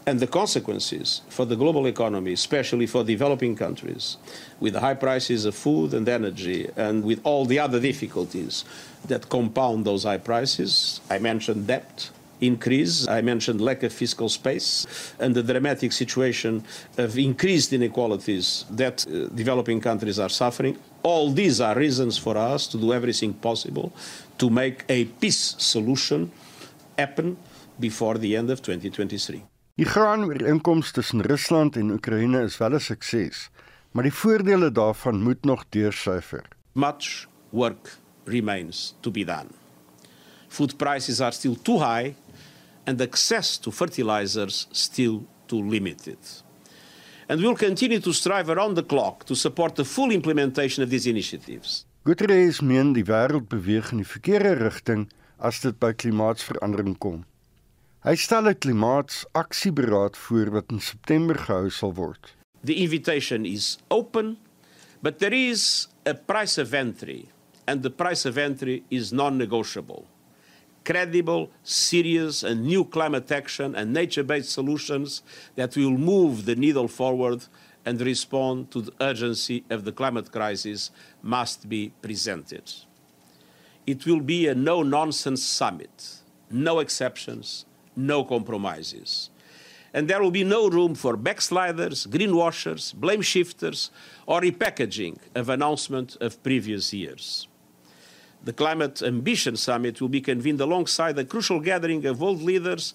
and 0.06 0.20
the 0.20 0.26
consequences 0.26 1.20
for 1.28 1.44
the 1.44 1.56
global 1.56 1.86
economy, 1.86 2.32
especially 2.32 2.86
for 2.86 3.04
developing 3.04 3.54
countries, 3.54 4.16
with 4.58 4.72
the 4.72 4.80
high 4.80 4.94
prices 4.94 5.44
of 5.44 5.54
food 5.54 5.92
and 5.92 6.08
energy, 6.08 6.70
and 6.76 7.04
with 7.04 7.20
all 7.24 7.44
the 7.44 7.58
other 7.58 7.78
difficulties 7.78 8.64
that 9.06 9.28
compound 9.28 9.84
those 9.84 10.04
high 10.04 10.18
prices. 10.18 11.00
I 11.10 11.18
mentioned 11.18 11.66
debt 11.66 12.10
increase, 12.40 13.08
I 13.08 13.20
mentioned 13.20 13.60
lack 13.60 13.82
of 13.82 13.92
fiscal 13.92 14.28
space, 14.28 14.86
and 15.18 15.34
the 15.34 15.42
dramatic 15.42 15.92
situation 15.92 16.64
of 16.96 17.18
increased 17.18 17.72
inequalities 17.72 18.64
that 18.70 19.06
uh, 19.06 19.28
developing 19.34 19.80
countries 19.80 20.18
are 20.18 20.28
suffering. 20.28 20.78
All 21.02 21.30
these 21.32 21.60
are 21.60 21.74
reasons 21.76 22.18
for 22.18 22.36
us 22.36 22.66
to 22.68 22.78
do 22.78 22.92
everything 22.92 23.34
possible 23.34 23.92
to 24.38 24.50
make 24.50 24.84
a 24.88 25.04
peace 25.04 25.54
solution 25.58 26.30
happen 26.96 27.36
before 27.78 28.18
the 28.18 28.36
end 28.36 28.50
of 28.50 28.60
2023. 28.62 29.42
Die 29.74 29.86
graanooreenkoms 29.86 30.90
tussen 30.90 31.22
Rusland 31.22 31.76
en 31.76 31.90
Oekraïne 31.90 32.42
is 32.42 32.56
wel 32.58 32.74
'n 32.74 32.80
sukses, 32.80 33.50
maar 33.92 34.02
die 34.02 34.12
voordele 34.12 34.72
daarvan 34.72 35.22
moet 35.22 35.44
nog 35.44 35.64
deursyfer. 35.68 36.44
Much 36.72 37.26
work 37.50 37.98
remains 38.28 38.94
to 39.02 39.10
be 39.10 39.24
done. 39.24 39.52
Food 40.48 40.78
prices 40.78 41.20
are 41.20 41.32
still 41.32 41.56
too 41.56 41.78
high 41.78 42.14
and 42.86 43.00
access 43.00 43.58
to 43.58 43.70
fertilizers 43.70 44.66
still 44.72 45.24
too 45.46 45.62
limited. 45.62 46.18
And 47.28 47.40
we'll 47.42 47.56
continue 47.56 48.00
to 48.00 48.12
strive 48.12 48.48
around 48.48 48.74
the 48.74 48.82
clock 48.82 49.24
to 49.26 49.34
support 49.34 49.76
the 49.76 49.84
full 49.84 50.10
implementation 50.10 50.82
of 50.82 50.88
these 50.90 51.06
initiatives. 51.06 51.84
Guterres 52.08 52.62
meen 52.64 52.94
die 52.96 53.04
wêreld 53.04 53.50
beweeg 53.52 53.90
in 53.92 54.00
die 54.00 54.08
verkeerde 54.08 54.54
rigting 54.62 55.10
as 55.44 55.60
dit 55.60 55.76
by 55.76 55.90
klimaatsverandering 55.92 56.96
kom. 56.96 57.26
Hy 58.06 58.14
stel 58.16 58.48
'n 58.48 58.56
klimaatsaksieberaad 58.64 60.16
voor 60.16 60.50
wat 60.54 60.72
in 60.72 60.80
September 60.80 61.36
gehou 61.36 61.68
sal 61.68 61.92
word. 61.92 62.32
The 62.64 62.80
invitation 62.80 63.44
is 63.44 63.76
open, 63.90 64.38
but 65.02 65.18
there 65.18 65.36
is 65.36 65.88
a 66.06 66.14
price 66.14 66.56
of 66.56 66.72
entry, 66.72 67.28
and 67.68 67.82
the 67.82 67.90
price 67.90 68.24
of 68.24 68.38
entry 68.38 68.82
is 68.90 69.12
non-negotiable. 69.12 70.06
Credible, 70.86 71.50
serious, 71.62 72.42
and 72.42 72.64
new 72.64 72.82
climate 72.82 73.30
action 73.30 73.74
and 73.74 73.92
nature-based 73.92 74.48
solutions 74.48 75.22
that 75.54 75.76
will 75.76 75.90
move 75.90 76.46
the 76.46 76.56
needle 76.56 76.88
forward 76.88 77.44
and 77.84 78.00
respond 78.00 78.70
to 78.70 78.80
the 78.80 78.92
urgency 79.02 79.64
of 79.68 79.84
the 79.84 79.92
climate 79.92 80.32
crisis 80.32 80.90
must 81.22 81.68
be 81.68 81.92
presented. 82.00 82.72
It 83.86 84.06
will 84.06 84.20
be 84.20 84.46
a 84.46 84.54
no-nonsense 84.54 85.42
summit, 85.42 86.20
no 86.50 86.78
exceptions, 86.78 87.66
no 87.94 88.24
compromises. 88.24 89.28
And 89.92 90.08
there 90.08 90.22
will 90.22 90.30
be 90.30 90.44
no 90.44 90.70
room 90.70 90.94
for 90.94 91.16
backsliders, 91.18 92.06
greenwashers, 92.06 92.94
blame 92.94 93.20
shifters, 93.20 93.90
or 94.26 94.40
repackaging 94.40 95.18
of 95.34 95.50
announcement 95.50 96.16
of 96.20 96.42
previous 96.42 96.94
years. 96.94 97.47
The 98.44 98.52
Climate 98.52 99.02
Ambition 99.02 99.56
Summit 99.56 100.00
will 100.00 100.08
be 100.08 100.20
convened 100.20 100.60
alongside 100.60 101.18
a 101.18 101.24
crucial 101.24 101.60
gathering 101.60 102.06
of 102.06 102.20
world 102.20 102.42
leaders 102.42 102.94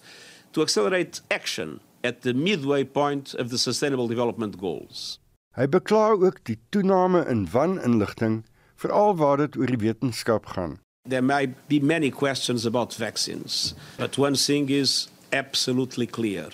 to 0.52 0.62
accelerate 0.62 1.20
action 1.30 1.80
at 2.02 2.22
the 2.22 2.34
midway 2.34 2.84
point 2.84 3.34
of 3.34 3.50
the 3.50 3.58
Sustainable 3.58 4.08
Development 4.08 4.56
Goals. 4.58 5.18
Hy 5.54 5.68
bekla 5.70 6.16
ook 6.18 6.40
die 6.48 6.58
toename 6.74 7.20
in 7.30 7.44
waninligting, 7.52 8.42
veral 8.82 9.14
waar 9.20 9.38
dit 9.38 9.56
oor 9.56 9.70
die 9.70 9.78
wetenskap 9.78 10.48
gaan. 10.56 10.80
There 11.06 11.22
may 11.22 11.52
be 11.68 11.78
many 11.80 12.10
questions 12.10 12.64
about 12.66 12.96
vaccines, 12.98 13.74
but 13.96 14.18
one 14.18 14.34
thing 14.34 14.70
is 14.70 15.08
absolutely 15.30 16.06
clear. 16.06 16.50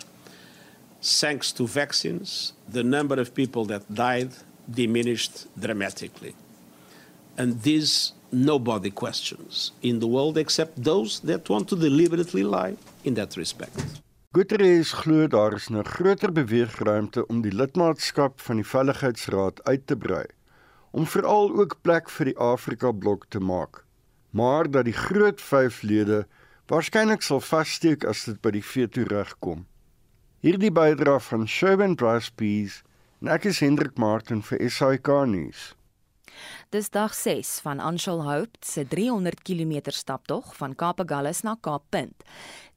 Thanks 1.01 1.53
to 1.53 1.67
vaccines, 1.67 2.53
the 2.69 2.83
number 2.83 3.21
of 3.21 3.33
people 3.33 3.65
that 3.67 3.89
died 3.89 4.35
diminished 4.69 5.47
dramatically. 5.57 6.35
And 7.39 7.63
this 7.63 8.13
nobody 8.31 8.91
questions 8.91 9.73
in 9.81 9.99
the 9.99 10.07
world 10.07 10.37
except 10.37 10.85
those 10.85 11.21
that 11.21 11.49
want 11.49 11.69
to 11.69 11.77
deliberately 11.77 12.43
lie 12.43 12.77
in 13.03 13.15
that 13.15 13.37
respect. 13.37 14.03
Guterres 14.33 14.93
glo 14.93 15.27
daar 15.27 15.55
is 15.55 15.69
'n 15.69 15.85
groter 15.85 16.33
beweegruimte 16.33 17.27
om 17.27 17.43
die 17.43 17.55
lidmaatskap 17.55 18.41
van 18.41 18.57
die 18.57 18.67
Veiligheidsraad 18.67 19.65
uit 19.65 19.87
te 19.87 19.97
brei, 19.97 20.27
om 20.91 21.07
veral 21.07 21.51
ook 21.51 21.81
plek 21.83 22.11
vir 22.11 22.25
die 22.25 22.39
Afrika 22.39 22.93
blok 22.93 23.27
te 23.29 23.39
maak 23.39 23.85
maar 24.31 24.71
dat 24.71 24.85
die 24.85 24.93
groot 24.93 25.41
5 25.41 25.83
lede 25.83 26.27
waarskynlik 26.67 27.23
sal 27.23 27.41
vassteek 27.41 28.05
as 28.05 28.25
dit 28.25 28.39
by 28.41 28.53
die 28.55 28.65
veto 28.65 29.03
regkom. 29.11 29.67
Hierdie 30.41 30.71
bydra 30.73 31.19
van 31.21 31.49
Sherwin 31.49 31.97
Price 31.99 32.31
Peace 32.35 32.83
en 33.21 33.33
ek 33.35 33.51
is 33.51 33.61
Hendrik 33.61 33.99
Martin 33.99 34.43
vir 34.47 34.63
SAK 34.71 35.11
nuus. 35.27 35.73
Dis 36.71 36.91
dag 36.91 37.15
6 37.15 37.61
van 37.65 37.81
Anshul 37.81 38.23
Hope 38.23 38.59
se 38.61 38.85
300 38.85 39.43
km 39.43 39.91
staptog 39.91 40.57
van 40.57 40.75
Kaapagallus 40.75 41.43
na 41.43 41.57
Kaappunt. 41.61 42.25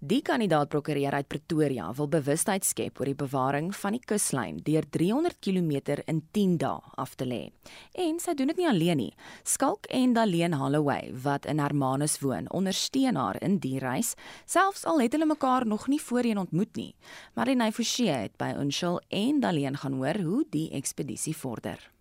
Die 0.03 0.19
kandidaat-prokureur 0.21 1.15
uit 1.15 1.27
Pretoria 1.31 1.85
wil 1.95 2.09
bewustheid 2.11 2.65
skep 2.67 2.99
oor 2.99 3.07
die 3.07 3.15
bewaring 3.15 3.69
van 3.77 3.95
die 3.95 4.01
kuslyn 4.03 4.57
deur 4.65 4.83
300 4.91 5.37
km 5.39 6.01
in 6.11 6.19
10 6.35 6.57
dae 6.59 6.81
af 6.99 7.13
te 7.15 7.23
lê. 7.29 7.53
En 7.95 8.19
sy 8.19 8.35
doen 8.35 8.51
dit 8.51 8.59
nie 8.59 8.67
alleen 8.67 8.99
nie. 8.99 9.13
Skalk 9.47 9.87
en 9.87 10.17
Daleen 10.17 10.57
Holloway 10.59 11.13
wat 11.23 11.47
in 11.47 11.63
Hermanus 11.63 12.17
woon, 12.19 12.51
ondersteun 12.51 13.15
haar 13.15 13.39
in 13.39 13.61
die 13.63 13.77
reis, 13.79 14.17
selfs 14.43 14.83
al 14.83 14.99
het 15.05 15.15
hulle 15.15 15.29
mekaar 15.29 15.63
nog 15.63 15.87
nie 15.87 16.01
voorheen 16.03 16.41
ontmoet 16.41 16.75
nie. 16.75 16.91
Marlene 17.39 17.71
Forsie 17.71 18.11
het 18.11 18.35
by 18.35 18.51
Unshul 18.59 18.99
en 19.07 19.39
Daleen 19.39 19.79
gaan 19.79 20.01
hoor 20.01 20.19
hoe 20.19 20.43
die 20.51 20.71
ekspedisie 20.75 21.37
vorder 21.37 21.92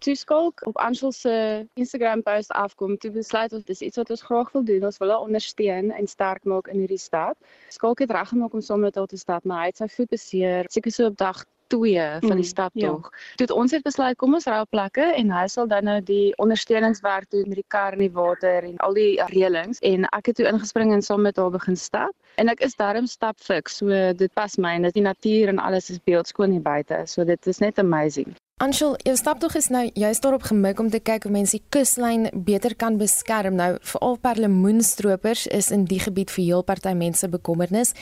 toe 0.00 0.16
skalk 0.16 0.66
op 0.66 0.76
Ansel 0.80 1.12
se 1.12 1.34
Instagram 1.74 2.22
post 2.22 2.52
afkom 2.56 2.96
toe 2.98 3.10
besluit 3.12 3.52
ons 3.52 3.64
dis 3.68 3.82
iets 3.84 4.00
wat 4.00 4.10
ons 4.10 4.26
graag 4.28 4.52
wil 4.56 4.64
doen 4.64 4.88
ons 4.88 4.98
wil 5.02 5.12
haar 5.12 5.28
ondersteun 5.28 5.92
en 5.92 6.08
sterk 6.08 6.44
maak 6.48 6.72
in 6.72 6.82
hierdie 6.82 7.00
stad 7.00 7.36
skalk 7.68 8.00
het 8.04 8.12
reggemaak 8.16 8.56
om 8.56 8.64
saam 8.64 8.80
met 8.86 8.96
haar 8.96 9.10
te 9.10 9.20
stap 9.20 9.44
maar 9.44 9.64
hy 9.64 9.72
het 9.72 9.82
sy 9.82 9.88
voet 9.96 10.12
beseer 10.16 10.70
seker 10.72 10.96
so 10.96 11.12
op 11.12 11.18
dag 11.20 11.44
2 11.70 12.18
van 12.20 12.34
die 12.34 12.42
mm, 12.42 12.42
stap 12.42 12.72
tog. 12.74 13.10
Ja. 13.12 13.44
Toe 13.44 13.54
ons 13.54 13.70
het 13.76 13.84
besluit 13.86 14.18
kom 14.18 14.34
ons 14.34 14.48
ruil 14.50 14.66
plekke 14.74 15.06
en 15.20 15.30
hy 15.30 15.44
sal 15.52 15.68
dan 15.70 15.86
nou 15.86 16.00
die 16.02 16.32
ondersteuningswerk 16.42 17.30
doen 17.30 17.46
met 17.46 17.60
die 17.60 17.68
kar 17.68 17.94
in 17.94 18.04
die 18.04 18.12
water 18.16 18.66
en 18.66 18.76
al 18.86 18.96
die 18.98 19.14
reëlings 19.30 19.78
en 19.92 20.08
ek 20.10 20.32
het 20.32 20.40
toe 20.40 20.50
ingespring 20.50 20.90
en 20.96 21.04
saam 21.06 21.22
met 21.28 21.38
haar 21.38 21.54
begin 21.54 21.78
stap 21.78 22.42
en 22.42 22.50
ek 22.50 22.64
is 22.66 22.74
darm 22.80 23.06
stap 23.06 23.38
fik 23.38 23.70
so 23.70 23.86
dit 24.18 24.34
pas 24.34 24.58
my 24.58 24.74
en 24.80 24.88
dit 24.88 24.98
die 24.98 25.06
natuur 25.06 25.54
en 25.54 25.62
alles 25.62 25.90
is 25.94 26.02
beeldskoon 26.10 26.58
hier 26.58 26.66
buite 26.66 27.04
so 27.06 27.24
dit 27.24 27.52
is 27.54 27.62
net 27.62 27.78
amazing. 27.78 28.34
Anshul, 28.60 28.92
jou 29.08 29.14
staptog 29.16 29.54
is 29.56 29.70
nou 29.72 29.86
juist 29.96 30.20
daarop 30.20 30.42
gemik 30.44 30.80
om 30.82 30.90
te 30.92 30.98
kyk 31.00 31.24
of 31.24 31.32
mense 31.32 31.56
die 31.56 31.62
kuslyn 31.72 32.26
beter 32.44 32.74
kan 32.76 32.98
beskerm. 33.00 33.54
Nou, 33.56 33.78
veral 33.88 34.18
perlemoenstropers 34.20 35.46
is 35.48 35.70
in 35.72 35.86
die 35.88 36.00
gebied 36.04 36.28
vir 36.34 36.44
heel 36.44 36.64
party 36.68 36.92
mense 36.92 37.30
bekommernis. 37.32 37.94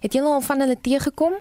Het 0.00 0.16
julle 0.16 0.32
al 0.38 0.40
van 0.46 0.64
hulle 0.64 0.78
teëgekom? 0.80 1.36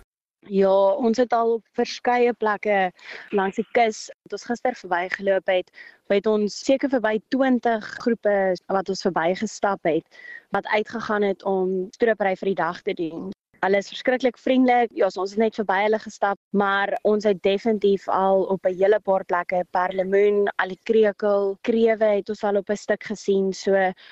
Ja, 0.52 0.74
ons 1.08 1.24
het 1.24 1.32
al 1.34 1.54
op 1.54 1.80
verskeie 1.80 2.34
plekke 2.36 2.92
langs 3.32 3.56
die 3.62 3.66
kus 3.72 4.10
wat 4.26 4.36
ons 4.42 4.46
gister 4.52 4.76
verbygeloop 4.82 5.56
het, 5.56 5.72
het 6.12 6.28
ons 6.28 6.60
seker 6.68 6.92
verby 6.92 7.16
20 7.32 7.88
groepe 8.04 8.36
wat 8.76 8.92
ons 8.92 9.08
verbygestap 9.08 9.88
het 9.88 10.20
wat 10.52 10.68
uitgegaan 10.76 11.24
het 11.32 11.48
om 11.48 11.88
stropery 11.96 12.36
vir 12.44 12.52
die 12.52 12.60
dag 12.60 12.84
te 12.84 13.00
doen. 13.00 13.32
Hulle 13.66 13.80
is 13.82 13.88
verskriklik 13.90 14.36
vriendelik. 14.38 14.92
Ja, 14.94 15.08
ons 15.18 15.32
het 15.34 15.40
net 15.42 15.56
verby 15.58 15.80
hulle 15.88 15.98
gestap, 15.98 16.38
maar 16.54 16.92
ons 17.10 17.26
het 17.26 17.40
definitief 17.42 18.04
al 18.14 18.44
op 18.54 18.68
'n 18.70 18.76
hele 18.78 19.00
paar 19.00 19.24
plekke 19.26 19.64
perlemoen, 19.74 20.46
alikrekel, 20.62 21.58
krewe 21.62 22.10
het 22.18 22.30
ons 22.30 22.44
al 22.44 22.60
op 22.60 22.70
'n 22.70 22.78
stuk 22.78 23.04
gesien. 23.04 23.54
So 23.54 23.72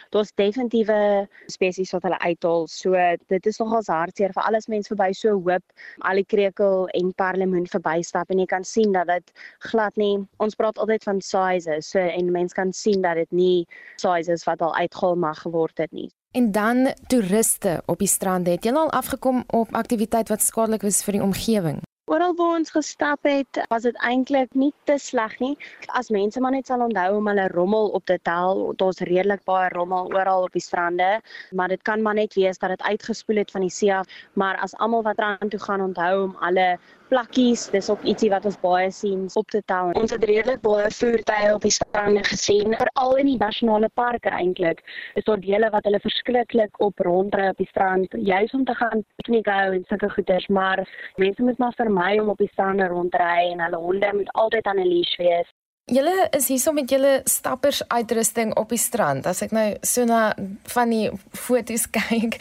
daar's 0.09 0.31
definitiewe 0.35 1.27
spesies 1.45 1.91
wat 1.91 2.01
hulle 2.03 2.17
uithaal. 2.19 2.67
So 2.67 2.93
dit 3.27 3.45
is 3.45 3.59
nogals 3.59 3.87
hartseer 3.87 4.33
vir 4.33 4.43
alles 4.43 4.67
mense 4.67 4.95
verby 4.95 5.11
so 5.13 5.29
hoop 5.29 5.63
alikrekel 5.99 6.87
en 6.87 7.13
perlemoen 7.13 7.67
verbystap 7.67 8.29
en 8.31 8.39
jy 8.39 8.45
kan 8.45 8.63
sien 8.63 8.91
dat 8.91 9.07
dit 9.07 9.31
glad 9.59 9.95
nie. 9.95 10.17
Ons 10.37 10.55
praat 10.55 10.77
altyd 10.77 11.03
van 11.03 11.21
sizes. 11.21 11.89
So 11.89 11.99
en 11.99 12.31
mense 12.31 12.55
kan 12.55 12.73
sien 12.73 13.01
dat 13.01 13.15
dit 13.15 13.31
nie 13.31 13.67
sizes 13.97 14.43
wat 14.43 14.61
al 14.61 14.75
uitgehaal 14.75 15.15
mag 15.15 15.41
geword 15.41 15.77
het 15.77 15.91
nie. 15.91 16.09
En 16.33 16.51
dan 16.51 16.93
toeriste 17.07 17.81
op 17.85 17.97
die 17.97 18.07
strande. 18.07 18.49
Het 18.49 18.63
julle 18.63 18.79
al 18.79 18.91
afgekom 18.91 19.43
op 19.47 19.75
aktiwiteit 19.75 20.29
wat 20.29 20.41
skadelik 20.41 20.81
was 20.81 21.03
vir 21.05 21.19
die 21.19 21.21
omgewing? 21.21 21.81
Oral 22.09 22.33
waar 22.35 22.55
ons 22.57 22.73
gestap 22.73 23.23
het, 23.29 23.59
was 23.69 23.85
dit 23.85 23.99
eintlik 24.01 24.55
nie 24.57 24.71
te 24.89 24.95
sleg 24.97 25.35
nie. 25.39 25.53
As 25.99 26.09
mense 26.09 26.41
maar 26.41 26.55
net 26.55 26.67
sal 26.67 26.81
onthou 26.81 27.19
om 27.19 27.29
hulle 27.29 27.45
rommel 27.53 27.93
op 27.99 28.05
te 28.09 28.17
tel, 28.25 28.63
daar's 28.81 29.03
redelik 29.05 29.45
baie 29.45 29.69
rommel 29.75 30.09
oral 30.09 30.47
op 30.49 30.57
die 30.57 30.65
strande, 30.65 31.21
maar 31.51 31.69
dit 31.69 31.81
kan 31.81 32.01
maar 32.01 32.17
net 32.17 32.33
wees 32.33 32.57
dat 32.57 32.73
dit 32.73 32.81
uitgespoel 32.81 33.43
het 33.43 33.53
van 33.53 33.67
die 33.67 33.71
see 33.71 33.93
af, 33.93 34.09
maar 34.33 34.57
as 34.57 34.73
almal 34.81 35.05
wat 35.05 35.21
raan 35.21 35.53
toe 35.53 35.61
gaan 35.61 35.85
onthou 35.85 36.13
om 36.23 36.35
alle 36.41 36.67
plakkies, 37.09 37.67
dis 37.73 37.89
ook 37.89 38.03
ietsie 38.07 38.29
wat 38.33 38.45
ons 38.49 38.57
baie 38.61 38.91
sien 38.91 39.25
op 39.39 39.47
te 39.53 39.61
tel. 39.71 39.91
Ons 39.99 40.13
het 40.15 40.23
redelik 40.29 40.61
baie 40.65 40.89
voertuie 40.97 41.53
op 41.53 41.65
die 41.65 41.71
strande 41.71 42.23
gesien, 42.27 42.75
veral 42.79 43.15
in 43.21 43.31
die 43.31 43.39
nasionale 43.41 43.89
parke 43.93 44.29
eintlik. 44.29 44.83
Is 45.19 45.27
daar 45.29 45.41
dele 45.43 45.69
wat 45.73 45.87
hulle 45.89 46.01
verskriklik 46.03 46.79
op 46.87 46.99
rondry 47.07 47.49
op 47.53 47.57
die 47.57 47.69
strand, 47.69 48.15
juis 48.31 48.53
om 48.53 48.65
te 48.65 48.75
gaan 48.75 49.03
piknik 49.21 49.49
hou 49.51 49.73
en 49.73 49.83
sulke 49.89 50.09
goeders, 50.15 50.47
maar 50.47 50.83
mense 51.17 51.43
moet 51.43 51.57
maar 51.57 51.75
vermy 51.77 52.13
om 52.19 52.29
op 52.35 52.41
die 52.41 52.51
strande 52.51 52.87
rondry 52.87 53.51
en 53.51 53.65
hulle 53.67 53.83
honde 53.87 54.13
moet 54.21 54.31
altyd 54.45 54.65
aan 54.65 54.79
'n 54.79 54.87
leash 54.87 55.17
wees. 55.17 55.49
Julle 55.91 56.29
is 56.31 56.45
hierso 56.47 56.71
met 56.71 56.87
julle 56.87 57.17
stappers 57.27 57.81
uitrusting 57.91 58.53
op 58.55 58.69
die 58.71 58.79
strand. 58.79 59.25
As 59.27 59.41
ek 59.43 59.51
nou 59.51 59.65
so 59.83 60.05
na 60.07 60.29
van 60.71 60.93
die 60.93 61.09
foto's 61.35 61.89
kyk 61.97 62.37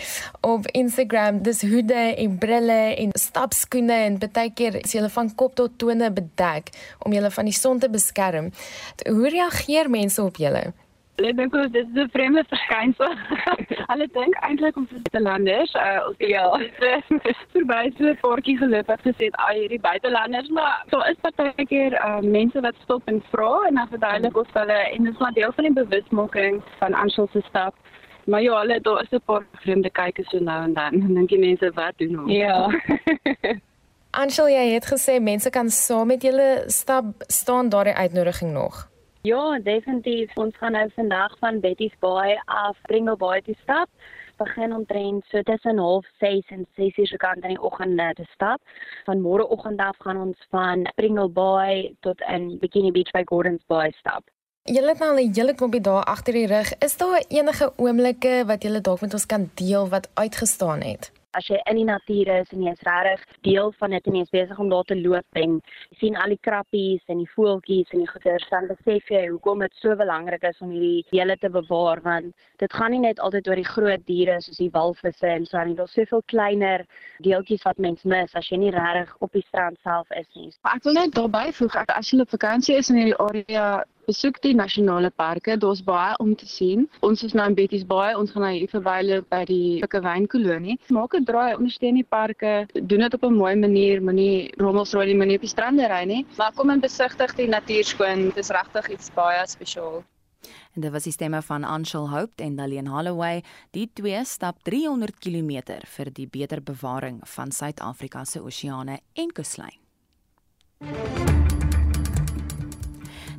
op 0.47 0.68
Instagram, 0.78 1.40
dis 1.43 1.64
hoede 1.66 1.99
en 2.22 2.36
brille 2.38 2.78
en 3.03 3.11
stapskoene 3.18 3.97
en 4.05 4.20
baie 4.22 4.53
keer 4.55 4.78
is 4.84 4.95
julle 4.95 5.11
van 5.11 5.32
kop 5.34 5.59
tot 5.59 5.74
tone 5.74 6.12
bedek 6.14 6.70
om 7.03 7.18
julle 7.18 7.32
van 7.34 7.51
die 7.51 7.57
son 7.59 7.82
te 7.82 7.90
beskerm. 7.90 8.53
Hoe 9.11 9.34
reageer 9.34 9.90
mense 9.90 10.22
op 10.22 10.38
julle? 10.38 10.68
Hulle 11.22 11.36
dink 11.38 11.52
ons 11.54 11.70
dit 11.70 11.86
is 11.86 11.98
'n 12.02 12.08
vreemde 12.10 12.42
verskynsel. 12.50 13.12
Hulle 13.90 14.06
dink 14.16 14.34
eintlik 14.46 14.76
om 14.76 14.88
buitelanders, 14.90 15.74
uh 15.74 16.08
of 16.08 16.18
ja, 16.18 16.46
verby 17.54 17.92
so 17.98 18.08
'n 18.10 18.18
paartjie 18.24 18.56
geloop 18.58 18.90
het 18.90 19.04
gesê, 19.06 19.28
"Ag, 19.30 19.52
hierdie 19.54 19.80
buitelanders," 19.80 20.48
maar 20.48 20.82
so 20.90 20.98
is 21.10 21.20
baie 21.36 21.66
keer 21.66 21.92
uh 21.92 22.18
mense 22.18 22.60
wat 22.60 22.74
stop 22.82 23.02
en 23.06 23.22
vra 23.30 23.52
en 23.68 23.74
dan 23.74 23.88
verduidelik 23.94 24.36
ons 24.36 24.52
hulle 24.52 24.80
en 24.90 25.04
dit 25.04 25.12
is 25.12 25.20
maar 25.20 25.32
deel 25.32 25.52
van 25.52 25.64
die 25.64 25.72
bewusmaking 25.82 26.62
van 26.78 26.94
Anshul 26.94 27.28
se 27.32 27.40
stap. 27.48 27.74
Maar 28.26 28.42
ja, 28.42 28.58
hulle 28.58 28.80
daar 28.80 29.02
is 29.02 29.10
'n 29.10 29.22
paar 29.24 29.46
vreemde 29.52 29.90
kykers 29.90 30.30
so 30.30 30.38
nou 30.38 30.62
en 30.64 30.74
dan. 30.74 31.00
Dan 31.00 31.14
dink 31.14 31.28
die 31.28 31.38
mense 31.38 31.70
wat 31.74 31.98
doen 31.98 32.18
ons? 32.18 32.32
Ja. 32.32 32.70
Anshul, 34.22 34.48
jy 34.48 34.72
het 34.74 34.86
gesê 34.86 35.20
mense 35.20 35.50
kan 35.50 35.70
saam 35.70 36.06
met 36.06 36.22
julle 36.22 36.62
stap 36.66 37.04
staan 37.26 37.68
daardie 37.68 37.94
uitnodiging 37.94 38.52
nog. 38.52 38.91
Ja, 39.22 39.58
definitief. 39.62 40.32
Ons 40.34 40.56
gaan 40.58 40.72
nou 40.74 40.88
vandag 40.94 41.34
van 41.38 41.60
Betty's 41.60 41.94
Bay 42.02 42.40
af 42.44 42.78
Pringle 42.82 43.16
Bay 43.16 43.42
toe 43.46 43.54
stap. 43.62 43.88
Begin 44.36 44.74
omtrent 44.74 45.24
so 45.30 45.42
tussen 45.42 45.78
06:30 45.78 46.50
en 46.50 46.66
6:00 46.74 47.06
se 47.06 47.16
kant 47.16 47.42
in 47.42 47.54
die 47.54 47.62
oggend 47.62 48.16
te 48.16 48.26
stap. 48.34 48.60
Van 49.04 49.20
môreoggend 49.20 49.78
af 49.80 49.96
gaan 49.98 50.16
ons 50.16 50.46
van 50.50 50.90
Pringle 50.94 51.28
Bay 51.28 51.94
tot 52.00 52.20
in 52.20 52.58
Bikini 52.58 52.90
Beach 52.90 53.10
by 53.10 53.22
Gordons 53.24 53.62
Bay 53.66 53.90
stap. 53.90 54.22
Julle 54.62 54.88
het 54.88 54.98
nou 54.98 55.20
'n 55.20 55.34
hele 55.34 55.54
klompie 55.54 55.80
dae 55.80 56.02
agter 56.02 56.32
die 56.32 56.46
rug. 56.46 56.78
Is 56.78 56.96
daar 56.96 57.24
enige 57.28 57.72
oomblikke 57.76 58.44
wat 58.46 58.62
julle 58.62 58.80
dalk 58.80 59.00
met 59.00 59.12
ons 59.12 59.26
kan 59.26 59.50
deel 59.54 59.88
wat 59.88 60.10
uitgestaan 60.14 60.80
het? 60.80 61.21
As 61.38 61.48
jy 61.48 61.58
in 61.70 61.80
die 61.80 61.86
natuur 61.88 62.30
is 62.40 62.52
en 62.52 62.64
jy's 62.66 62.82
regtig 62.86 63.22
deel 63.46 63.72
van 63.80 63.94
dit 63.96 64.08
en 64.08 64.18
jy's 64.20 64.32
besig 64.34 64.58
om 64.62 64.70
daar 64.72 64.86
te 64.88 64.98
loop 64.98 65.40
en 65.42 65.58
jy 65.90 65.98
sien 66.00 66.18
al 66.20 66.34
die 66.34 66.40
krappies 66.46 67.02
en 67.12 67.22
die 67.22 67.30
voeltjies 67.34 67.92
en 67.92 68.04
die 68.04 68.10
goeters 68.10 68.46
dan 68.50 68.68
besef 68.70 69.10
jy 69.12 69.24
hoekom 69.28 69.64
dit 69.64 69.78
so 69.80 69.96
belangrik 69.96 70.44
is 70.48 70.60
om 70.64 70.74
hierdie 70.74 71.04
hele 71.12 71.36
te 71.40 71.50
bewaar 71.52 72.02
want 72.04 72.34
dit 72.62 72.76
gaan 72.78 72.94
nie 72.94 73.02
net 73.06 73.20
altyd 73.20 73.48
oor 73.48 73.62
die 73.62 73.70
groot 73.70 74.06
diere 74.10 74.38
soos 74.44 74.60
die 74.60 74.70
walvisse 74.74 75.28
en 75.28 75.46
so 75.48 75.60
aan 75.60 75.76
daar's 75.78 75.96
soveel 75.96 76.22
kleiner 76.32 76.86
deeltjies 77.24 77.64
wat 77.68 77.78
mens 77.78 78.04
mis 78.04 78.36
as 78.38 78.50
jy 78.50 78.60
nie 78.62 78.74
regtig 78.74 79.14
op 79.20 79.32
die 79.32 79.44
strand 79.48 79.78
self 79.82 80.10
is 80.18 80.28
nie. 80.36 80.50
Ek 80.68 80.84
wil 80.84 80.98
net 80.98 81.16
daarby 81.16 81.48
voeg 81.56 81.80
ek 81.84 81.96
as 81.96 82.12
jy 82.12 82.20
op 82.22 82.32
vakansie 82.36 82.78
is 82.78 82.90
in 82.92 83.00
hierdie 83.00 83.18
area 83.22 83.66
besoek 84.07 84.40
die 84.42 84.55
nasionale 84.55 85.11
parke. 85.11 85.57
Daar's 85.57 85.82
baie 85.84 86.16
om 86.22 86.34
te 86.36 86.46
sien. 86.48 86.88
Ons 87.00 87.22
is 87.22 87.34
nou 87.38 87.46
in 87.48 87.57
Betty's 87.59 87.84
Bay. 87.86 88.14
Ons 88.18 88.32
gaan 88.34 88.46
nou 88.46 88.53
hier 88.55 88.70
verwyl 88.70 89.12
by 89.32 89.42
die 89.48 89.80
Pikkewyn-kolonie. 89.84 90.78
Maak 90.88 91.14
'n 91.14 91.24
draai, 91.24 91.57
ondersteun 91.57 92.00
die 92.00 92.09
parke. 92.09 92.66
Doen 92.74 93.00
dit 93.07 93.14
op 93.14 93.24
'n 93.24 93.34
mooi 93.34 93.55
manier, 93.57 94.03
moenie 94.03 94.53
rommelsrooi 94.57 95.07
die 95.07 95.16
manier 95.16 95.36
op 95.36 95.46
die 95.46 95.55
strande 95.57 95.86
ry 95.86 96.05
nie. 96.05 96.26
Maar 96.36 96.53
kom 96.55 96.70
en 96.70 96.80
besigtig 96.80 97.34
die 97.34 97.48
natuur 97.48 97.84
skoon. 97.84 98.30
Dit 98.30 98.36
is 98.36 98.50
regtig 98.50 98.90
iets 98.90 99.11
baie 99.14 99.46
spesiaal. 99.46 100.03
En 100.74 100.80
dit 100.80 100.90
was 100.90 101.03
die 101.03 101.12
stemme 101.12 101.42
van 101.42 101.64
Anshul 101.64 102.11
Hope 102.11 102.42
en 102.42 102.57
Daleen 102.57 102.86
Holloway. 102.86 103.42
Die 103.70 103.90
twee 103.92 104.24
stap 104.24 104.62
300 104.62 105.18
km 105.18 105.62
vir 105.96 106.12
die 106.12 106.26
beter 106.26 106.62
bewaring 106.62 107.20
van 107.24 107.53
Suid-Afrika 107.53 108.24
se 108.24 108.42
oseane 108.42 109.00
en 109.12 109.32
kuslyn. 109.32 109.78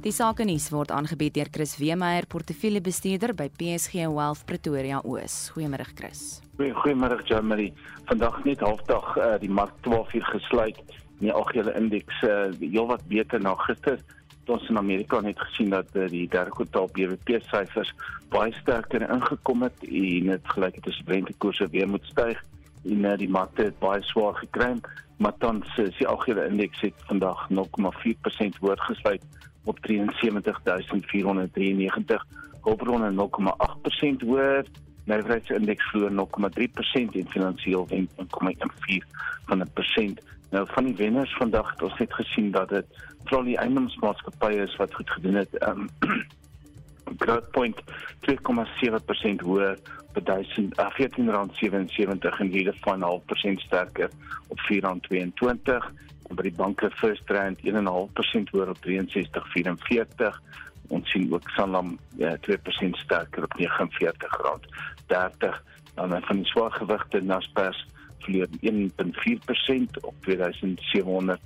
Die 0.03 0.11
sake 0.11 0.43
nuus 0.43 0.65
word 0.67 0.91
aangebied 0.91 1.37
deur 1.37 1.47
Chris 1.47 1.77
Weemeier, 1.79 2.25
portefeuljebestuurder 2.27 3.31
by 3.39 3.45
PSG 3.55 4.01
Wealth 4.11 4.41
Pretoria 4.43 4.97
Oos. 5.07 5.35
Goeiemôre 5.55 5.85
Chris. 5.95 6.41
Goeiemôre 6.59 7.21
Jamie. 7.23 7.69
Vandag 8.09 8.41
net 8.43 8.59
halfdag 8.59 9.13
uh, 9.15 9.29
die 9.39 9.47
mark 9.47 9.71
12 9.87 10.17
uur 10.19 10.25
gesluit. 10.33 10.81
Die 11.21 11.31
algehele 11.31 11.71
indeks 11.79 12.19
uh, 12.27 12.49
heelwat 12.59 13.05
beter 13.07 13.39
na 13.39 13.53
gister. 13.61 14.01
Ons 14.51 14.67
in 14.67 14.81
Amerika 14.81 15.21
het 15.23 15.39
gesien 15.39 15.71
dat 15.71 15.95
uh, 15.95 16.09
die 16.11 16.25
derde 16.27 16.51
kwartaal 16.51 16.91
BBP 16.91 17.39
syfers 17.47 17.93
baie 18.35 18.51
sterker 18.59 19.07
ingekom 19.07 19.63
het 19.63 19.87
en 19.87 20.33
dit 20.33 20.51
gelyk 20.57 20.81
het 20.81 20.91
asof 20.91 21.13
rentekoerse 21.15 21.69
weer 21.71 21.87
moet 21.87 22.11
styg 22.11 22.43
en 22.83 23.07
uh, 23.07 23.15
die 23.23 23.31
markte 23.31 23.69
het 23.69 23.79
baie 23.79 24.03
swaar 24.11 24.35
gekry. 24.43 24.73
Maar 25.23 25.39
tans 25.39 25.79
is 25.79 25.95
die 25.95 26.11
algehele 26.11 26.49
indeks 26.51 26.83
het 26.89 27.07
vandag 27.07 27.47
0,4% 27.55 28.59
hoër 28.59 28.87
gesluit 28.91 29.23
op 29.63 29.77
73493 29.81 32.25
hulpbronne 32.61 33.11
0,8% 33.11 33.17
hoër 34.27 34.65
nywerheidsindeks 35.05 35.89
vloer 35.91 36.11
0,3% 36.11 36.15
en 37.19 37.29
finansiëel 37.29 37.87
wen 37.87 38.09
1,14 38.15 38.17
van 39.45 39.59
'n 39.59 39.69
persent 39.73 40.21
nou 40.49 40.67
van 40.69 40.83
die 40.83 40.95
wenners 40.95 41.35
vandag 41.37 41.71
het 41.71 41.81
ons 41.81 41.97
net 41.97 42.13
gesien 42.13 42.51
dat 42.51 42.69
dit 42.69 42.85
veral 43.23 43.43
die 43.43 43.57
eiendomsmaatskappye 43.57 44.61
is 44.61 44.75
wat 44.75 44.93
goed 44.93 45.09
gedoen 45.09 45.33
het. 45.33 45.67
Um, 45.67 45.89
Growthpoint 47.17 47.81
2,7% 48.29 48.35
hoër 49.43 49.77
op 50.13 50.25
1000 50.25 50.79
uh, 50.79 50.91
14.77 50.91 52.39
en 52.39 52.47
hier 52.47 52.75
5,5% 52.75 52.79
sterker 53.65 54.09
op 54.47 54.59
4.22 54.59 54.75
en 55.09 55.33
by 56.35 56.49
die 56.49 56.57
banke 56.57 56.89
First 56.99 57.29
Rand 57.29 57.61
1.5% 57.63 58.53
hoër 58.53 58.73
op 58.73 58.81
63.44 58.85 60.41
ons 60.93 61.09
sien 61.09 61.33
ook 61.33 61.49
Sanlam 61.55 61.97
ja, 62.17 62.35
2% 62.47 62.99
sterker 63.05 63.43
op 63.43 63.53
49.30 63.59 65.61
dan 65.95 66.21
van 66.21 66.35
die 66.35 66.45
swaargewigte 66.45 67.21
Naspers 67.21 67.87
verloor 68.19 68.47
1.4% 68.47 68.49
op 70.01 70.13
2700 70.21 71.39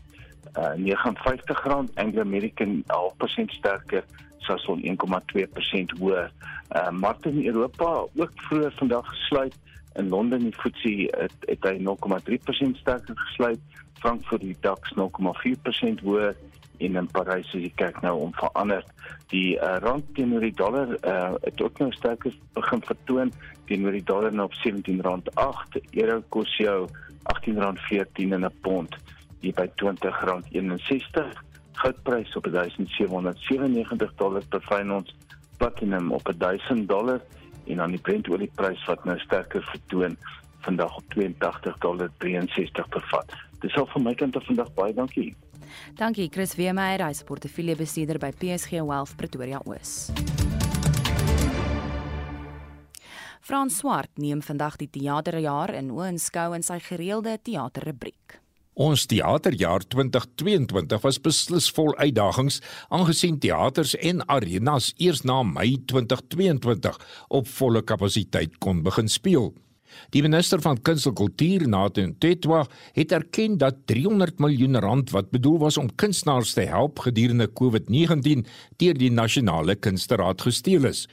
uh 0.57 0.73
59 0.75 1.63
rand. 1.63 1.95
Anglo 1.95 2.21
American 2.21 2.83
0.5% 2.87 3.45
sterker 3.45 4.03
Sasol 4.37 4.79
1.2% 4.81 5.99
hoër. 5.99 6.31
Uh 6.71 6.89
markte 6.89 7.29
in 7.29 7.45
Europa 7.45 8.05
ook 8.15 8.31
vroeër 8.35 8.73
vandag 8.77 9.09
gesluit 9.09 9.55
in 9.97 10.09
Londen 10.09 10.45
die 10.45 10.53
FTSE 10.53 11.07
het, 11.17 11.35
het 11.49 11.65
hy 11.65 11.77
0.3% 11.81 12.81
sterker 12.81 13.17
gesluit 13.17 13.59
Frankfurt 13.99 14.41
die 14.41 14.57
DAX 14.61 14.93
0,4% 14.93 16.03
hoër 16.05 16.35
en 16.77 16.95
in 17.01 17.09
Parys 17.09 17.49
as 17.49 17.63
jy 17.63 17.71
kyk 17.79 18.01
nou 18.05 18.13
om 18.27 18.33
verander. 18.37 18.83
Die 19.33 19.55
uh, 19.57 19.77
rand 19.81 20.05
teenoor 20.17 20.45
die 20.45 20.53
dollar 20.53 20.93
uh, 20.99 21.33
het 21.41 21.61
ook 21.61 21.81
nou 21.81 21.89
sterker 21.95 22.35
begin 22.53 22.83
vertoon 22.85 23.33
teenoor 23.69 23.97
die 23.97 24.05
dollar 24.05 24.35
nou 24.35 24.45
op 24.47 24.57
R17.8 24.61 25.79
euro 26.03 26.21
kos 26.35 26.53
jou 26.61 26.79
R18.14 27.33 28.35
in 28.37 28.45
'n 28.45 28.53
pond. 28.61 28.95
Hier 29.41 29.53
by 29.53 29.67
R20.61 29.73 31.33
goudprys 31.81 32.35
op 32.35 32.45
1797 32.51 34.13
dollar 34.17 34.45
per 34.49 34.61
fyn 34.61 34.91
ons 34.91 35.15
platinum 35.57 36.11
op 36.11 36.29
1000 36.37 36.87
dollar 36.87 37.21
en 37.67 37.81
dan 37.83 37.95
die 37.95 38.01
Brent 38.01 38.29
olieprys 38.29 38.83
wat 38.89 39.05
nou 39.05 39.17
sterker 39.19 39.63
vertoon 39.71 40.17
vandag 40.65 40.95
op 40.97 41.09
82 41.15 41.77
dollar 41.83 42.09
63 42.23 42.89
per 42.89 43.05
vat. 43.11 43.35
Dis 43.61 43.75
al 43.77 43.87
van 43.93 44.03
my 44.03 44.13
kant 44.15 44.35
af 44.35 44.45
vandag 44.45 44.73
baie 44.77 44.93
dankie. 44.93 45.35
Dankie 45.99 46.29
Chris 46.31 46.55
Weemeyer, 46.55 47.03
hy 47.03 47.11
is 47.15 47.23
portefeuljebestuurder 47.27 48.19
by 48.21 48.31
PSG 48.31 48.81
Wealth 48.81 49.15
Pretoria 49.19 49.61
Oos. 49.65 50.09
Frans 53.47 53.77
Swart 53.79 54.11
neem 54.19 54.41
vandag 54.43 54.75
die 54.81 54.89
teaterjaar 54.91 55.71
in 55.77 55.93
oënskou 55.95 56.49
in 56.57 56.65
sy 56.67 56.81
gereelde 56.83 57.37
teaterrubriek. 57.39 58.41
Ons 58.77 59.07
teaterjaar 59.09 59.81
2022 59.89 61.01
was 61.01 61.17
beslis 61.25 61.67
vol 61.73 61.95
uitdagings 61.97 62.59
aangesien 62.93 63.39
teaters 63.41 63.95
en 64.05 64.21
arenas 64.29 64.91
eers 65.01 65.23
na 65.25 65.39
Mei 65.41 65.79
2022 65.89 66.99
op 67.39 67.49
volle 67.57 67.81
kapasiteit 67.81 68.59
kon 68.61 68.83
begin 68.85 69.09
speel. 69.09 69.49
Die 70.13 70.21
minister 70.21 70.61
van 70.61 70.77
Kuns 70.77 71.07
en 71.09 71.15
Kultuur, 71.17 71.65
Nathan 71.65 72.13
Tetwa, 72.21 72.67
het 72.93 73.15
erken 73.17 73.57
dat 73.57 73.87
300 73.89 74.37
miljoen 74.45 74.77
rand 74.83 75.09
wat 75.15 75.31
bedoel 75.33 75.57
was 75.65 75.81
om 75.81 75.89
kunstenaars 75.95 76.53
te 76.53 76.67
help 76.69 77.01
gedurende 77.07 77.49
COVID-19 77.49 78.45
deur 78.77 78.99
die 79.01 79.09
nasionale 79.09 79.73
kunsteraad 79.75 80.45
gesteel 80.45 80.85
is. 80.85 81.07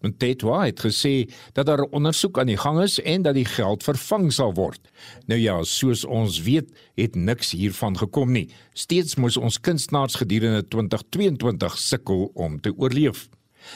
Mtetwa 0.00 0.64
het 0.64 0.80
gesê 0.80 1.30
dat 1.52 1.66
daar 1.66 1.84
ondersoek 1.90 2.38
aan 2.38 2.50
die 2.50 2.58
gang 2.60 2.80
is 2.82 2.98
en 3.00 3.22
dat 3.22 3.34
die 3.34 3.46
geld 3.48 3.82
vervang 3.82 4.32
sal 4.32 4.54
word. 4.54 4.80
Nou 5.26 5.40
ja, 5.40 5.62
soos 5.62 6.04
ons 6.04 6.42
weet, 6.42 6.70
het 6.94 7.14
niks 7.14 7.54
hiervan 7.56 7.96
gekom 7.98 8.32
nie. 8.32 8.48
Steeds 8.74 9.16
moes 9.16 9.36
ons 9.36 9.60
kunstenaars 9.60 10.20
gedurende 10.20 10.68
2022 10.68 11.78
sukkel 11.78 12.30
om 12.34 12.60
te 12.60 12.74
oorleef. 12.76 13.28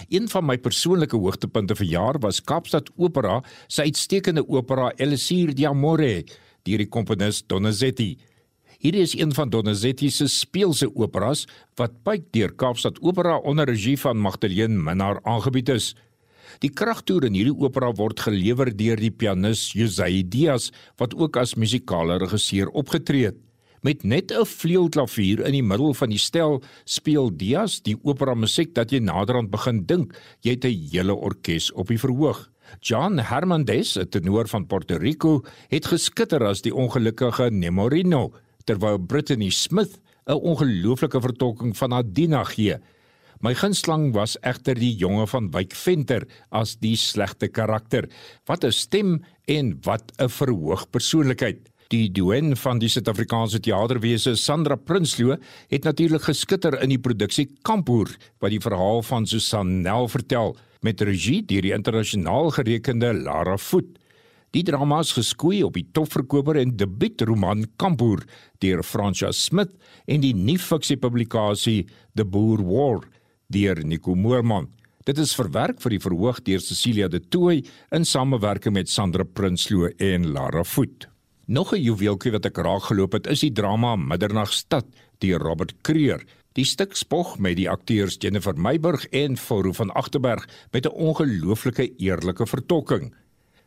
Een 0.08 0.28
van 0.28 0.46
my 0.46 0.56
persoonlike 0.58 1.16
hoogtepunte 1.16 1.74
vir 1.74 1.86
jaar 1.86 2.18
was 2.22 2.40
Kaapstad 2.40 2.90
Opera 2.96 3.40
se 3.66 3.82
uitstekende 3.82 4.44
opera 4.48 4.92
Elisir 4.96 5.54
di 5.54 5.66
Amore 5.66 6.22
deur 6.68 6.82
die 6.82 6.88
komponis 6.88 7.42
Donizetti. 7.48 8.16
Hier 8.80 8.96
is 8.96 9.12
een 9.16 9.34
van 9.36 9.50
Donizetti 9.52 10.10
se 10.10 10.28
speelse 10.28 10.88
operas 10.94 11.46
wat 11.76 11.98
byk 12.04 12.30
deur 12.32 12.54
Kaapstad 12.56 13.00
Opera 13.00 13.36
onder 13.36 13.68
regie 13.68 13.98
van 14.00 14.20
Magdalene 14.20 14.76
Minnar 14.76 15.20
aangebied 15.22 15.68
is. 15.68 15.94
Die 16.58 16.70
kragtoer 16.70 17.24
in 17.24 17.34
hierdie 17.34 17.54
opera 17.54 17.92
word 17.96 18.20
gelewer 18.20 18.76
deur 18.76 18.96
die 18.96 19.10
pianis 19.10 19.72
José 19.72 20.10
Diaz 20.22 20.70
wat 20.98 21.14
ook 21.14 21.36
as 21.36 21.54
musikale 21.54 22.18
regisseur 22.18 22.68
opgetree 22.68 23.30
het. 23.30 23.38
Met 23.82 24.04
net 24.04 24.32
'n 24.32 24.44
vleuelklavier 24.44 25.40
in 25.46 25.52
die 25.52 25.62
middel 25.62 25.94
van 25.94 26.10
die 26.10 26.18
stel 26.18 26.62
speel 26.84 27.30
Diaz 27.30 27.80
die 27.80 27.96
opera 28.02 28.34
musiek 28.34 28.74
dat 28.74 28.90
jy 28.90 28.98
naderhand 28.98 29.50
begin 29.50 29.86
dink 29.86 30.12
jy 30.42 30.50
het 30.50 30.64
'n 30.64 30.88
hele 30.92 31.14
orkes 31.14 31.72
op 31.72 31.88
die 31.88 31.98
verhoog. 31.98 32.50
John 32.80 33.18
Hermandes, 33.18 33.96
'n 33.96 34.08
tenor 34.08 34.48
van 34.48 34.66
Puerto 34.66 34.96
Rico, 34.96 35.42
het 35.68 35.86
geskitter 35.86 36.44
as 36.44 36.62
die 36.62 36.74
ongelukkige 36.74 37.50
Nemorino, 37.50 38.32
terwyl 38.64 38.98
Brittany 38.98 39.50
Smith 39.50 40.00
'n 40.26 40.32
ongelooflike 40.32 41.20
vertolking 41.20 41.76
van 41.76 41.92
Adina 41.92 42.44
gee. 42.44 42.76
My 43.40 43.54
gunsteling 43.56 44.10
was 44.12 44.34
egter 44.44 44.76
die 44.76 44.92
jonge 45.00 45.24
van 45.30 45.46
Wyk 45.54 45.72
Venter 45.72 46.26
as 46.52 46.74
die 46.76 46.92
slegte 47.00 47.48
karakter. 47.48 48.04
Wat 48.44 48.64
'n 48.64 48.72
stem 48.72 49.24
en 49.48 49.78
wat 49.82 50.12
'n 50.18 50.28
verhoog 50.28 50.90
persoonlikheid. 50.90 51.70
Die 51.88 52.12
duen 52.12 52.54
van 52.56 52.78
die 52.78 52.88
Suid-Afrikaanse 52.88 53.60
teaterwese 53.60 54.36
Sandra 54.36 54.76
Prinsloo 54.76 55.38
het 55.70 55.84
natuurlik 55.84 56.22
geskitter 56.22 56.82
in 56.82 56.90
die 56.90 56.98
produksie 56.98 57.48
Kampoer 57.62 58.10
wat 58.40 58.50
die 58.50 58.60
verhaal 58.60 59.02
van 59.02 59.26
Susan 59.26 59.80
Nel 59.82 60.08
vertel 60.08 60.56
met 60.82 61.00
regie 61.00 61.42
deur 61.42 61.62
die 61.62 61.72
internasionaal 61.72 62.50
gerekende 62.50 63.14
Lara 63.14 63.56
Voet. 63.56 63.98
Die 64.50 64.62
drama 64.62 64.98
is 65.00 65.12
geskoei 65.12 65.62
op 65.62 65.74
die 65.74 65.88
topverkoper 65.92 66.56
en 66.56 66.76
debuutroman 66.76 67.66
Kampoer 67.76 68.22
deur 68.58 68.82
Fransja 68.82 69.32
Smit 69.32 69.70
en 70.06 70.20
die 70.20 70.34
nuwe 70.34 70.96
publikasie 70.96 71.88
The 72.14 72.24
Boer 72.24 72.62
War 72.62 73.00
deur 73.50 73.82
Nico 73.84 74.14
Moorman. 74.14 74.68
Dit 75.08 75.18
is 75.18 75.34
verwerk 75.34 75.80
vir 75.82 75.96
die 75.96 76.02
verhoog 76.02 76.42
deur 76.46 76.60
Cecilia 76.62 77.08
de 77.10 77.20
Tooy 77.20 77.62
in 77.96 78.04
samewerking 78.06 78.76
met 78.76 78.90
Sandra 78.90 79.24
Prinsloo 79.24 79.90
en 79.98 80.28
Lara 80.34 80.64
Voet. 80.64 81.08
Nog 81.46 81.72
'n 81.74 81.82
juweeltjie 81.82 82.32
wat 82.32 82.46
ek 82.46 82.58
raak 82.58 82.82
geloop 82.82 83.12
het, 83.12 83.26
is 83.26 83.40
die 83.40 83.52
drama 83.52 83.96
Middernagstad 83.96 84.86
deur 85.18 85.40
Robert 85.40 85.74
Creer. 85.82 86.22
Die 86.52 86.64
stuk 86.64 86.94
spog 86.94 87.38
met 87.38 87.56
die 87.56 87.70
akteurs 87.70 88.16
Jennifer 88.18 88.54
Meiburg 88.54 89.06
en 89.10 89.36
Fourie 89.36 89.72
van 89.72 89.90
Agterberg 89.90 90.46
met 90.72 90.86
'n 90.86 90.94
ongelooflike 90.94 91.96
eerlike 91.96 92.46
vertolking. 92.46 93.14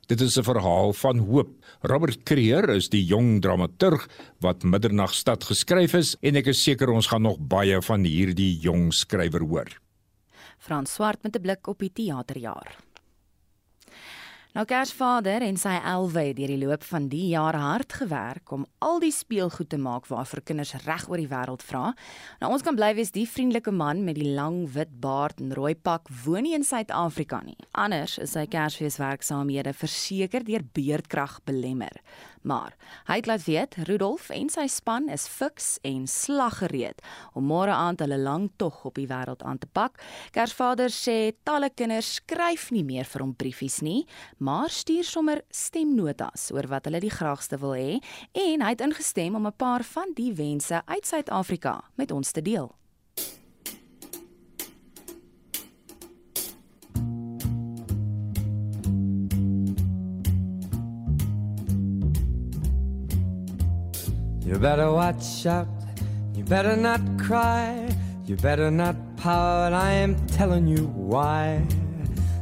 Dit 0.08 0.22
is 0.22 0.38
'n 0.38 0.44
verhaal 0.44 0.94
van 0.94 1.18
hoop. 1.18 1.50
Robert 1.82 2.24
Creer 2.24 2.70
is 2.70 2.90
die 2.90 3.06
jong 3.06 3.42
dramaturg 3.42 4.08
wat 4.40 4.64
Middernagstad 4.64 5.44
geskryf 5.44 5.94
is 5.94 6.16
en 6.22 6.36
ek 6.36 6.48
is 6.48 6.64
seker 6.64 6.90
ons 6.90 7.08
gaan 7.08 7.22
nog 7.22 7.40
baie 7.40 7.82
van 7.82 8.04
hierdie 8.04 8.60
jong 8.60 8.94
skrywer 8.94 9.42
hoor. 9.42 9.68
Frans 10.60 10.94
Swart 10.94 11.24
met 11.24 11.36
'n 11.36 11.42
blik 11.42 11.68
op 11.68 11.80
die 11.80 11.92
teaterjaar. 11.92 12.76
Nou 14.54 14.68
Kersvader 14.70 15.42
en 15.42 15.56
sy 15.58 15.72
elwe 15.82 16.28
het 16.28 16.36
deur 16.38 16.52
die 16.52 16.60
loop 16.62 16.84
van 16.86 17.08
die 17.10 17.32
jaar 17.32 17.56
hard 17.58 17.96
gewerk 17.98 18.52
om 18.54 18.68
al 18.86 19.00
die 19.02 19.10
speelgoed 19.10 19.72
te 19.72 19.80
maak 19.82 20.06
waarvoor 20.06 20.44
kinders 20.46 20.76
reg 20.84 21.08
oor 21.10 21.18
die 21.18 21.32
wêreld 21.32 21.66
vra. 21.66 21.88
Nou 22.38 22.52
ons 22.54 22.62
kan 22.62 22.78
bly 22.78 22.92
wees 22.94 23.10
die 23.16 23.26
vriendelike 23.26 23.74
man 23.74 24.04
met 24.06 24.20
die 24.20 24.30
lang 24.38 24.68
wit 24.76 24.92
baard 25.02 25.42
en 25.42 25.56
rooi 25.58 25.74
pak 25.74 26.06
woon 26.22 26.46
nie 26.46 26.54
in 26.54 26.68
Suid-Afrika 26.70 27.42
nie. 27.42 27.58
Anders 27.74 28.20
is 28.22 28.36
sy 28.38 28.46
Kersfeeswerksaamhede 28.46 29.74
verseker 29.74 30.46
deur 30.46 30.62
beerdkrag 30.78 31.40
belemmer. 31.50 31.98
Maar 32.44 32.76
hy 33.08 33.16
het 33.22 33.28
laat 33.30 33.46
weet 33.48 33.76
Rudolf 33.88 34.30
en 34.36 34.50
sy 34.52 34.66
span 34.68 35.08
is 35.12 35.28
fiks 35.32 35.78
en 35.88 36.04
slaggereed 36.12 37.00
om 37.34 37.48
môre 37.48 37.72
aand 37.72 38.04
hulle 38.04 38.20
lang 38.20 38.50
tog 38.60 38.82
op 38.90 39.00
die 39.00 39.08
wêreld 39.08 39.44
aan 39.48 39.62
te 39.62 39.70
pak. 39.72 39.96
Kersvader 40.36 40.92
sê 40.92 41.34
talle 41.48 41.72
kinders 41.72 42.20
skryf 42.20 42.70
nie 42.76 42.84
meer 42.84 43.08
vir 43.08 43.24
hom 43.24 43.34
briefies 43.36 43.80
nie, 43.82 44.04
maar 44.38 44.70
stuur 44.70 45.08
sommer 45.08 45.44
stemnotas 45.50 46.52
oor 46.52 46.68
wat 46.68 46.92
hulle 46.92 47.04
die 47.04 47.14
graagste 47.14 47.60
wil 47.64 47.78
hê 47.80 48.00
en 48.34 48.62
hy 48.62 48.76
het 48.76 48.84
ingestem 48.84 49.36
om 49.40 49.48
'n 49.48 49.58
paar 49.58 49.84
van 49.84 50.12
die 50.16 50.34
wense 50.34 50.82
uit 50.86 51.06
Suid-Afrika 51.08 51.84
met 51.96 52.12
ons 52.12 52.32
te 52.32 52.42
deel. 52.42 52.72
You 64.54 64.60
better 64.60 64.94
watch 64.94 65.48
out. 65.48 65.66
You 66.36 66.44
better 66.46 66.78
not 66.78 67.02
cry. 67.18 67.90
You 68.30 68.36
better 68.36 68.70
not 68.70 68.94
pout. 69.18 69.74
I 69.74 69.94
am 69.94 70.14
telling 70.28 70.68
you 70.68 70.94
why. 70.94 71.66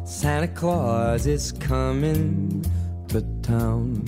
Santa 0.03 0.49
Claus 0.49 1.25
is 1.25 1.53
coming 1.53 2.67
to 3.07 3.23
town. 3.39 4.03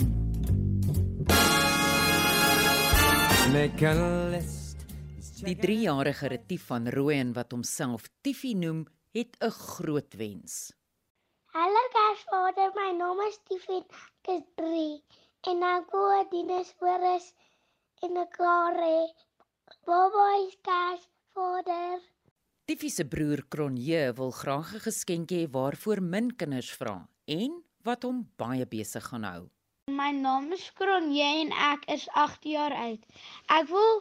Make 3.55 3.79
a 3.87 3.95
list. 4.35 4.83
Die 5.47 5.55
3-jarige 5.55 6.27
Retief 6.27 6.67
van 6.67 6.91
Rooyen 6.91 7.31
wat 7.31 7.55
homself 7.55 8.11
Tiffy 8.19 8.51
noem, 8.51 8.83
het 9.15 9.39
'n 9.39 9.49
groot 9.49 10.11
wens. 10.19 10.75
Hallo 11.55 11.83
Kersvader, 11.95 12.75
my 12.75 12.91
naam 12.99 13.23
is 13.31 13.39
Tiffy, 13.47 13.79
ek 13.79 14.27
is 14.27 14.43
3 14.59 14.99
en 15.47 15.63
ek 15.63 15.87
wou 15.91 16.19
dienes 16.31 16.75
voor 16.79 16.99
is 17.15 17.31
en 18.05 18.17
'n 18.17 18.27
klaar 18.35 18.75
hê. 18.85 19.01
Baba 19.87 20.25
is 20.45 20.55
kers 20.67 21.03
vader. 21.35 21.99
Tiffy 22.65 22.89
se 22.89 23.03
broer 23.13 23.41
Kronje 23.51 24.13
wil 24.17 24.31
graag 24.41 24.69
'n 24.75 24.85
geskenkie 24.87 25.39
hê 25.41 25.51
waarvoor 25.55 25.99
min 26.13 26.27
kinders 26.39 26.71
vra 26.79 26.97
en 27.41 27.51
wat 27.85 28.03
hom 28.03 28.17
baie 28.41 28.65
besig 28.65 29.05
gaan 29.09 29.23
hou. 29.31 29.43
My 29.87 30.11
naam 30.11 30.51
is 30.57 30.65
Kronje 30.79 31.29
en 31.41 31.51
ek 31.71 31.81
is 31.95 32.05
8 32.25 32.43
jaar 32.55 32.73
oud. 32.87 33.01
Ek 33.57 33.67
wil 33.67 33.95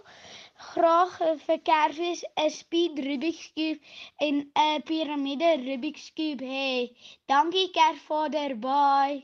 graag 0.71 1.15
vir 1.47 1.59
Kersfees 1.69 2.23
'n 2.37 2.51
speed 2.51 2.99
Rubik's 3.07 3.47
cube 3.57 3.81
en 4.27 4.35
'n 4.55 4.83
piramide 4.89 5.51
Rubik's 5.67 6.11
cube 6.17 6.45
hê. 6.55 6.91
Dankie 7.27 7.71
Kersvader, 7.77 8.55
bye. 8.67 9.23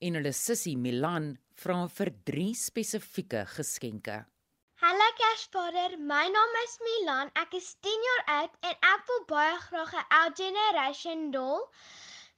En 0.00 0.14
hulle 0.14 0.32
sussie 0.32 0.76
Milan 0.76 1.38
vra 1.58 1.86
vir 1.90 2.10
drie 2.24 2.54
spesifieke 2.54 3.44
geskenke. 3.56 4.24
Hallo 4.78 5.06
Kersvader, 5.18 5.96
my 5.98 6.26
naam 6.30 6.58
is 6.62 6.76
Milan. 6.86 7.32
Ek 7.34 7.56
is 7.58 7.72
10 7.82 8.04
jaar 8.06 8.22
oud 8.36 8.52
en 8.62 8.76
ek 8.92 9.08
wil 9.08 9.24
baie 9.32 9.56
graag 9.64 9.94
'n 9.94 10.04
L 10.18 10.30
Generation 10.38 11.30
doll, 11.34 11.66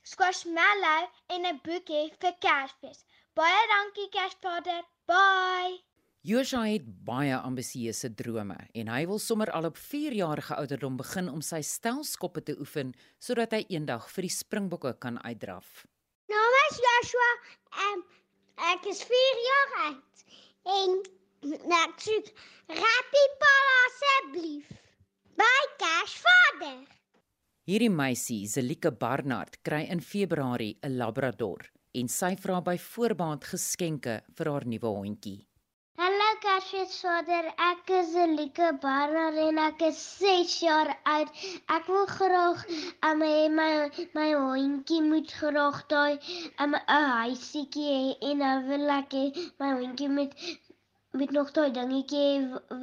squashmallow 0.02 1.04
en 1.36 1.46
'n 1.46 1.60
boek 1.66 1.92
hê 1.92 2.08
vir 2.16 2.34
Kersfees. 2.40 3.04
Baie 3.36 3.60
dankie 3.74 4.08
Kersvader. 4.08 4.82
Bye. 5.06 5.84
Joshua 6.22 6.64
het 6.68 6.84
baie 7.04 7.36
ambisieuse 7.36 8.14
drome 8.14 8.56
en 8.74 8.88
hy 8.88 9.06
wil 9.06 9.18
sommer 9.18 9.50
al 9.50 9.64
op 9.64 9.76
4 9.76 10.12
jarige 10.12 10.54
ouderdom 10.54 10.96
begin 10.96 11.28
om 11.28 11.40
sy 11.40 11.60
stelskoppe 11.60 12.42
te 12.42 12.56
oefen 12.58 12.94
sodat 13.18 13.52
hy 13.52 13.64
eendag 13.68 14.08
vir 14.10 14.22
die 14.22 14.36
Springbokke 14.36 14.98
kan 14.98 15.16
uitdraf. 15.24 15.86
Naam 16.28 16.56
is 16.70 16.76
Joshua 16.86 17.30
en 17.88 18.04
ek 18.68 18.86
is 18.92 19.00
4 19.08 19.42
jaar 19.46 19.70
oud 19.86 20.24
en 20.76 20.96
soek 22.04 22.28
Rappie 22.68 23.28
Pala 23.40 23.76
asseblief. 23.88 24.68
By 25.40 25.60
Cash 25.80 26.20
Vader. 26.22 26.84
Hierdie 27.66 27.90
meisie, 27.90 28.46
Zelike 28.46 28.92
Barnard, 28.92 29.56
kry 29.64 29.86
in 29.88 30.00
Februarie 30.00 30.76
'n 30.82 30.98
labrador 30.98 31.64
en 31.94 32.08
sy 32.08 32.36
vra 32.36 32.60
by 32.60 32.76
voorbaat 32.76 33.44
geskenke 33.44 34.20
vir 34.36 34.52
haar 34.52 34.66
nuwe 34.66 34.92
hondjie. 34.92 35.49
Hallo 36.40 36.56
Kersfeesvader, 36.56 37.48
ek 37.60 37.90
is 37.92 38.14
Elike 38.16 38.68
Barnard 38.80 39.36
en 39.36 39.58
ek 39.60 39.82
is 39.84 39.98
6 40.20 40.52
jaar 40.64 40.88
oud. 41.12 41.32
Ek 41.74 41.88
wil 41.92 42.06
graag 42.08 42.62
um, 43.08 43.18
my 43.20 43.48
my 43.56 43.66
my 44.16 44.28
hondjie 44.32 45.02
moet 45.04 45.34
graag 45.40 45.82
daai 45.92 46.16
'n 46.16 46.64
um, 46.64 46.78
huisietjie 46.86 47.90
hê 47.90 48.30
en 48.30 48.40
dan 48.44 48.64
wil 48.70 48.94
ek 48.96 49.18
hê 49.18 49.26
my 49.60 49.70
hondjie 49.82 50.08
moet 50.14 50.32
met 51.12 51.36
nog 51.36 51.52
daai 51.58 51.68
dingetjie 51.76 52.32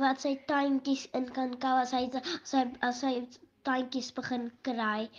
wat 0.03 0.22
sy 0.28 0.36
tuintjies 0.53 1.08
in 1.22 1.26
kan 1.39 1.58
kou 1.66 1.74
as 1.82 1.95
hy 1.97 2.05
as 2.14 2.53
hy 2.60 2.64
as 2.91 3.01
hy 3.10 3.16
tuintjies 3.72 4.14
begin 4.22 4.51
kry. 4.70 5.10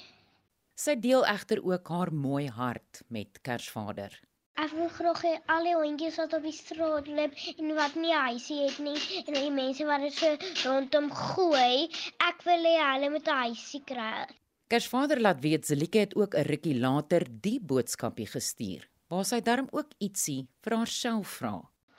Sy 0.86 0.95
deel 1.09 1.26
egter 1.34 1.64
ook 1.74 1.95
haar 1.97 2.14
mooi 2.14 2.47
hart 2.62 3.03
met 3.09 3.43
Kersvader. 3.43 4.14
Graag 4.59 5.21
hê 5.23 5.37
al 5.55 5.67
die 5.69 5.75
hondjies 5.79 6.17
wat 6.19 6.33
op 6.35 6.43
die 6.43 6.53
straat 6.53 7.07
loop 7.07 7.35
en 7.53 7.69
wat 7.77 7.95
nie 7.95 8.11
huisie 8.11 8.65
het 8.65 8.79
nie 8.83 8.97
en 9.21 9.37
die 9.37 9.53
mense 9.55 9.85
wat 9.87 10.03
dit 10.03 10.17
so 10.19 10.33
rondom 10.65 11.07
gooi, 11.15 11.87
ek 12.27 12.43
wil 12.43 12.67
hê 12.67 12.73
hulle 12.81 13.11
moet 13.15 13.29
'n 13.29 13.39
huisie 13.45 13.83
kry. 13.87 14.27
Kersvader 14.69 15.21
laat 15.21 15.41
weet 15.41 15.67
Zelike 15.67 15.99
het 15.99 16.17
ook 16.17 16.35
'n 16.35 16.49
rukkie 16.51 16.75
later 16.75 17.23
die 17.47 17.61
boodskapie 17.61 18.27
gestuur 18.27 18.89
waar 19.09 19.25
sy 19.25 19.41
darm 19.41 19.69
ook 19.71 19.95
ietsie 19.99 20.49
vir 20.63 20.77
haarself 20.77 21.29
vra. 21.39 21.55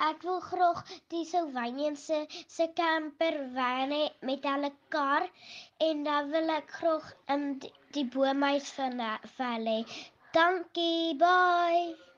Ek 0.09 0.21
wil 0.23 0.39
graag 0.39 0.83
die 1.11 1.25
Sylvanian 1.25 1.95
se 1.95 2.67
camper 2.75 3.39
van 3.55 3.95
met 4.21 4.43
hulle 4.43 4.71
kar 4.89 5.23
en 5.77 6.03
dan 6.03 6.29
wil 6.31 6.49
ek 6.49 6.69
graag 6.81 7.07
in 7.27 7.59
die, 7.59 7.73
die 7.91 8.05
boomhuis 8.05 8.69
van 8.71 8.99
vir 9.37 9.49
hulle. 9.55 9.85
Dankie, 10.33 11.15
bye. 11.15 12.08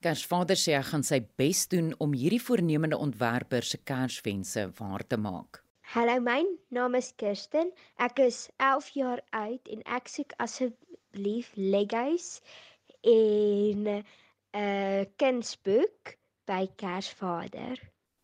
Kersvader 0.00 0.56
sê 0.56 0.72
hy 0.78 0.84
gaan 0.88 1.02
sy 1.04 1.18
bes 1.36 1.66
doen 1.68 1.90
om 2.00 2.14
hierdie 2.16 2.40
voornemende 2.40 2.96
ontwerper 2.96 3.66
se 3.68 3.76
Kerswense 3.84 4.62
waar 4.78 5.04
te 5.04 5.18
maak. 5.20 5.60
Hallo, 5.92 6.14
my 6.24 6.40
naam 6.72 6.96
is 6.96 7.10
Kirsten. 7.20 7.68
Ek 8.00 8.22
is 8.24 8.46
11 8.56 8.88
jaar 8.96 9.20
oud 9.36 9.68
en 9.74 9.84
ek 9.98 10.08
soek 10.08 10.32
asseblief 10.40 11.52
Legos 11.56 12.40
en 13.04 13.84
'n 13.84 14.00
uh, 14.56 15.04
kunsboek 15.20 16.16
by 16.48 16.64
Kersvader. 16.80 17.76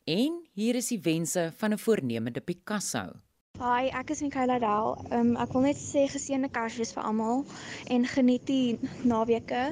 En 0.08 0.40
hier 0.56 0.80
is 0.80 0.88
die 0.88 1.02
wense 1.04 1.52
van 1.60 1.76
'n 1.76 1.82
voornemende 1.84 2.40
Picasso. 2.40 3.20
Hi, 3.56 3.88
ek 3.88 4.10
is 4.12 4.20
Mikaela 4.20 4.58
Daal. 4.60 4.98
Um, 5.16 5.30
ek 5.40 5.54
wil 5.56 5.62
net 5.64 5.78
sê 5.80 6.02
geseënde 6.12 6.50
Kersfees 6.52 6.90
vir 6.92 7.06
almal 7.08 7.38
en 7.88 8.04
geniet 8.04 8.44
die 8.44 8.76
naweke. 9.08 9.62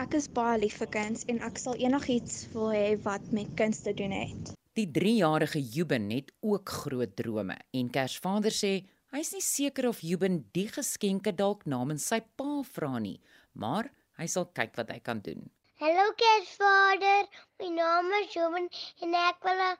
Ek 0.00 0.14
is 0.16 0.30
baie 0.32 0.56
lief 0.56 0.78
vir 0.80 0.88
kuns 0.94 1.26
en 1.28 1.42
ek 1.44 1.58
sal 1.60 1.74
enigiets 1.76 2.36
wil 2.54 2.70
hê 2.72 2.94
wat 3.04 3.24
met 3.36 3.50
kuns 3.58 3.82
te 3.84 3.92
doen 3.92 4.14
het. 4.16 4.52
Die 4.78 4.86
3-jarige 4.96 5.60
Juben 5.74 6.06
het 6.14 6.30
ook 6.40 6.72
groot 6.72 7.12
drome 7.18 7.58
en 7.76 7.90
Kersvader 7.92 8.54
sê 8.58 8.70
hy's 9.12 9.32
nie 9.34 9.44
seker 9.44 9.90
of 9.90 10.00
Juben 10.00 10.38
die 10.56 10.70
geskenke 10.72 11.34
dalk 11.42 11.66
namens 11.68 12.06
sy 12.08 12.22
pa 12.40 12.62
vra 12.70 12.94
nie, 12.96 13.18
maar 13.52 13.90
hy 14.16 14.30
sal 14.36 14.48
kyk 14.56 14.72
wat 14.80 14.94
hy 14.94 14.98
kan 15.10 15.20
doen. 15.26 15.44
Hallo 15.84 16.08
Kersvader, 16.22 17.28
my 17.60 17.70
naam 17.76 18.08
is 18.22 18.32
Juben 18.38 18.72
en 19.04 19.20
ek 19.26 19.44
wil 19.50 19.62
'n 19.68 19.76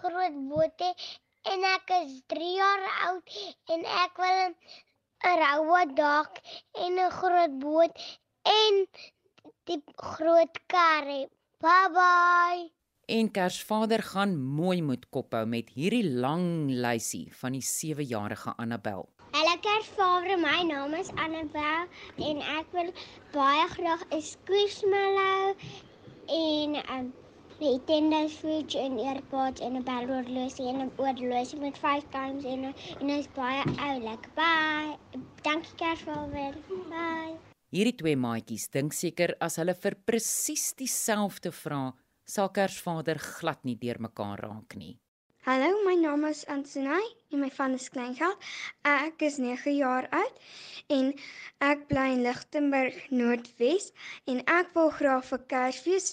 groot 0.00 0.42
boot 0.54 0.88
hê 0.88 0.90
en 1.52 1.70
ek 1.74 1.96
is 2.00 2.16
3 2.32 2.50
jaar 2.56 2.88
oud 3.10 3.38
en 3.76 3.88
ek 4.00 4.24
wil 4.24 4.42
'n 4.48 5.38
robot 5.44 5.96
dak 6.00 6.44
en 6.80 6.92
'n 6.96 7.16
groot 7.20 7.60
boot 7.68 8.04
en 8.56 8.86
die 9.70 9.82
groot 9.96 10.60
kar 10.66 11.06
hê. 11.06 11.22
Bye 11.62 11.88
bye. 11.94 12.68
En 13.10 13.30
Kersvader 13.30 14.02
gaan 14.02 14.36
mooi 14.38 14.82
moet 14.82 15.08
kophou 15.14 15.42
met 15.46 15.70
hierdie 15.74 16.06
lang 16.06 16.70
lysie 16.70 17.26
van 17.40 17.56
die 17.58 17.64
7-jarige 17.66 18.54
Annabel. 18.56 19.08
Hallo 19.34 19.56
Kersvader, 19.62 20.38
my 20.38 20.62
naam 20.66 20.94
is 20.98 21.10
Annabel 21.14 21.90
en 22.30 22.42
ek 22.58 22.70
wil 22.74 22.92
baie 23.34 23.66
graag 23.74 24.06
'n 24.10 24.22
squishmallow 24.30 25.54
en 26.38 26.78
'n 26.78 26.86
um, 26.96 27.12
Nintendo 27.60 28.26
Switch 28.28 28.74
en 28.74 28.98
earpods 28.98 29.60
en 29.60 29.76
'n 29.76 29.84
bellhorlosie 29.90 30.66
en 30.72 30.82
'n 30.86 30.92
oorlosie 30.96 31.60
met 31.60 31.78
5 31.78 32.08
times 32.16 32.44
en 32.44 32.74
en 33.00 33.08
is 33.18 33.28
baie 33.34 33.62
oulik. 33.88 34.34
Bye. 34.34 34.98
Dankie 35.42 35.74
Kersvader. 35.76 36.54
Bye. 36.88 37.49
Hierdie 37.70 37.94
twee 37.94 38.16
maatjies 38.18 38.64
dink 38.74 38.94
seker 38.98 39.30
as 39.46 39.60
hulle 39.60 39.76
vir 39.78 39.94
presies 40.10 40.72
dieselfde 40.80 41.52
vra, 41.54 41.84
sal 42.26 42.48
Kersvader 42.56 43.20
glad 43.22 43.62
nie 43.62 43.76
deurmekaar 43.78 44.42
raak 44.42 44.74
nie. 44.80 44.96
Hallo, 45.46 45.68
my 45.86 45.94
naam 46.00 46.26
is 46.26 46.40
Antsonay 46.50 47.06
en 47.30 47.44
my 47.44 47.50
van 47.54 47.76
is 47.78 47.86
Kleingeld. 47.94 48.42
Ek 48.82 49.22
is 49.22 49.38
9 49.38 49.76
jaar 49.76 50.08
oud 50.18 50.42
en 50.96 51.12
ek 51.68 51.86
bly 51.92 52.08
in 52.16 52.24
Lichtenburg 52.26 52.98
Noordwes 53.14 53.88
en 54.26 54.42
ek 54.56 54.74
wil 54.74 54.90
graag 54.98 55.30
vir 55.30 55.46
Kersfees 55.54 56.10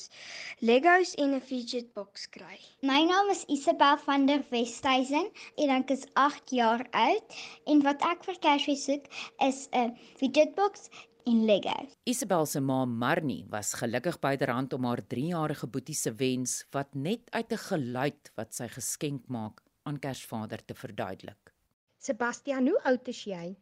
Legos 0.61 1.17
en 1.17 1.33
'n 1.41 1.43
fidget 1.49 1.89
box 1.97 2.29
kry. 2.37 2.61
My 2.85 3.01
naam 3.09 3.33
is 3.33 3.45
Isabel 3.49 3.97
van 4.05 4.29
der 4.29 4.45
Westhuizen 4.53 5.33
en 5.57 5.75
ek 5.81 5.89
is 5.97 6.05
8 6.13 6.53
jaar 6.61 6.85
oud 6.93 7.37
en 7.65 7.85
wat 7.89 8.09
ek 8.13 8.23
vir 8.29 8.41
Kersfees 8.45 8.85
soek 8.85 9.09
is 9.41 9.67
'n 9.73 9.97
fidget 10.21 10.53
box 10.55 10.91
en 11.27 11.45
Lego. 11.45 11.75
Isabel 12.07 12.45
se 12.45 12.59
ma 12.63 12.85
Marnie 12.85 13.45
was 13.51 13.73
gelukkig 13.73 14.19
byderhand 14.23 14.73
om 14.73 14.85
haar 14.87 15.01
3-jarige 15.13 15.67
boetie 15.67 15.95
se 15.95 16.13
wens 16.15 16.61
wat 16.71 16.95
net 16.95 17.27
uit 17.35 17.51
'n 17.51 17.63
geluid 17.69 18.31
wat 18.35 18.53
sy 18.53 18.67
geskenk 18.67 19.27
maak 19.27 19.61
aan 19.83 19.99
Kersvader 19.99 20.65
te 20.65 20.73
verduidelik. 20.73 21.53
Sebastian, 21.97 22.67
hoe 22.67 22.83
oud 22.83 23.07
is 23.07 23.23
jy? 23.23 23.55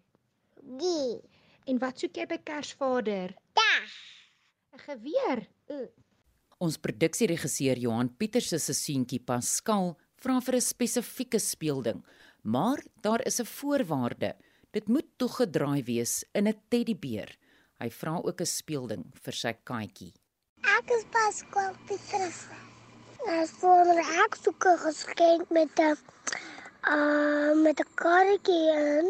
3. 0.61 1.22
En 1.66 1.80
wat 1.80 1.99
soek 1.99 2.16
jy 2.18 2.26
by 2.26 2.38
Kersvader? 2.38 3.36
'n 4.76 4.80
Geweer. 4.86 5.47
Uh. 5.72 5.88
Ons 6.59 6.78
produksieregisseur 6.78 7.80
Johan 7.80 8.09
Pieters 8.09 8.49
se 8.49 8.74
seuntjie 8.74 9.20
Pascal 9.20 9.95
vra 10.18 10.39
vir 10.41 10.55
'n 10.55 10.61
spesifieke 10.61 11.39
speelding, 11.39 12.03
maar 12.43 12.84
daar 13.01 13.26
is 13.26 13.39
'n 13.39 13.45
voorwaarde. 13.45 14.36
Dit 14.72 14.88
moet 14.88 15.07
toegedraai 15.18 15.84
wees 15.84 16.24
in 16.34 16.47
'n 16.47 16.61
teddybeer. 16.70 17.44
Hy 17.84 17.89
vra 17.91 18.13
ook 18.23 18.41
'n 18.41 18.45
speelding 18.47 19.03
vir 19.23 19.34
sy 19.34 19.53
katjie. 19.69 20.13
Ek 20.78 20.91
is 20.97 21.03
Pascal 21.11 21.73
Pieters. 21.88 22.47
As 23.28 23.51
voor 23.59 23.99
ek 24.23 24.36
soek 24.43 24.65
'n 24.65 24.78
geskenk 24.88 25.49
met 25.49 25.80
'n 25.80 25.97
uh 26.95 27.51
met 27.65 27.80
'n 27.80 27.91
karretjie 27.95 28.67
in 28.71 29.07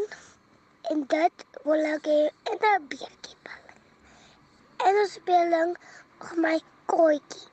en 0.89 1.05
dit 1.15 1.45
wil 1.63 1.85
ek 1.95 2.05
in 2.07 2.57
'n 2.73 2.87
beertjie. 2.89 3.37
En 4.85 4.93
'n 5.03 5.07
speelding 5.07 5.77
vir 6.19 6.37
my 6.37 6.57
katjie. 6.87 7.47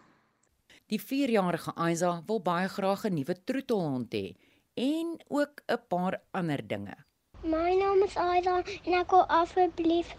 Die 0.87 1.01
4-jarige 1.01 1.73
Aiza 1.75 2.23
wil 2.27 2.41
baie 2.41 2.69
graag 2.69 3.05
'n 3.05 3.15
nuwe 3.15 3.35
troetelhond 3.45 4.13
hê 4.15 4.37
en 4.75 5.21
ook 5.29 5.61
'n 5.69 5.83
paar 5.89 6.23
ander 6.31 6.67
dinge. 6.67 6.97
My 7.43 7.75
naam 7.75 8.05
is 8.07 8.15
Aida 8.15 8.61
en 8.87 8.95
ek 8.95 9.11
wil 9.11 9.25
asseblief 9.27 10.11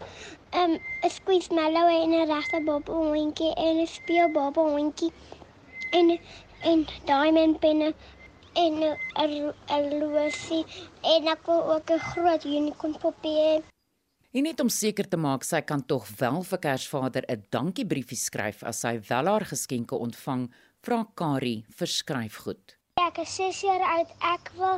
'n 0.52 0.60
um, 0.60 0.72
'n 0.76 1.10
squishmallow 1.10 1.88
en 1.88 2.12
'n 2.12 2.28
regte 2.28 2.60
bobbelhondjie 2.66 3.54
en 3.56 3.80
'n 3.80 3.86
speelbobbelhondjie 3.86 5.12
en 5.98 6.18
en 6.70 6.84
diamond 7.08 7.56
penne 7.60 7.94
en 8.64 8.74
'n 8.82 9.88
losie 10.00 10.64
en 11.00 11.32
ek 11.34 11.46
wil 11.46 11.62
ook 11.74 11.90
'n 11.90 12.06
groot 12.12 12.44
unicorn 12.44 12.98
poppie 12.98 13.38
hê. 13.40 13.62
En 14.32 14.42
net 14.42 14.60
om 14.60 14.68
seker 14.68 15.08
te 15.08 15.16
maak 15.16 15.44
sy 15.44 15.60
kan 15.60 15.86
tog 15.86 16.04
wel 16.18 16.42
vir 16.42 16.58
Kersvader 16.58 17.24
'n 17.28 17.44
dankiebriefie 17.48 18.20
skryf 18.20 18.62
as 18.62 18.80
sy 18.80 19.00
wel 19.08 19.26
haar 19.26 19.44
geskenke 19.44 19.96
ontvang, 19.96 20.50
vra 20.82 21.06
Kari 21.14 21.64
vir 21.70 21.88
skryfgoed. 21.88 22.83
Ek 23.02 23.16
is 23.18 23.32
6 23.34 23.60
jaar 23.66 23.82
oud. 23.82 24.10
Ek 24.22 24.50
wil 24.54 24.76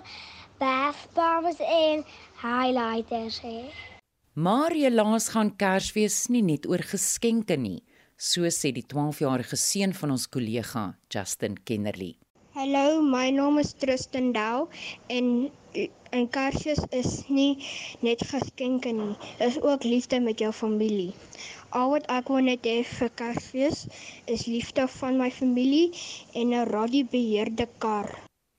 bath 0.57 1.03
bombs 1.13 1.59
en 1.61 2.05
highlighters 2.41 3.43
hê. 3.45 3.59
Maar 4.33 4.73
helaas 4.73 5.27
gaan 5.35 5.51
Kersfees 5.61 6.17
nie 6.33 6.41
net 6.47 6.65
oor 6.65 6.81
geskenke 6.81 7.59
nie, 7.61 7.83
so 8.17 8.49
sê 8.49 8.73
die 8.73 8.87
12-jarige 8.89 9.59
seun 9.61 9.93
van 10.01 10.15
ons 10.17 10.25
kollega, 10.33 10.87
Justin 11.13 11.59
Kennerly. 11.69 12.15
Hallo, 12.57 13.03
my 13.05 13.29
naam 13.37 13.61
is 13.61 13.75
Tristan 13.77 14.33
Dow 14.33 14.71
en 15.13 15.51
en 16.17 16.25
Kersfees 16.33 16.81
is 16.97 17.11
nie 17.29 17.61
net 18.01 18.25
geskenke 18.31 18.97
nie, 18.97 19.13
dis 19.43 19.61
ook 19.61 19.85
liefde 19.85 20.23
met 20.25 20.41
jou 20.41 20.55
familie. 20.57 21.13
Al 21.77 21.91
wat 21.93 22.07
ek 22.09 22.31
wil 22.33 22.47
net 22.47 22.65
hê 22.65 22.79
vir 22.89 23.11
Kersfees 23.19 23.83
is 24.33 24.47
liefde 24.49 24.87
van 24.95 25.19
my 25.21 25.29
familie 25.29 25.91
en 26.33 26.55
'n 26.55 26.65
radiobeheerde 26.73 27.67
kar. 27.79 28.09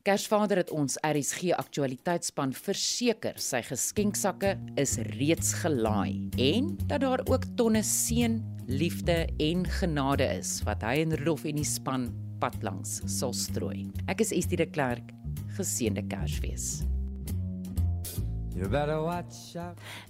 Kersvader 0.05 0.57
het 0.61 0.69
ons 0.69 0.97
RSG 1.01 1.51
aktualiteitsspan 1.51 2.53
verseker 2.53 3.33
sy 3.41 3.61
geskenksakke 3.61 4.53
is 4.77 4.97
reeds 5.17 5.53
gelaai 5.63 6.29
en 6.37 6.77
dat 6.85 7.01
daar 7.01 7.25
ook 7.25 7.43
tonne 7.57 7.83
seën, 7.83 8.37
liefde 8.67 9.27
en 9.39 9.65
genade 9.65 10.27
is 10.37 10.61
wat 10.63 10.83
hy 10.83 11.01
en 11.01 11.17
Rudolf 11.17 11.43
en 11.45 11.55
die 11.55 11.65
span 11.65 12.13
pad 12.39 12.61
langs 12.61 13.01
sal 13.05 13.33
strooi. 13.33 13.89
Ek 14.07 14.21
is 14.21 14.31
Estie 14.31 14.57
de 14.57 14.69
Klerk. 14.69 15.11
Geseënde 15.57 16.05
Kersfees. 16.07 16.85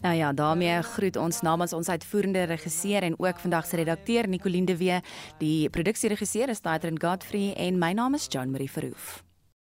Nou 0.01 0.15
ja, 0.15 0.33
daarmee 0.33 0.81
groet 0.81 1.15
ons 1.15 1.41
namens 1.41 1.73
ons 1.73 1.89
uitvoerende 1.89 2.43
regisseur 2.43 3.03
en 3.03 3.19
ook 3.19 3.39
vandag 3.39 3.65
se 3.65 3.75
redakteur 3.75 4.27
Nicoline 4.27 4.65
de 4.65 4.77
Wee. 4.77 4.99
Die 5.37 5.69
produksieregisseur 5.69 6.49
is 6.49 6.61
Daitrin 6.61 7.01
Godfrey 7.01 7.53
en 7.53 7.79
my 7.79 7.91
naam 7.91 8.13
is 8.13 8.27
John 8.29 8.49
Marie 8.51 8.71
Verhoef. 8.71 9.26